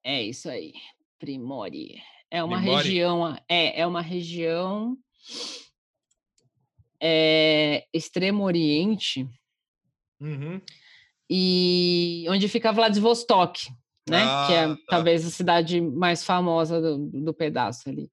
[0.03, 0.73] É isso aí,
[1.19, 2.01] Primori.
[2.31, 2.83] É uma Primori?
[2.87, 3.37] região.
[3.47, 4.97] É, é uma região.
[6.99, 9.29] É, Extremo Oriente
[10.19, 10.59] uhum.
[11.29, 13.69] e onde fica Vladivostok,
[14.09, 14.21] né?
[14.47, 14.81] que é Ah, tá.
[14.89, 18.11] talvez a cidade mais famosa do, do pedaço ali.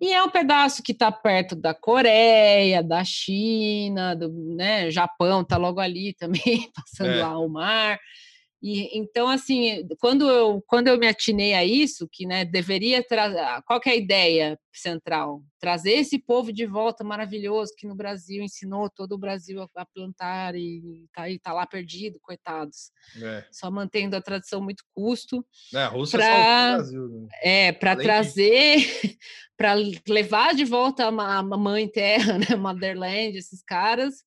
[0.00, 5.56] E é um pedaço que está perto da Coreia, da China, do né, Japão, está
[5.56, 7.22] logo ali também, passando É.
[7.22, 7.98] lá o mar.
[8.68, 13.38] E então, assim, quando eu, quando eu me atinei a isso, que né, deveria trazer.
[13.64, 15.40] Qual é a ideia central?
[15.60, 19.86] Trazer esse povo de volta maravilhoso que no Brasil ensinou todo o Brasil a, a
[19.86, 22.90] plantar e está aí, tá lá perdido, coitados.
[23.22, 23.44] É.
[23.52, 25.46] Só mantendo a tradição muito custo.
[25.72, 27.08] É, a Rússia Pra- Brasil.
[27.08, 27.28] né?
[27.44, 28.78] É, para trazer,
[29.56, 29.74] para
[30.08, 34.24] levar de volta a, a mãe terra, né, Motherland, esses caras,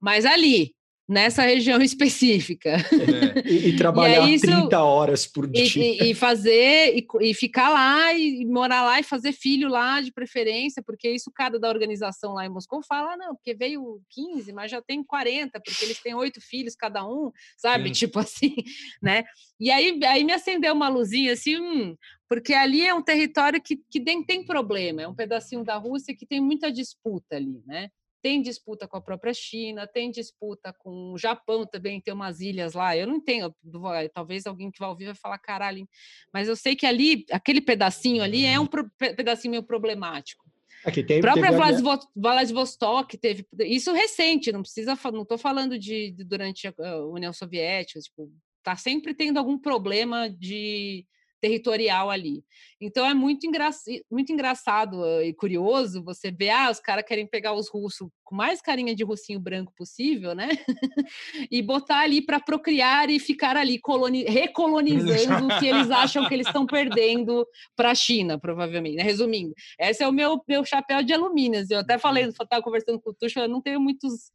[0.00, 0.74] mas ali,
[1.08, 2.70] nessa região específica.
[2.76, 3.48] É.
[3.50, 5.82] E, e trabalhar aí isso- 30 horas por E, dia.
[6.06, 10.00] e- e fazer, e, e ficar lá, e, e morar lá, e fazer filho lá,
[10.02, 14.02] de preferência, porque isso cada da organização lá em Moscou fala, ah, não, porque veio
[14.10, 17.90] 15, mas já tem 40, porque eles têm oito filhos cada um, sabe?
[17.90, 18.54] Tipo assim,
[19.02, 19.24] né?
[19.58, 21.96] E aí, aí me acendeu uma luzinha assim, hum,
[22.28, 26.14] porque ali é um território que, que tem, tem problema, é um pedacinho da Rússia
[26.14, 27.88] que tem muita disputa ali, né?
[28.20, 32.74] Tem disputa com a própria China, tem disputa com o Japão também, tem umas ilhas
[32.74, 32.96] lá.
[32.96, 35.88] Eu não entendo, vai- talvez alguém que vai ouvir vai falar caralho, hein?"
[36.32, 40.44] mas eu sei que ali, aquele pedacinho ali é um pe- pedacinho meio problemático.
[40.84, 41.82] Aqui tem, A própria teve
[42.14, 47.32] Vladivostok teve isso recente, não precisa, não estou falando de, de durante a a União
[47.32, 48.30] Soviética, tipo,
[48.62, 51.04] tá sempre tendo algum problema de
[51.40, 52.44] territorial ali.
[52.80, 53.70] Então é muito, engra
[54.10, 58.60] muito engraçado e curioso você ver, ah, os caras querem pegar os russos com mais
[58.60, 60.48] carinha de russinho branco possível, né?
[61.50, 66.34] e botar ali para procriar e ficar ali coloni recolonizando o que eles acham que
[66.34, 68.96] eles estão perdendo para a China, provavelmente.
[68.96, 69.02] né?
[69.02, 71.64] Resumindo, esse é o meu, meu chapéu de alumínio.
[71.70, 74.30] Eu até falei, estava conversando com o Tuxo, eu não tenho muitos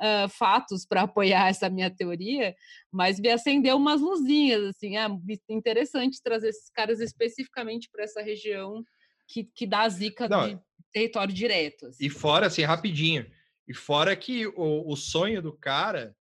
[0.00, 2.54] ah, fatos para apoiar essa minha teoria,
[2.92, 5.08] mas me acendeu umas luzinhas, assim, ah,
[5.48, 8.82] interessante trazer esses caras especificamente para essa região
[9.28, 10.58] que, que dá a zica Não, de
[10.92, 11.86] território direto.
[11.86, 12.06] assim.
[12.06, 13.26] E fora, assim, rapidinho.
[13.66, 16.16] E fora que o, o sonho do cara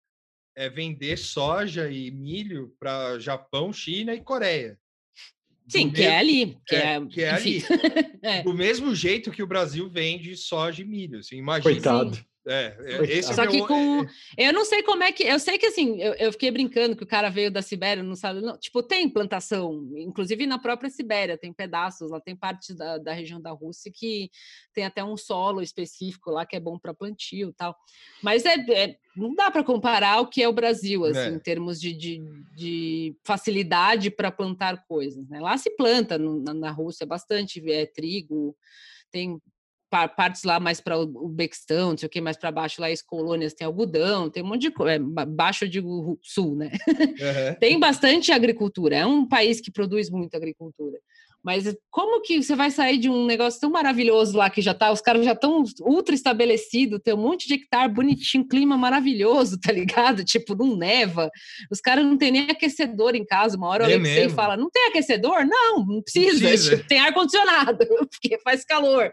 [0.56, 4.78] é vender soja e milho para Japão, China e Coreia.
[5.65, 6.57] Do Sim, que mesmo- é ali.
[6.65, 7.64] Que é, é, que é enfim.
[8.24, 8.41] É.
[8.41, 11.19] Do mesmo jeito que o Brasil vende soja e milho.
[11.19, 11.72] Assim, imagina.
[11.74, 12.18] Coitado.
[12.48, 14.06] É, é, esse é Só meu- que com.
[14.38, 15.24] Eu não sei como é que.
[15.24, 18.15] Eu sei que assim, eu, eu fiquei brincando que o cara veio da Sibéria, não
[18.15, 18.41] sabe.
[18.41, 23.11] Não, tipo, tem plantação, inclusive na própria Sibéria, tem pedaços lá, tem partes da, da
[23.11, 24.32] região da Rússia que
[24.74, 27.76] tem até um solo específico lá que é bom para plantio e tal.
[28.24, 31.28] Mas é, é- não dá para comparar o que é o Brasil, assim, É.
[31.30, 32.22] em termos de, de,
[32.56, 35.28] de facilidade para plantar coisas.
[35.28, 35.40] Né?
[35.41, 38.56] Lá se planta no- na, na Rússia bastante é, trigo,
[39.11, 39.41] tem
[39.90, 43.02] partes lá mais para o Bequistão, não sei o que, mais para baixo lá as
[43.02, 46.72] colônias tem algodão, tem um monte de coisa, é, ba- baixo eu digo sul, né?
[47.22, 47.56] Aham.
[47.60, 50.98] Tem bastante agricultura, é um país que produz muita agricultura.
[51.48, 54.91] Mas como que você vai sair de um negócio tão maravilhoso lá que já tá,
[54.91, 59.72] os caras já estão ultra estabelecidos, tem um monte de hectare bonitinho, clima maravilhoso, tá
[59.72, 60.26] ligado?
[60.28, 61.32] Tipo, não neva.
[61.72, 63.56] Os caras não tem nem aquecedor em casa.
[63.56, 65.45] Uma hora eu É olhei e fala: não tem aquecedor?
[65.45, 66.38] Não, não precisa.
[66.49, 66.76] precisa.
[66.76, 67.78] Tipo, tem ar-condicionado,
[68.11, 69.10] porque faz calor.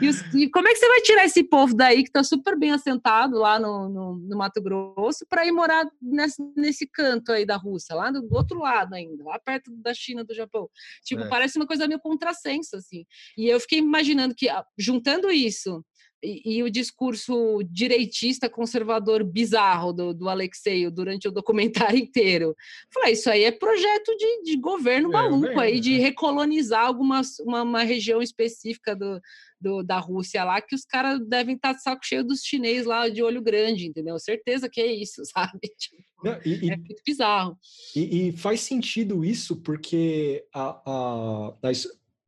[0.00, 2.56] E, os- e como é que você vai tirar esse povo daí que está super
[2.56, 7.44] bem assentado lá no, no, no Mato Grosso para ir morar nesse, nesse canto aí
[7.44, 10.70] da Rússia, lá do, do outro lado ainda, lá perto da China, do Japão?
[11.04, 11.28] Tipo, É.
[11.28, 13.04] parece uma coisa meio contrassenso, assim.
[13.36, 15.84] E eu fiquei imaginando que, ah, juntando isso
[16.22, 22.54] e, e o discurso direitista conservador bizarro do, do Alexei durante o documentário inteiro,
[22.92, 25.98] falei, isso aí é projeto de, de governo É, maluco aí, governo, de né?
[25.98, 29.20] recolonizar algumas, uma, uma região específica do,
[29.60, 33.08] do- da Rússia lá, que os caras devem estar de saco cheio dos chineses lá
[33.08, 34.18] de olho grande, entendeu?
[34.18, 35.58] Certeza que é isso, sabe?
[35.78, 37.58] Tipo, Não, e, é muito bizarro.
[37.94, 41.72] E, e faz sentido isso porque a, a- a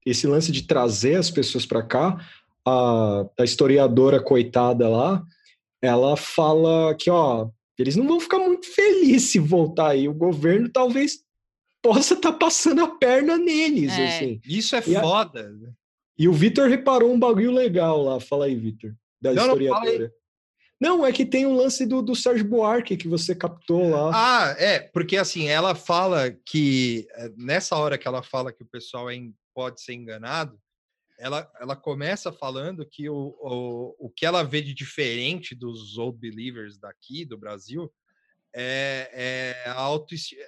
[0.07, 2.17] esse lance de trazer as pessoas para cá,
[2.69, 5.23] a, a historiadora coitada lá,
[5.83, 10.09] ela fala que, ó, eles não vão ficar muito felizes se voltar aí.
[10.09, 11.21] O governo talvez
[11.83, 14.09] possa estar passando a perna neles, É.
[14.09, 14.41] assim.
[14.47, 15.53] Isso é E a- foda.
[16.19, 18.19] E o Vitor reparou um bagulho legal lá.
[18.19, 20.13] Fala aí, Vitor, da Não, não, historiadora.
[20.81, 24.11] Não, é que tem um lance do, do Sérgio Buarque que você captou lá.
[24.15, 28.67] Ah, é, porque assim, ela fala que eh, nessa hora que ela fala que o
[28.67, 29.17] pessoal é,
[29.55, 30.57] pode ser enganado,
[31.19, 36.17] ela, ela começa falando que o, o, o que ela vê de diferente dos old
[36.17, 37.93] believers daqui, do Brasil,
[38.55, 39.11] é,
[39.65, 40.41] é a autoestima.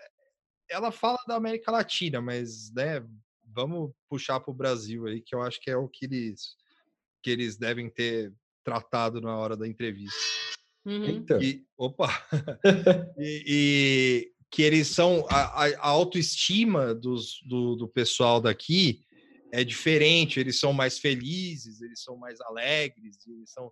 [0.69, 3.05] Ela fala da América Latina, mas né,
[3.45, 6.57] vamos puxar para o Brasil aí, que eu acho que é o que eles,
[7.21, 8.33] que eles devem ter
[8.63, 10.17] tratado na hora da entrevista.
[10.87, 11.27] Uhum.
[11.43, 12.09] E, opa!
[13.19, 15.27] e, e, que eles são.
[15.29, 19.05] A, a autoestima dos, do, do pessoal daqui
[19.53, 23.71] é diferente, eles são mais felizes, eles são mais alegres, eles são.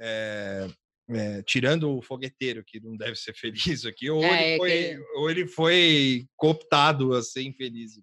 [0.00, 0.68] É,
[1.10, 4.98] é, tirando o fogueteiro, que não deve ser feliz aqui, ou, é, ele, foi, que...
[5.16, 7.98] ou ele foi cooptado a ser infeliz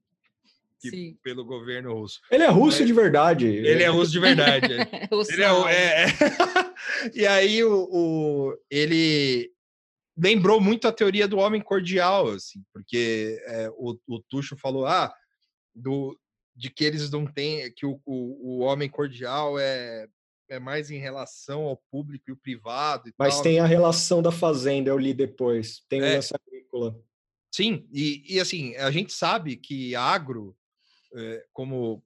[0.79, 2.19] que, pelo governo russo.
[2.31, 3.47] Ele é russo Mas, de verdade.
[3.47, 4.67] Ele é russo de verdade.
[5.29, 6.07] ele é, é, é.
[7.13, 9.51] e aí o, o, ele
[10.17, 15.13] lembrou muito a teoria do homem cordial, assim, porque é, o, o Tuxo falou ah,
[15.73, 16.17] do,
[16.59, 20.07] de que eles não têm, que o, o, o homem cordial é
[20.49, 23.07] é mais em relação ao público e o privado.
[23.07, 23.43] E Mas tal.
[23.43, 25.83] tem a relação da fazenda, eu li depois.
[25.87, 26.15] Tem é.
[26.15, 26.99] essa agrícola.
[27.51, 30.57] Sim, e, e assim, a gente sabe que agro
[31.13, 32.03] é, como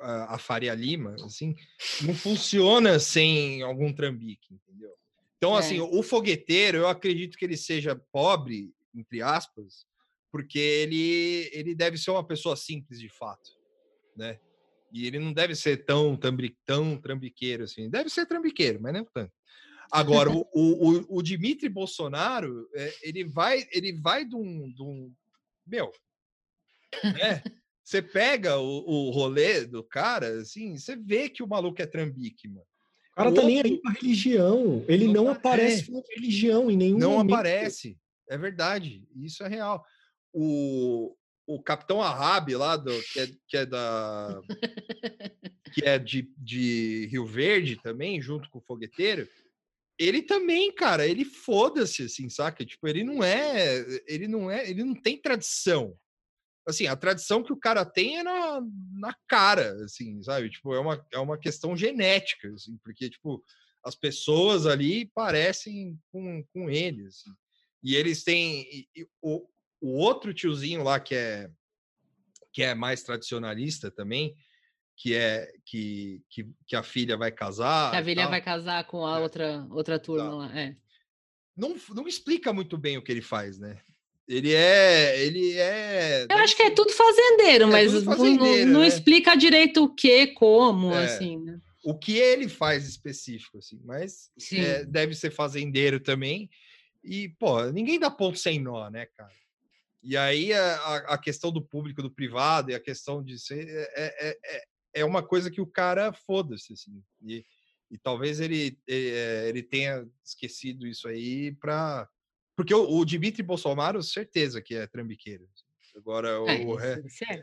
[0.00, 1.54] a, a Faria Lima, assim,
[2.02, 4.92] não funciona sem algum trambique, entendeu?
[5.38, 5.82] Então, assim, é.
[5.82, 9.86] o fogueteiro, eu acredito que ele seja pobre, entre aspas,
[10.30, 13.50] porque ele, ele deve ser uma pessoa simples de fato,
[14.16, 14.38] né?
[14.92, 16.18] E ele não deve ser tão,
[16.66, 17.88] tão trambiqueiro assim.
[17.88, 19.32] Deve ser trambiqueiro, mas não tanto.
[19.90, 25.12] Agora, o, o, o, Dimitri Bolsonaro, é, ele vai, ele vai de um, de um
[25.66, 25.92] meu,
[27.04, 27.42] né?
[27.84, 32.48] Você pega o, o rolê do cara, assim, você vê que o maluco é trambique,
[32.48, 32.64] mano.
[33.12, 33.46] O cara o tá outro...
[33.46, 34.84] nem aí pra religião.
[34.88, 37.34] Ele não, não aparece com religião em nenhum Não momento.
[37.34, 37.98] aparece.
[38.30, 39.06] É verdade.
[39.14, 39.84] Isso é real.
[40.32, 41.14] O,
[41.54, 44.40] o Capitão Arrabe lá, do, que, é, que é da.
[45.72, 49.28] que é de, de Rio Verde também, junto com o fogueteiro.
[49.98, 52.64] Ele também, cara, ele foda-se, assim, saca?
[52.64, 53.84] Tipo, ele não é.
[54.06, 54.68] Ele não é.
[54.68, 55.96] Ele não tem tradição
[56.66, 58.60] assim, a tradição que o cara tem é na,
[58.94, 60.50] na cara, assim, sabe?
[60.50, 63.42] Tipo, é uma, é uma questão genética, assim, porque, tipo,
[63.84, 67.30] as pessoas ali parecem com, com ele, assim.
[67.82, 68.60] E eles têm...
[68.62, 69.46] E, e, o,
[69.82, 71.50] o outro tiozinho lá que é,
[72.52, 74.36] que é mais tradicionalista também,
[74.96, 77.92] que é que, que, que a filha vai casar.
[77.92, 79.20] A filha vai casar com a é.
[79.20, 80.34] outra, outra turma tá.
[80.36, 80.76] lá, é.
[81.56, 83.78] Não, não explica muito bem o que ele faz, né?
[84.28, 85.20] Ele é.
[85.20, 86.26] Ele é.
[86.30, 88.86] Eu acho que é tudo fazendeiro, é mas tudo fazendeiro, não, não né?
[88.86, 91.04] explica direito o que, como, é.
[91.04, 91.60] assim, né?
[91.84, 96.48] O que ele faz específico, assim, mas é, deve ser fazendeiro também.
[97.02, 99.32] E, pô, ninguém dá ponto sem nó, né, cara?
[100.02, 103.68] E aí a, a questão do público, do privado, e a questão de ser.
[103.68, 104.62] É, é, é,
[104.94, 107.02] é uma coisa que o cara foda-se, assim.
[107.22, 107.44] E,
[107.90, 109.10] e talvez ele, ele,
[109.48, 112.08] ele tenha esquecido isso aí para
[112.56, 115.44] porque o, o Dimitri Bolsonaro, certeza que é trambiqueiro.
[115.94, 117.02] Agora, é, o, é,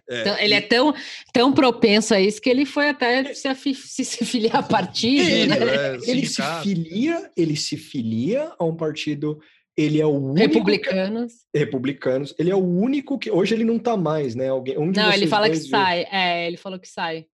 [0.09, 0.93] é, então, ele é tão,
[1.31, 5.29] tão propenso a isso que ele foi até se, se, se filiar a partido.
[5.29, 5.95] Ele, né?
[6.07, 9.39] ele se filia, ele se filia a um partido.
[9.77, 10.39] Ele é o único.
[10.39, 11.33] Republicanos.
[11.53, 12.35] Que, republicanos.
[12.37, 13.31] Ele é o único que.
[13.31, 14.49] Hoje ele não tá mais, né?
[14.49, 16.05] Alguém, um não, ele fala que sai.
[16.11, 17.25] É, ele falou que sai.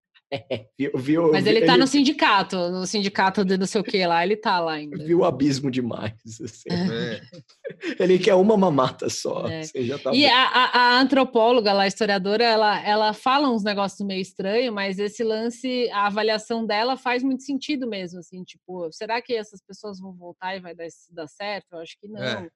[0.78, 1.82] Viu, viu, Mas ele tá ele...
[1.82, 5.04] no sindicato, no sindicato de não sei o que lá, ele tá lá ainda.
[5.04, 6.14] Viu o abismo demais.
[6.26, 6.70] Assim.
[6.70, 7.22] É.
[8.00, 9.48] Ele quer uma mamata só.
[9.48, 9.62] É.
[10.02, 14.74] Tá e a, a, antropóloga, lá, a historiadora, ela, ela fala uns negócios meio estranhos,
[14.74, 19.62] mas esse lance, a avaliação dela faz muito sentido mesmo, assim, tipo, será que essas
[19.62, 21.74] pessoas vão voltar e vai dar, dar certo?
[21.74, 22.22] Eu acho que não.
[22.22, 22.50] É.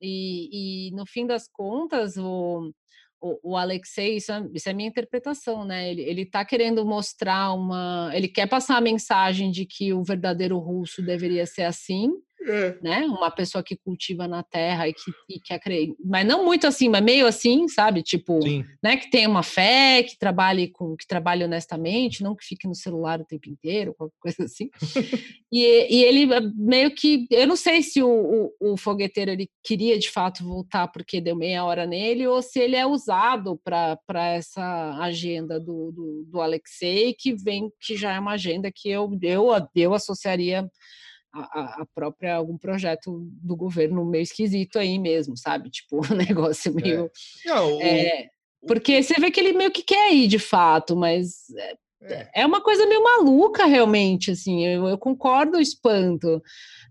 [0.00, 2.72] E, e no fim das contas, o
[3.20, 5.90] o, o Alexei, isso é, isso é minha interpretação, né?
[5.90, 8.10] Ele, ele tá querendo mostrar uma.
[8.14, 12.10] Ele quer passar a mensagem de que o verdadeiro russo deveria ser assim,
[12.46, 12.78] é.
[12.82, 13.00] né?
[13.06, 16.88] Uma pessoa que cultiva na terra e que, e que acredita, mas não muito assim,
[16.88, 18.02] mas meio assim, sabe?
[18.02, 18.64] Tipo, Sim.
[18.82, 18.96] né?
[18.96, 23.20] Que tem uma fé, que trabalhe com, que trabalhe honestamente, não que fique no celular
[23.20, 24.70] o tempo inteiro, qualquer coisa assim.
[25.52, 28.08] e, e ele eh, meio que, eu não sei se o,
[28.60, 32.58] o, o, fogueteiro ele queria de fato voltar porque deu meia hora nele ou se
[32.58, 33.98] ele é usado para
[34.28, 39.10] essa agenda do, do, do Alexei que vem que já é uma agenda que eu
[39.22, 40.68] eu, eu associaria
[41.32, 45.70] a, a, própria algum projeto do governo meio esquisito aí mesmo, sabe?
[45.70, 46.82] Tipo, um negócio é.
[46.82, 47.04] meio.
[47.46, 47.48] É.
[47.48, 48.28] Não, o, é,
[48.66, 52.30] porque você vê que ele meio que quer ir de fato, mas é, é.
[52.42, 56.42] é uma coisa meio maluca, realmente, assim, eu, eu concordo o espanto.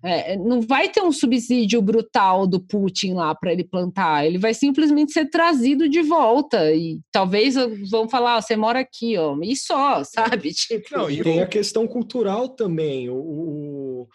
[0.02, 4.54] É, não vai ter um subsídio brutal do Putin lá para ele plantar, ele vai
[4.54, 7.56] simplesmente ser trazido de volta e talvez
[7.90, 10.54] vão falar, você mora aqui, ó, e só, sabe?
[10.54, 14.08] Tipo, não, e tem a questão cultural também, o, o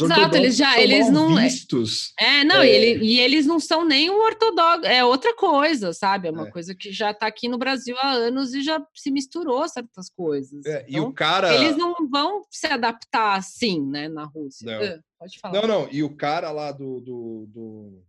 [0.00, 2.12] os Exato, eles já eles não vistos.
[2.18, 2.66] É, não, é...
[2.66, 6.28] E, ele, e, eles não são nem o ortodoxo, é outra coisa, sabe?
[6.28, 6.50] É uma é.
[6.50, 10.64] coisa que já está aqui no Brasil há anos e já se misturou certas coisas.
[10.64, 14.66] É, então, e o então, cara eles não vão se adaptar assim, né, na Rússia.
[14.66, 14.96] Não.
[14.96, 15.60] Uh, pode falar.
[15.60, 18.02] Não, não, e o cara lá do, do, do...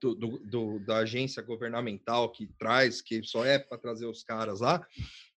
[0.00, 4.60] Do, do, do, da agência governamental que traz, que só é para trazer os caras
[4.60, 4.86] lá,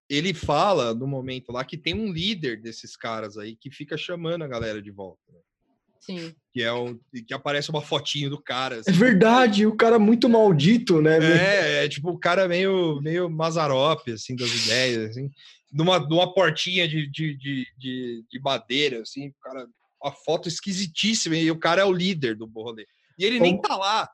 [0.08, 4.42] ele fala no momento lá que tem um líder desses caras aí que fica chamando
[4.42, 5.20] a galera de volta.
[5.32, 5.40] Né?
[6.00, 6.34] Sim.
[6.52, 8.76] Que é um que aparece uma fotinho do cara.
[8.76, 11.18] É assim, é verdade, o cara muito maldito, né?
[11.18, 15.30] É, é tipo o cara meio meio Mazarop assim das ideias, assim,
[15.72, 19.66] numa, numa portinha de, de, de, de, de madeira, assim, o cara
[20.02, 22.86] uma foto esquisitíssima e o cara é o líder do rolê.
[23.18, 24.08] E ele nem tá lá.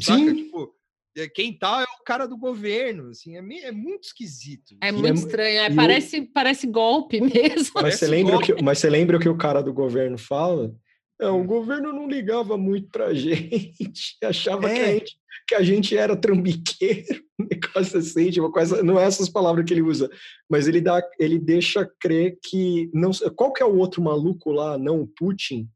[0.00, 0.18] Saca?
[0.18, 0.34] Sim.
[0.34, 0.74] Tipo,
[1.16, 4.76] é, quem tá cara do governo, assim, é, é muito esquisito.
[4.80, 6.32] É muito é, estranho, é, parece, o...
[6.32, 7.72] parece golpe mesmo.
[7.74, 10.72] Mas, você lembra que, mas você lembra o que o cara do governo fala?
[11.20, 11.46] É, o hum.
[11.46, 14.74] governo não ligava muito pra gente, achava é.
[14.74, 15.18] que, a gente,
[15.48, 19.74] que a gente era trambiqueiro, um negócio assim, tipo, coisa, não é essas palavras que
[19.74, 20.08] ele usa,
[20.48, 24.78] mas ele, dá, ele deixa crer que, não qual que é o outro maluco lá,
[24.78, 25.68] não o Putin,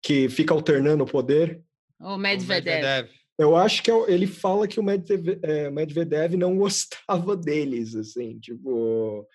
[0.00, 1.60] que fica alternando o poder?
[2.00, 2.76] O Medvedev.
[2.76, 3.17] O Medvedev.
[3.38, 8.38] Eu acho que é ele fala que o Medvedev, é, Medvedev não gostava deles, assim,
[8.38, 9.26] tipo,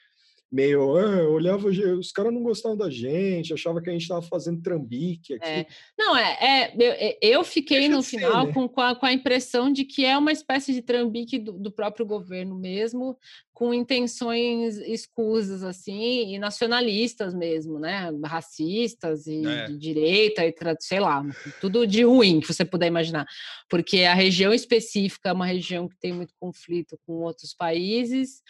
[0.54, 4.62] meio, ah, olhava, os caras não gostavam da gente, achava que a gente estava fazendo
[4.62, 5.50] trambique aqui.
[5.50, 5.66] É.
[5.98, 8.54] Não, é, é eu, é, eu fiquei Deixa no final né?
[8.54, 11.72] com, com a, com, a, impressão de que é uma espécie de trambique do, do,
[11.72, 13.18] próprio governo mesmo,
[13.64, 18.12] com intenções escusas, assim, e nacionalistas mesmo, né?
[18.26, 19.68] Racistas e é.
[19.68, 21.24] de direita, e sei lá,
[21.62, 23.26] tudo de ruim que você puder imaginar.
[23.70, 28.42] Porque a região específica é uma região que tem muito conflito com outros países,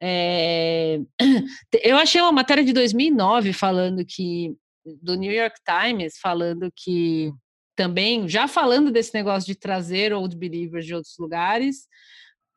[0.00, 1.00] é...
[1.82, 4.54] Eu achei uma matéria de 2009 falando que,
[5.02, 7.32] do New York Times, falando que
[7.74, 11.88] também, já falando desse negócio de trazer old believers de outros lugares,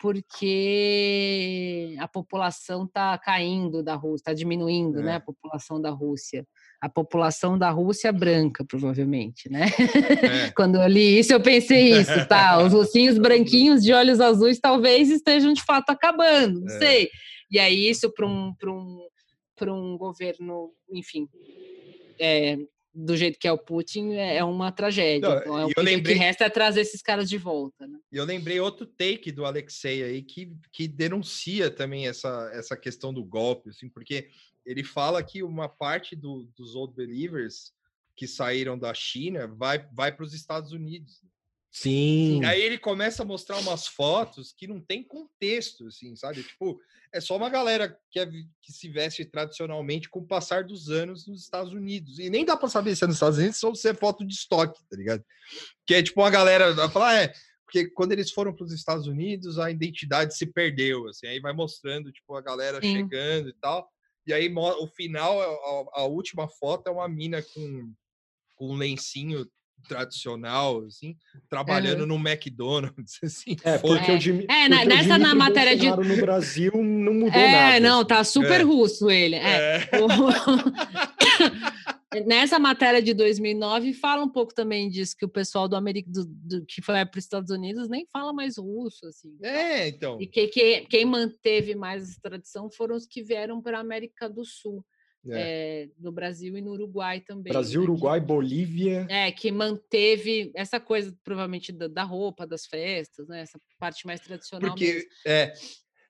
[0.03, 5.03] porque a população está caindo da Rússia, está diminuindo, é.
[5.03, 6.45] né, a população da Rússia.
[6.81, 9.67] A população da Rússia branca, provavelmente, né?
[9.67, 10.51] É.
[10.51, 12.59] Quando eu li isso, eu pensei isso, tá?
[12.61, 16.79] Os ossinhos branquinhos de olhos azuis talvez estejam de fato acabando, não é.
[16.79, 17.09] sei.
[17.49, 19.07] E aí isso para um, um,
[19.69, 21.29] um governo, enfim,
[22.19, 22.57] é,
[22.93, 25.29] do jeito que é o Putin, é, é uma tragédia.
[25.29, 26.15] Não, então, é o que, lembrei...
[26.15, 27.87] que, resta é trazer esses caras de volta.
[27.87, 27.97] Né?
[28.11, 33.23] Eu lembrei outro take do Alexei aí que, que denuncia também essa, essa questão do
[33.23, 34.29] golpe, assim, porque
[34.65, 37.73] ele fala que uma parte do, dos old believers
[38.15, 41.21] que saíram da China vai, vai para os Estados Unidos.
[41.73, 42.41] Sim.
[42.41, 46.43] E aí ele começa a mostrar umas fotos que não tem contexto, assim, sabe?
[46.43, 46.79] Tipo,
[47.11, 51.25] é só uma galera que, é, que se veste tradicionalmente com o passar dos anos
[51.25, 52.19] nos Estados Unidos.
[52.19, 54.35] E nem dá para saber se é nos Estados Unidos ou se é foto de
[54.35, 55.25] estoque, tá ligado?
[55.83, 57.33] Que é tipo uma galera falar, ah, é,
[57.65, 61.53] porque quando eles foram para os Estados Unidos, a identidade se perdeu, assim, aí vai
[61.53, 62.97] mostrando, tipo, a galera Sim.
[62.97, 63.89] chegando e tal.
[64.27, 67.93] E aí o final, a, a, última foto é uma mina com,
[68.55, 69.49] com um lencinho
[69.87, 71.15] tradicional, assim,
[71.49, 73.55] trabalhando no McDonald's, assim.
[73.63, 74.15] É, porque é.
[74.15, 77.75] o Jimmy, é, na, nessa na matéria de no Brasil não mudou é, nada.
[77.75, 78.07] É, não, assim.
[78.07, 78.63] tá super é.
[78.63, 79.35] russo ele.
[79.35, 79.89] É.
[79.91, 79.93] é.
[82.25, 86.25] nessa matéria de 2009 fala um pouco também disso que o pessoal do América do,
[86.25, 89.35] do que foi para os Estados Unidos nem fala mais russo assim.
[89.41, 90.21] É, então.
[90.21, 94.29] E que, que, quem manteve mais essa tradição foram os que vieram para a América
[94.29, 94.85] do Sul
[95.29, 95.83] é.
[95.83, 97.53] É, no Brasil e no Uruguai também.
[97.53, 99.07] Brasil, né, Uruguai, que, Bolívia.
[99.09, 103.41] É, que manteve essa coisa, provavelmente, da, da, roupa, das festas, né?
[103.41, 104.71] Essa parte mais tradicional.
[104.71, 105.09] Porque, mesmo.
[105.25, 105.53] é,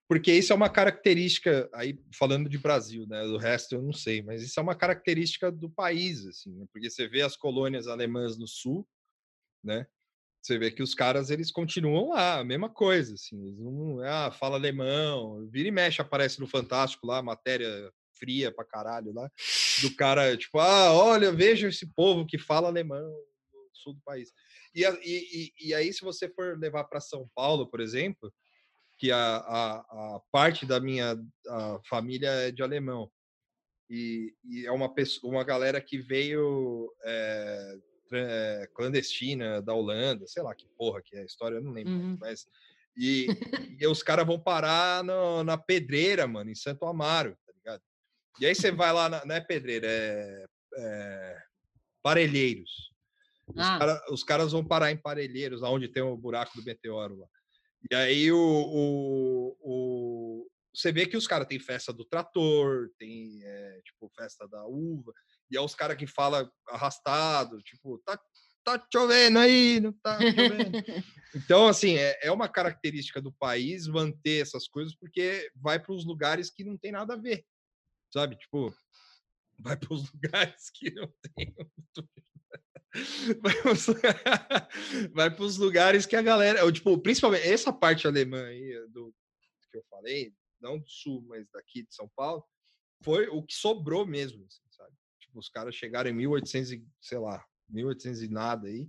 [0.08, 3.24] porque isso é uma característica, aí falando de Brasil, né?
[3.26, 6.66] Do resto eu não sei, mas isso é uma característica do país, assim, né?
[6.72, 8.88] porque você vê as colônias alemãs no sul,
[9.64, 9.86] né?
[10.42, 14.30] Você vê que os caras eles continuam lá, a mesma coisa, assim, eles não, ah,
[14.30, 19.30] fala alemão, vira e mexe aparece no Fantástico lá, matéria fria pra caralho lá,
[19.82, 24.32] do cara, tipo, ah, olha, veja esse povo que fala alemão no sul do país.
[24.74, 28.34] E, e, e aí, se você for levar para São Paulo, por exemplo,
[28.98, 29.80] que a, a,
[30.16, 31.18] a parte da minha
[31.90, 33.12] família é de alemão,
[33.90, 37.78] e, e, é uma pessoa, uma galera que veio é,
[38.14, 41.94] é, clandestina da Holanda, sei lá que porra que é a história, eu não lembro,
[41.94, 42.18] uhum.
[42.20, 42.48] mas
[42.96, 43.28] E,
[43.80, 47.38] e os caras vão parar no, na pedreira, mano, em Santo Amaro?
[48.40, 50.46] E aí você vai lá, na, não é pedreira, é,
[50.78, 51.38] é
[52.02, 52.92] Parelheiros.
[53.48, 53.80] Os, ah.
[53.80, 57.28] cara, os, caras vão parar em Parelheiros, onde tem o buraco do meteoro lá.
[57.92, 63.40] E aí o, o, o você vê que os caras têm festa do trator, tem
[63.44, 65.14] é, tipo festa da uva,
[65.52, 68.20] e é os caras que falam arrastado, tipo, tá,
[68.64, 70.72] tá chovendo aí, não tá chovendo.
[71.36, 76.06] então, assim, é, é uma característica do país manter essas coisas, porque vai para os
[76.06, 77.46] lugares que não tem nada a ver,
[78.14, 78.36] sabe?
[78.36, 78.74] Tipo,
[79.60, 81.56] vai para os lugares que não tem.
[85.14, 89.14] vai para os lugares que a galera, tipo, principalmente essa parte alemã aí do
[89.72, 90.32] que eu falei,
[90.62, 92.46] não do sul, mas daqui de São Paulo,
[93.04, 94.96] foi o que sobrou mesmo, assim, sabe?
[95.20, 98.88] Tipo, os caras chegaram em 1800 e, sei lá, 1800 e nada aí,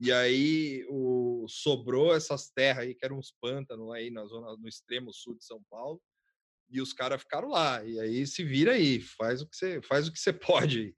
[0.00, 4.66] e aí o, sobrou essas terras aí, que eram uns pântanos aí na zona, no
[4.66, 6.02] extremo sul de São Paulo,
[6.74, 10.08] e os caras ficaram lá, e aí se vira aí, faz o que você, faz
[10.08, 10.94] o que você pode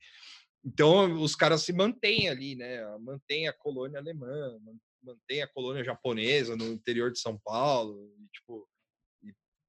[0.64, 2.82] Então, os caras se mantêm ali, né?
[2.98, 4.58] Mantém a colônia alemã,
[5.02, 8.68] mantém a colônia japonesa no interior de São Paulo, e, tipo,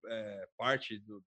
[0.08, 1.24] é, parte do,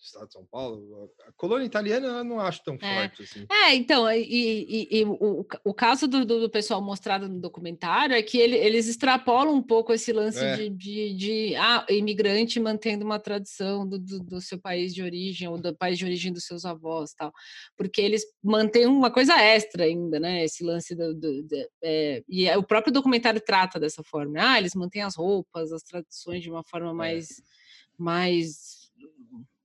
[0.00, 1.10] estado de São Paulo.
[1.26, 3.08] A colônia italiana eu não acho tão é.
[3.08, 3.46] forte assim.
[3.50, 8.22] É, então, e, e, e o, o caso do, do, pessoal mostrado no documentário é
[8.22, 10.56] que ele, eles extrapolam um pouco esse lance é.
[10.56, 15.48] de, de, de, ah, imigrante mantendo uma tradição do, do, do, seu país de origem
[15.48, 17.32] ou do país de origem dos seus avós tal,
[17.76, 20.44] porque eles mantêm uma coisa extra ainda, né?
[20.44, 21.30] Esse lance do, do
[21.82, 24.38] é, e é, o próprio documentário trata dessa forma.
[24.38, 26.94] Ah, eles mantêm as roupas, as tradições de uma forma é.
[26.94, 27.28] mais
[27.98, 28.79] mais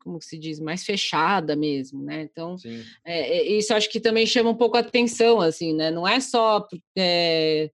[0.06, 2.22] como se diz, mais fechada mesmo, né?
[2.22, 2.56] Então,
[3.03, 5.90] é, isso acho que também chama um pouco a atenção, assim, né?
[5.90, 7.72] Não é só é,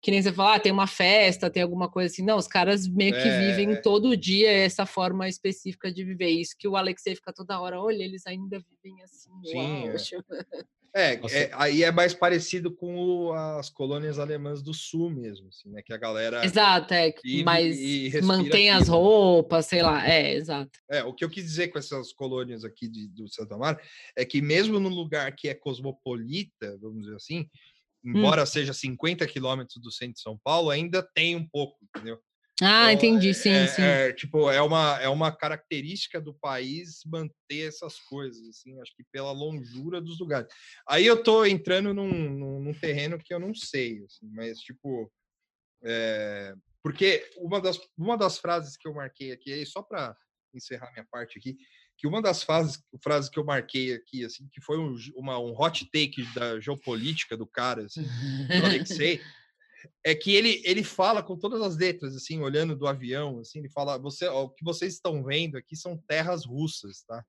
[0.00, 2.24] que nem você falar, ah, tem uma festa, tem alguma coisa assim.
[2.24, 3.76] Não, os caras meio que é, vivem é.
[3.76, 6.30] todo dia essa forma específica de viver.
[6.30, 9.30] Isso que o Alexei fica toda hora, olha, eles ainda vivem assim.
[9.44, 9.96] Sim, uau, é.
[10.92, 15.70] É, é, aí é mais parecido com o, as colônias alemãs do sul mesmo, assim,
[15.70, 15.82] né?
[15.82, 16.44] Que a galera.
[16.44, 17.14] Exato, é.
[17.44, 17.78] mas
[18.24, 20.04] mantém as roupas, sei lá.
[20.08, 20.80] É, exato.
[20.90, 23.80] É, o que eu quis dizer com essas colônias aqui de, do Santa Mar
[24.16, 27.48] é que mesmo no lugar que é cosmopolita, vamos dizer assim.
[28.04, 28.46] Embora hum.
[28.46, 32.20] seja 50 quilômetros do centro de São Paulo, ainda tem um pouco, entendeu?
[32.62, 33.82] Ah, então, entendi, sim, é, sim.
[33.82, 39.04] É, tipo, é uma, é uma característica do país manter essas coisas, assim, acho que
[39.10, 40.52] pela longura dos lugares.
[40.86, 45.10] Aí eu tô entrando num, num, num terreno que eu não sei, assim, mas, tipo,
[45.82, 50.14] é, porque uma das, uma das frases que eu marquei aqui, só para
[50.52, 51.56] encerrar minha parte aqui,
[52.00, 55.52] que uma das frases, frases que eu marquei aqui, assim, que foi um, uma, um
[55.52, 59.20] hot take da geopolítica do cara, assim, do Alexei,
[60.02, 63.68] é que ele, ele fala com todas as letras, assim, olhando do avião, assim, ele
[63.68, 67.22] fala, você, ó, o que vocês estão vendo aqui são terras russas, tá?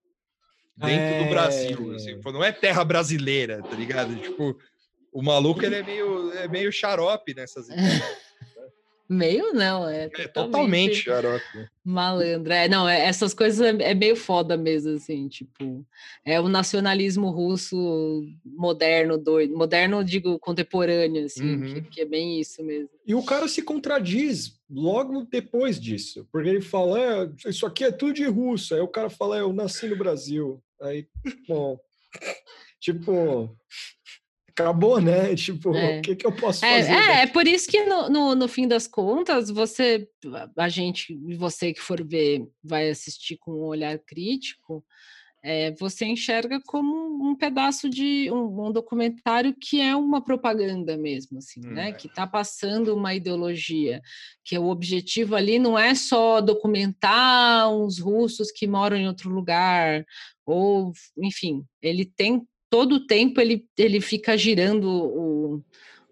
[0.77, 1.23] Dentro é...
[1.25, 2.31] do Brasil, assim, é.
[2.31, 4.15] não é terra brasileira, tá ligado?
[4.21, 4.57] Tipo,
[5.11, 8.20] o maluco, ele é meio, é meio xarope nessas ideias.
[9.11, 11.67] Meio não, é, é totalmente xarope.
[11.83, 15.85] Malandro, é, não, é, essas coisas é, é, meio foda mesmo, assim, tipo,
[16.23, 21.73] é o nacionalismo russo moderno, doido, moderno, digo, contemporâneo, assim, uhum.
[21.73, 22.89] que, que, é bem isso mesmo.
[23.05, 27.91] E o cara se contradiz logo depois disso, porque ele fala, é, isso aqui é
[27.91, 31.05] tudo de russo, aí o cara fala, é, eu nasci no Brasil, aí,
[31.49, 31.77] bom,
[32.79, 33.53] tipo,
[34.51, 35.33] acabou, né?
[35.35, 35.99] Tipo, é.
[35.99, 36.91] o que, que eu posso é, fazer?
[36.91, 40.07] É, é, por isso que no, no, no, fim das contas, você,
[40.57, 44.83] a gente, você que for ver, vai assistir com um olhar crítico,
[45.43, 51.39] é, você enxerga como um pedaço de um, um, documentário que é uma propaganda mesmo,
[51.39, 51.89] assim, hum, né?
[51.89, 51.93] É.
[51.93, 54.01] Que está passando uma ideologia,
[54.43, 60.05] que o objetivo ali não é só documentar uns russos que moram em outro lugar,
[60.45, 65.63] ou, enfim, ele tem todo o tempo ele, ele fica girando o,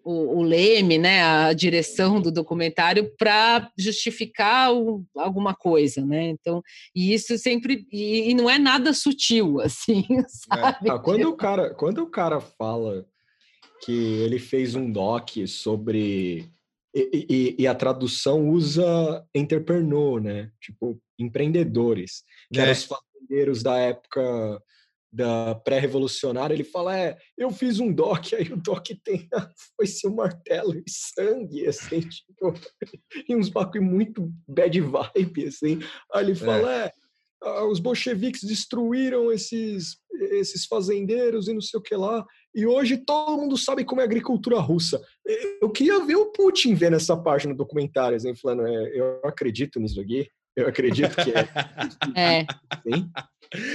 [0.03, 6.27] o, o leme, né, a direção do documentário para justificar o, alguma coisa, né?
[6.27, 6.61] Então,
[6.93, 10.89] e isso sempre e, e não é nada sutil, assim, sabe?
[10.89, 10.91] É.
[10.91, 13.05] Ah, quando o cara, quando o cara fala
[13.85, 16.51] que ele fez um doc sobre
[16.93, 20.51] e, e, e, a tradução usa entrepreneur, né?
[20.59, 22.63] Tipo, empreendedores, que é.
[22.63, 24.61] eram os fazendeiros da época
[25.11, 30.07] da pré-revolucionária, ele fala, é, eu fiz um doc, aí o doc tem a foice,
[30.07, 32.53] o martelo e sangue, assim, tipo,
[33.27, 35.79] e uns bagulho muito bad vibe, assim.
[36.13, 36.91] Aí ele fala, é,
[37.43, 39.97] é os bolcheviques destruíram esses,
[40.31, 44.03] esses fazendeiros e não sei o que lá, e hoje todo mundo sabe como é
[44.03, 45.01] a agricultura russa.
[45.61, 49.79] eu queria ver o Putin vendo essa página do documentário, assim, falando, é, eu acredito
[49.79, 51.47] nisso aqui, eu acredito que é.
[52.15, 52.45] é.
[52.83, 53.09] Sim,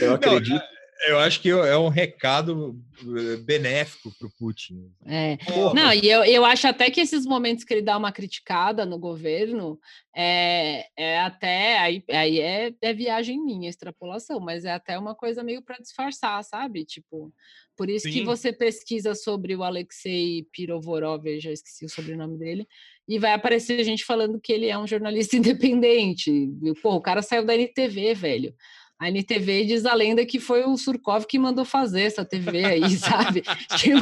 [0.02, 0.52] eu acredito.
[0.52, 0.73] Não,
[1.08, 4.90] eu acho que é um recado eh, benéfico para o Putin.
[5.04, 5.36] É.
[5.74, 8.98] Não, e eu, eu acho até que esses momentos que ele dá uma criticada no
[8.98, 9.78] governo
[10.14, 15.42] é, é até aí, aí é, é viagem minha, extrapolação, mas é até uma coisa
[15.42, 16.84] meio para disfarçar, sabe?
[16.84, 17.32] Tipo,
[17.76, 18.12] por isso Sim.
[18.12, 22.66] que você pesquisa sobre o Alexei Pirovorov, já esqueci o sobrenome dele,
[23.06, 26.48] e vai aparecer gente falando que ele é um jornalista independente.
[26.80, 28.54] Pô, o cara saiu da NTV, velho.
[28.98, 32.90] A NTV diz a lenda que foi o Surkov que mandou fazer essa TV aí,
[32.96, 33.42] sabe?
[33.76, 33.98] tipo,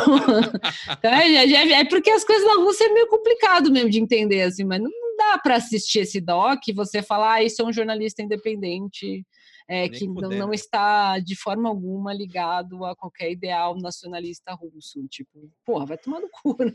[0.90, 4.43] então é, é, é, porque as coisas na Rússia é meio complicado mesmo de entender,
[4.43, 7.73] assim, mas não dá para assistir esse doc e você falar, ah, isso é um
[7.73, 9.24] jornalista independente,
[9.69, 15.06] é, que não, não, está de forma alguma ligado a qualquer ideal nacionalista russo.
[15.09, 16.73] Tipo, porra, vai tomar no cu, né?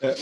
[0.00, 0.14] É,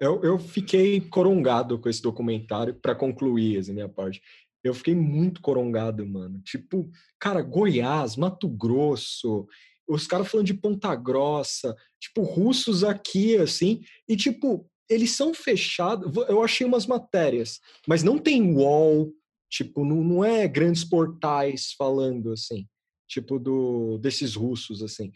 [0.00, 4.20] eu, eu fiquei corongado com esse documentário para concluir essa minha parte.
[4.64, 6.40] Eu fiquei muito corongado, mano.
[6.40, 9.46] Tipo, cara, Goiás, Mato Grosso,
[9.86, 16.16] os caras falando de Ponta Grossa, tipo, russos aqui, assim, e tipo, eles são fechados.
[16.28, 19.12] Eu achei umas matérias, mas não tem wall,
[19.50, 22.66] tipo, não, não é grandes portais falando assim,
[23.06, 25.12] tipo, do desses russos, assim.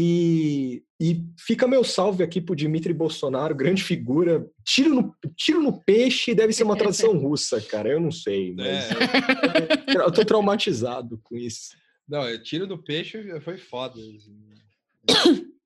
[0.00, 4.48] E, e fica meu salve aqui pro Dimitri Bolsonaro, grande figura.
[4.64, 7.88] Tiro no, tiro no peixe deve ser uma tradução russa, cara.
[7.88, 9.96] Eu não sei, mas é.
[9.96, 11.76] eu, eu tô traumatizado com isso.
[12.08, 14.00] Não, tiro no peixe foi foda.
[14.00, 15.48] Assim.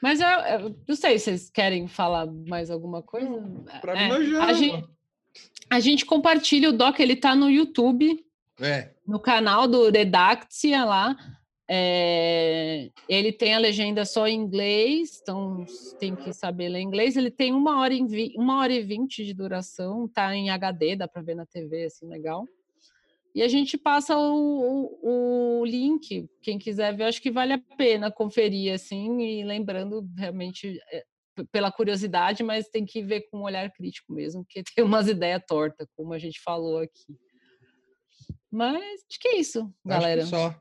[0.00, 3.26] Mas eu, eu, não sei se vocês querem falar mais alguma coisa.
[3.80, 4.44] Para é, mim, já.
[4.44, 4.88] A gente,
[5.70, 8.22] a gente compartilha o doc, ele tá no YouTube.
[8.60, 8.90] É.
[9.06, 11.16] No canal do Redactia lá.
[11.68, 15.64] É, ele tem a legenda só em inglês, então
[15.98, 17.16] tem que saber ler inglês.
[17.16, 20.96] Ele tem uma hora, em vi, uma hora e vinte de duração, tá em HD,
[20.96, 22.46] dá para ver na TV, assim, legal.
[23.34, 27.62] E a gente passa o, o, o, link, quem quiser ver, acho que vale a
[27.76, 31.02] pena conferir, assim, e lembrando realmente é,
[31.50, 35.42] pela curiosidade, mas tem que ver com um olhar crítico mesmo, porque tem umas ideias
[35.48, 37.16] tortas, como a gente falou aqui.
[38.50, 38.76] Mas
[39.10, 40.24] acho que é isso, galera.
[40.26, 40.54] só.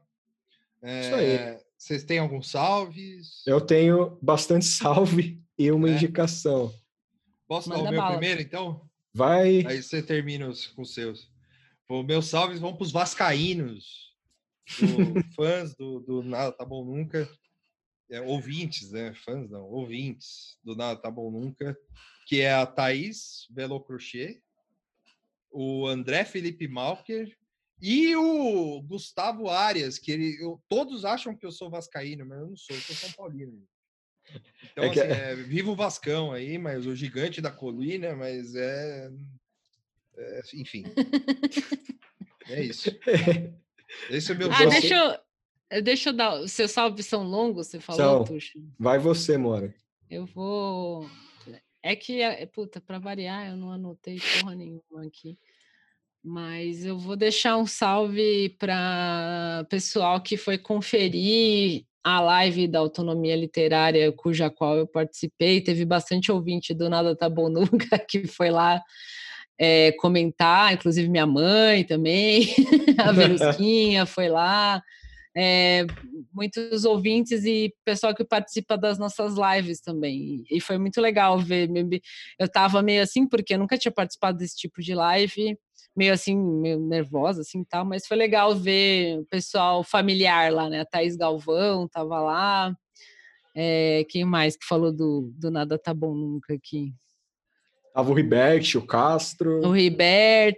[0.83, 1.31] É, Isso aí.
[1.31, 3.41] É, vocês têm alguns salves?
[3.47, 5.93] Eu tenho bastante salve e uma é.
[5.93, 6.73] indicação.
[7.47, 8.17] Posso Manda dar o meu bala.
[8.17, 8.89] primeiro, então?
[9.13, 9.65] Vai.
[9.65, 11.31] Aí você termina os, com os seus.
[11.89, 14.13] Os meus salves vão para os vascaínos,
[14.79, 17.29] do, fãs do, do Nada Tá Bom Nunca,
[18.09, 19.13] é, ouvintes, né?
[19.13, 21.77] Fãs não, ouvintes do Nada Tá Bom Nunca,
[22.25, 24.41] que é a Thaís Velocrochê,
[25.51, 27.37] o André Felipe Malker
[27.81, 32.47] e o Gustavo Arias, que ele, eu, todos acham que eu sou vascaíno, mas eu
[32.47, 33.61] não sou, eu sou São Paulino.
[34.71, 34.99] Então, é que...
[34.99, 39.11] assim, é, vivo o Vascão aí, mas o gigante da colina, mas é.
[40.17, 40.83] é enfim.
[42.47, 42.89] é isso.
[44.09, 45.21] Esse é o meu ah, deixa
[45.69, 46.39] eu, deixa eu dar.
[46.39, 48.59] Os seus salves são longos, você falou, Tuxo?
[48.79, 49.73] Vai você, Mora.
[50.09, 51.09] Eu vou.
[51.81, 55.37] É que, é, puta, para variar, eu não anotei porra nenhuma aqui.
[56.23, 63.35] Mas eu vou deixar um salve para pessoal que foi conferir a live da autonomia
[63.35, 65.59] literária, cuja qual eu participei.
[65.59, 68.81] Teve bastante ouvinte do Nada Tá Bom Nunca que foi lá
[69.59, 72.53] é, comentar, inclusive minha mãe também,
[72.97, 74.81] a Verusquinha foi lá.
[75.35, 75.87] É,
[76.31, 80.43] muitos ouvintes e pessoal que participa das nossas lives também.
[80.49, 81.69] E foi muito legal ver.
[82.39, 85.57] Eu estava meio assim, porque eu nunca tinha participado desse tipo de live
[85.95, 90.81] meio assim, meio nervosa, assim, tal, mas foi legal ver o pessoal familiar lá, né?
[90.81, 92.75] A Thaís Galvão tava lá.
[93.55, 96.93] É, quem mais que falou do, do Nada Tá Bom Nunca aqui?
[97.93, 99.61] Tava o Ribert, o Castro.
[99.63, 100.57] O Ribert,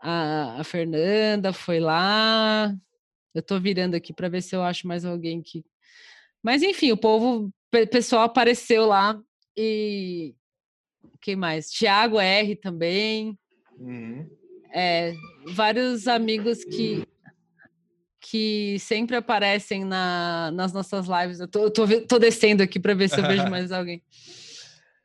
[0.00, 2.74] a, a Fernanda foi lá.
[3.34, 5.62] Eu tô virando aqui para ver se eu acho mais alguém que.
[6.42, 9.20] Mas enfim, o povo, o pessoal apareceu lá
[9.54, 10.34] e
[11.20, 11.70] quem mais?
[11.70, 13.38] Tiago R também.
[13.78, 14.28] Uhum.
[14.72, 15.14] É,
[15.54, 17.02] vários amigos que
[18.20, 21.40] que sempre aparecem na, nas nossas lives.
[21.40, 24.02] Eu tô, eu tô, tô descendo aqui para ver se eu vejo mais alguém.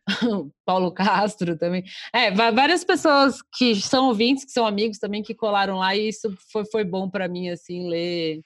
[0.66, 1.84] Paulo Castro também.
[2.14, 6.34] É, várias pessoas que são ouvintes, que são amigos também, que colaram lá, e isso
[6.52, 8.42] foi, foi bom para mim, assim, ler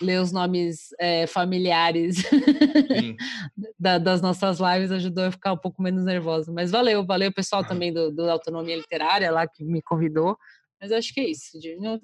[0.00, 2.16] ler os nomes é, familiares
[3.78, 6.52] da, das nossas lives ajudou a ficar um pouco menos nervosa.
[6.52, 10.36] Mas valeu, valeu o pessoal também do, do Autonomia Literária lá que me convidou.
[10.80, 11.58] Mas acho que é isso.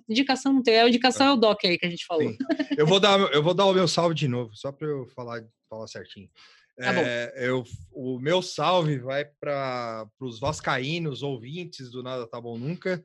[0.09, 0.81] Indicação não tem.
[0.81, 2.33] A indicação é o doc aí que a gente falou.
[2.77, 5.43] Eu vou dar, eu vou dar o meu salve de novo, só para eu falar,
[5.69, 6.29] falar certinho.
[6.77, 6.93] Tá.
[7.01, 13.05] É, eu, o meu salve vai para os vascaínos ouvintes do Nada Tá Bom Nunca,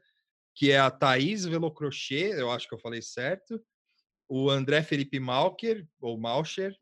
[0.55, 3.61] que é a Thaís Velocrochê, eu acho que eu falei certo,
[4.27, 6.75] o André Felipe Malker, ou Malcher,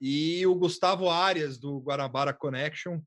[0.00, 3.00] e o Gustavo Arias, do Guanabara Connection,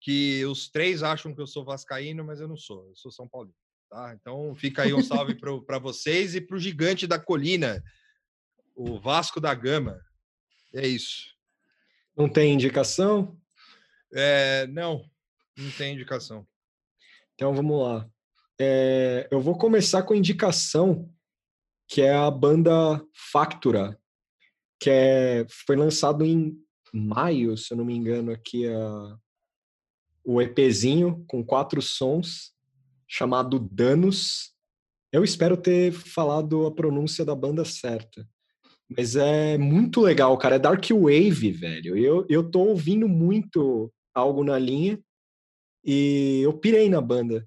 [0.00, 3.28] que os três acham que eu sou vascaíno, mas eu não sou, eu sou São
[3.28, 3.54] Paulino.
[3.90, 4.14] Tá?
[4.20, 7.82] Então fica aí um salve para vocês e para o gigante da colina,
[8.76, 10.00] o Vasco da Gama.
[10.74, 11.34] É isso.
[12.16, 13.36] Não tem indicação?
[14.12, 15.04] É, não,
[15.56, 16.46] não tem indicação.
[17.34, 18.08] Então vamos lá.
[18.60, 21.08] É, eu vou começar com indicação,
[21.88, 23.02] que é a banda
[23.32, 23.98] Factura,
[24.78, 26.56] que é, foi lançado em
[26.92, 29.16] maio, se eu não me engano, aqui a,
[30.22, 32.52] o EPzinho com quatro sons,
[33.08, 34.54] chamado Danos.
[35.10, 38.28] Eu espero ter falado a pronúncia da banda certa.
[38.88, 40.56] Mas é muito legal, cara.
[40.56, 41.96] É Dark Wave, velho.
[41.96, 45.00] Eu, eu tô ouvindo muito algo na linha
[45.84, 47.46] e eu pirei na banda.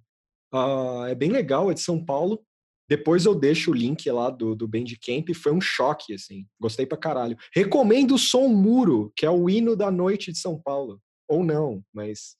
[0.53, 2.43] Uh, é bem legal, é de São Paulo.
[2.91, 5.29] Depois eu deixo o link lá do, do Bandcamp.
[5.33, 6.45] Foi um choque, assim.
[6.59, 7.37] Gostei pra caralho.
[7.55, 11.01] Recomendo o Som Muro, que é o hino da noite de São Paulo.
[11.25, 12.35] Ou não, mas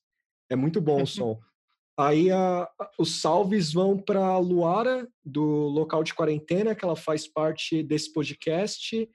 [0.50, 1.40] é muito bom o som.
[1.98, 2.70] Aí a,
[3.00, 9.10] os salves vão para Luara, do local de quarentena, que ela faz parte desse podcast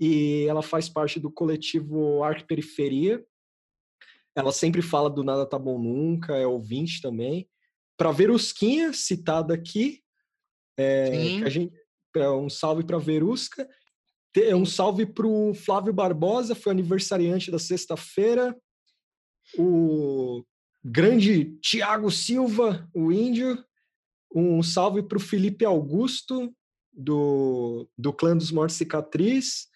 [0.00, 3.24] e ela faz parte do coletivo Arc Periferia.
[4.34, 7.48] Ela sempre fala do Nada Tá Bom Nunca, é ouvinte também.
[7.96, 10.01] Para Verusquinha, citada aqui,
[10.78, 11.72] é, a gente,
[12.16, 13.68] um salve para Verusca.
[14.54, 18.56] Um salve para o Flávio Barbosa, foi aniversariante da sexta-feira.
[19.58, 20.42] O
[20.82, 23.62] grande Tiago Silva, o índio.
[24.34, 26.50] Um salve para o Felipe Augusto,
[26.90, 29.66] do, do Clã dos Mortos Cicatriz.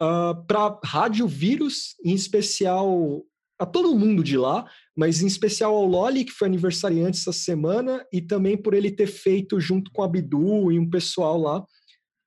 [0.00, 3.24] Uh, para Rádio Vírus, em especial
[3.58, 4.66] a todo mundo de lá,
[4.96, 9.06] mas em especial ao Loli, que foi aniversariante essa semana, e também por ele ter
[9.06, 11.64] feito, junto com a Bidu e um pessoal lá,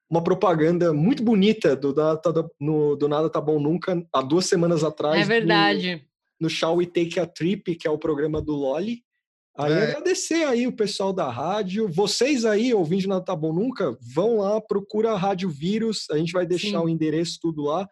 [0.10, 4.46] uma propaganda muito bonita do, Nada Tá, no, do Nada Tá Bom Nunca, há duas
[4.46, 5.22] semanas atrás.
[5.22, 6.06] É verdade
[6.42, 9.04] no Shall We Take a Trip, que é o programa do Loli.
[9.56, 9.84] Aí é.
[9.84, 11.88] agradecer aí o pessoal da rádio.
[11.88, 16.34] Vocês aí, ouvindo Nada Tá Bom Nunca, vão lá, procura a Rádio Vírus, a gente
[16.34, 16.86] vai deixar Sim.
[16.86, 17.88] o endereço tudo lá.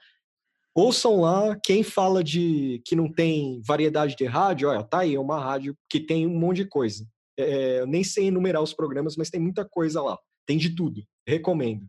[0.76, 5.20] Ouçam lá, quem fala de que não tem variedade de rádio, olha, tá aí, é
[5.20, 7.06] uma rádio que tem um monte de coisa.
[7.38, 10.18] É, eu nem sei enumerar os programas, mas tem muita coisa lá.
[10.46, 11.02] Tem de tudo.
[11.28, 11.88] Recomendo.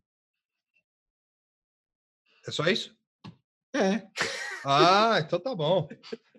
[2.46, 2.96] É só isso?
[3.74, 4.06] É.
[4.64, 5.88] Ah, então tá bom.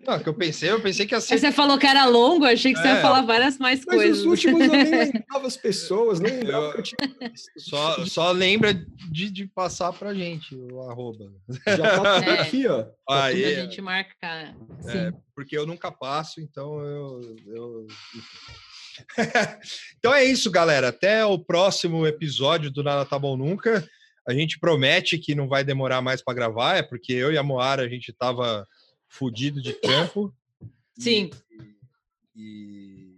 [0.06, 1.38] Não, que eu pensei, eu pensei que ia ser.
[1.38, 3.00] Você falou que era longo, achei que é, você ia é.
[3.00, 4.18] falar várias mais mas coisas.
[4.18, 7.32] Os últimos eu nem lembrava as pessoas, nem lembrava eu, que eu tinha.
[7.56, 11.32] Só, só lembra de, de passar pra gente o arroba.
[11.66, 12.82] Já tá tudo é, aqui, ó.
[12.82, 14.54] Tá Aí, a gente marca.
[14.88, 17.20] É, porque eu nunca passo, então eu.
[17.46, 17.86] eu...
[19.98, 20.88] então é isso, galera.
[20.88, 23.88] Até o próximo episódio do Nada Tá Bom Nunca.
[24.26, 27.42] A gente promete que não vai demorar mais para gravar, é porque eu e a
[27.42, 28.66] Moara a gente estava
[29.08, 30.32] fudido de trampo.
[30.98, 31.30] Sim.
[32.34, 33.16] E,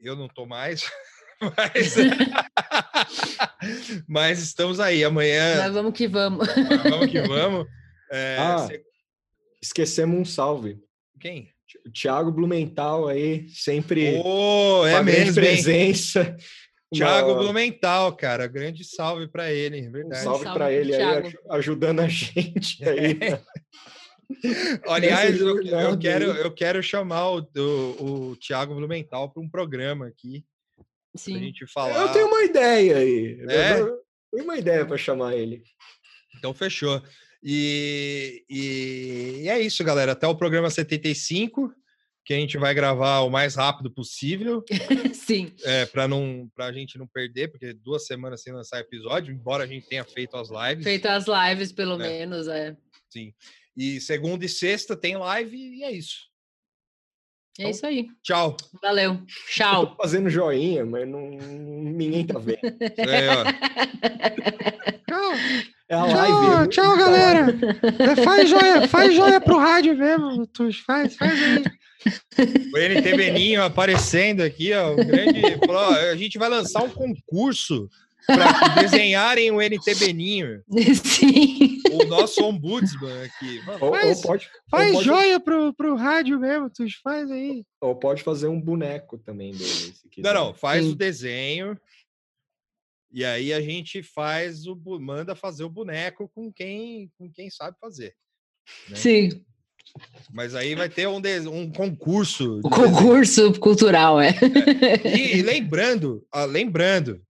[0.00, 0.82] e eu não tô mais.
[1.56, 1.96] Mas,
[4.06, 5.56] mas estamos aí amanhã.
[5.56, 6.46] Mas vamos que vamos.
[6.88, 7.66] Vamos que vamos.
[8.12, 8.80] É, ah, cê...
[9.60, 10.78] Esquecemos um salve.
[11.18, 11.50] Quem?
[11.84, 16.22] O Thiago Blumenthal aí, sempre oh, é mesmo, presença.
[16.22, 16.36] Hein?
[16.92, 20.20] Thiago Blumenthal, cara, grande salve para ele, verdade.
[20.20, 23.18] Um salve, salve para ele aí, ajudando a gente aí.
[23.20, 23.40] É.
[24.86, 30.06] Aliás, eu, eu, quero, eu quero chamar o, o, o Thiago Blumenthal para um programa
[30.06, 30.44] aqui.
[31.14, 31.32] Sim.
[31.32, 32.00] Pra gente falar.
[32.00, 33.44] Eu tenho uma ideia aí.
[33.48, 33.80] É?
[33.80, 33.98] Eu
[34.30, 35.62] tenho uma ideia para chamar ele.
[36.38, 37.02] Então, fechou.
[37.42, 40.12] E, e, e é isso, galera.
[40.12, 41.72] Até o programa 75
[42.24, 44.64] que a gente vai gravar o mais rápido possível.
[45.14, 45.52] Sim.
[45.64, 49.64] É, para não para a gente não perder, porque duas semanas sem lançar episódio, embora
[49.64, 50.84] a gente tenha feito as lives.
[50.84, 52.08] Feito as lives, pelo é.
[52.08, 52.76] menos, é.
[53.10, 53.34] Sim.
[53.76, 56.30] E segunda e sexta tem live e é isso.
[57.58, 58.06] É então, isso aí.
[58.22, 58.56] Tchau.
[58.80, 59.20] Valeu.
[59.48, 59.88] Tchau.
[59.88, 62.60] tô fazendo joinha, mas não, ninguém tá vendo.
[62.96, 63.44] É, ó.
[65.06, 65.32] tchau.
[65.88, 66.68] É a live.
[66.68, 67.46] Tchau, tchau galera.
[68.24, 71.64] faz joia, faz joia pro rádio mesmo, tu faz, faz aí.
[72.38, 74.94] O NT Beninho aparecendo aqui, ó.
[74.94, 75.40] Grande.
[76.10, 77.88] a gente vai lançar um concurso
[78.26, 80.62] para desenharem o NT Beninho.
[81.02, 81.80] Sim.
[81.92, 83.64] O nosso ombudsman aqui.
[83.66, 85.04] Mano, ou, faz, ou pode, faz ou pode...
[85.04, 87.64] joia pro, pro rádio mesmo, tu faz aí.
[87.80, 90.32] Ou pode fazer um boneco também dele, se quiser.
[90.32, 90.92] Não, não, faz Sim.
[90.92, 91.78] o desenho.
[93.12, 97.76] E aí a gente faz o manda fazer o boneco com quem com quem sabe
[97.78, 98.14] fazer.
[98.88, 98.96] Né?
[98.96, 99.44] Sim.
[100.32, 102.60] Mas aí vai ter um, de- um concurso.
[102.64, 104.34] O concurso cultural, é.
[105.04, 107.20] E, e lembrando, ah, lembrando,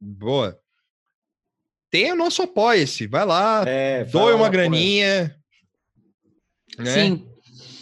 [0.00, 0.58] boa.
[1.90, 3.06] Tem o nosso apoia-se.
[3.06, 5.36] Vai lá, É, doe uma graninha.
[6.78, 6.94] Né?
[6.94, 7.28] Sim.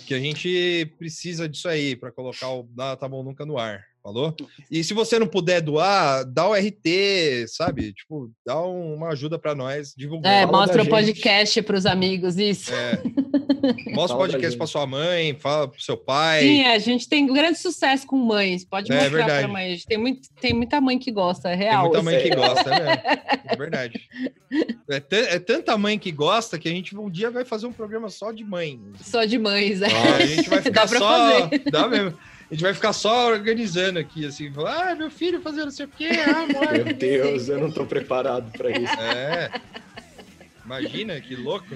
[0.06, 3.84] Que a gente precisa disso aí para colocar o Nada Tá Bom Nunca no ar.
[4.02, 4.34] Falou?
[4.70, 7.92] E se você não puder doar, dá o RT, sabe?
[7.92, 10.32] Tipo, dá um- uma ajuda para nós divulgar.
[10.32, 12.72] É, mostra o podcast para os amigos, isso.
[12.74, 12.92] É.
[13.94, 16.40] Mostra o podcast para sua mãe, fala pro seu pai.
[16.40, 18.64] Sim, é, a gente tem grande sucesso com mães.
[18.64, 19.38] Pode É, mostrar verdade.
[19.40, 19.78] para mãe.
[19.86, 21.82] Tem, muito, tem muita mãe que gosta, é Tem real.
[21.84, 23.02] muita mãe que gosta, né?
[23.46, 24.00] É verdade.
[24.92, 28.08] É, é tanta mãe que gosta que a gente um dia vai fazer um programa
[28.08, 28.80] só de mãe.
[29.00, 29.80] Só de mães.
[29.80, 29.86] é.
[29.86, 31.40] Ah, a gente vai ficar Dá só.
[31.48, 31.62] fazer.
[31.70, 32.18] Dá mesmo.
[32.50, 35.86] A gente vai ficar só organizando aqui, assim, falar, ah, meu filho fazendo não sei
[35.86, 36.72] o quê, ah, amor.
[36.72, 38.92] Meu Deus, eu não tô preparado para isso.
[39.00, 39.52] É.
[40.64, 41.66] Imagina que louco.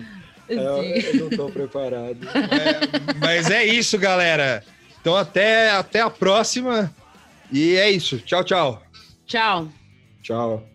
[0.48, 0.90] Eu, Sim.
[0.90, 2.18] eu não tô preparado.
[2.34, 4.62] É, mas é isso, galera.
[5.00, 6.94] Então até, até a próxima.
[7.52, 8.18] E é isso.
[8.18, 8.82] Tchau, tchau.
[9.26, 9.68] Tchau.
[10.22, 10.66] Tchau.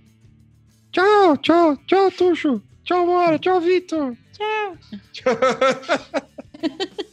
[0.91, 2.61] Tchau, tchau, tchau, Tuxo.
[2.83, 3.37] Tchau, Mora.
[3.37, 4.15] Tchau, Vitor.
[4.33, 4.77] Tchau.
[5.25, 6.99] Our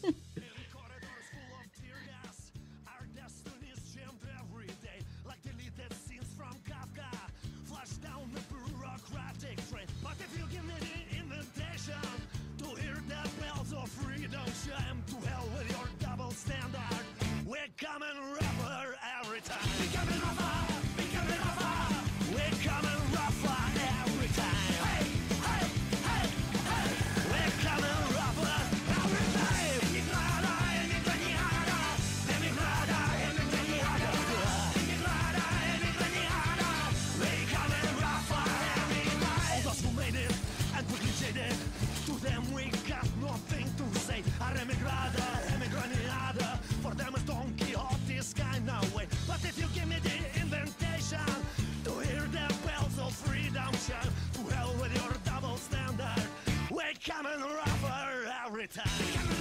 [57.06, 59.35] coming rougher every time.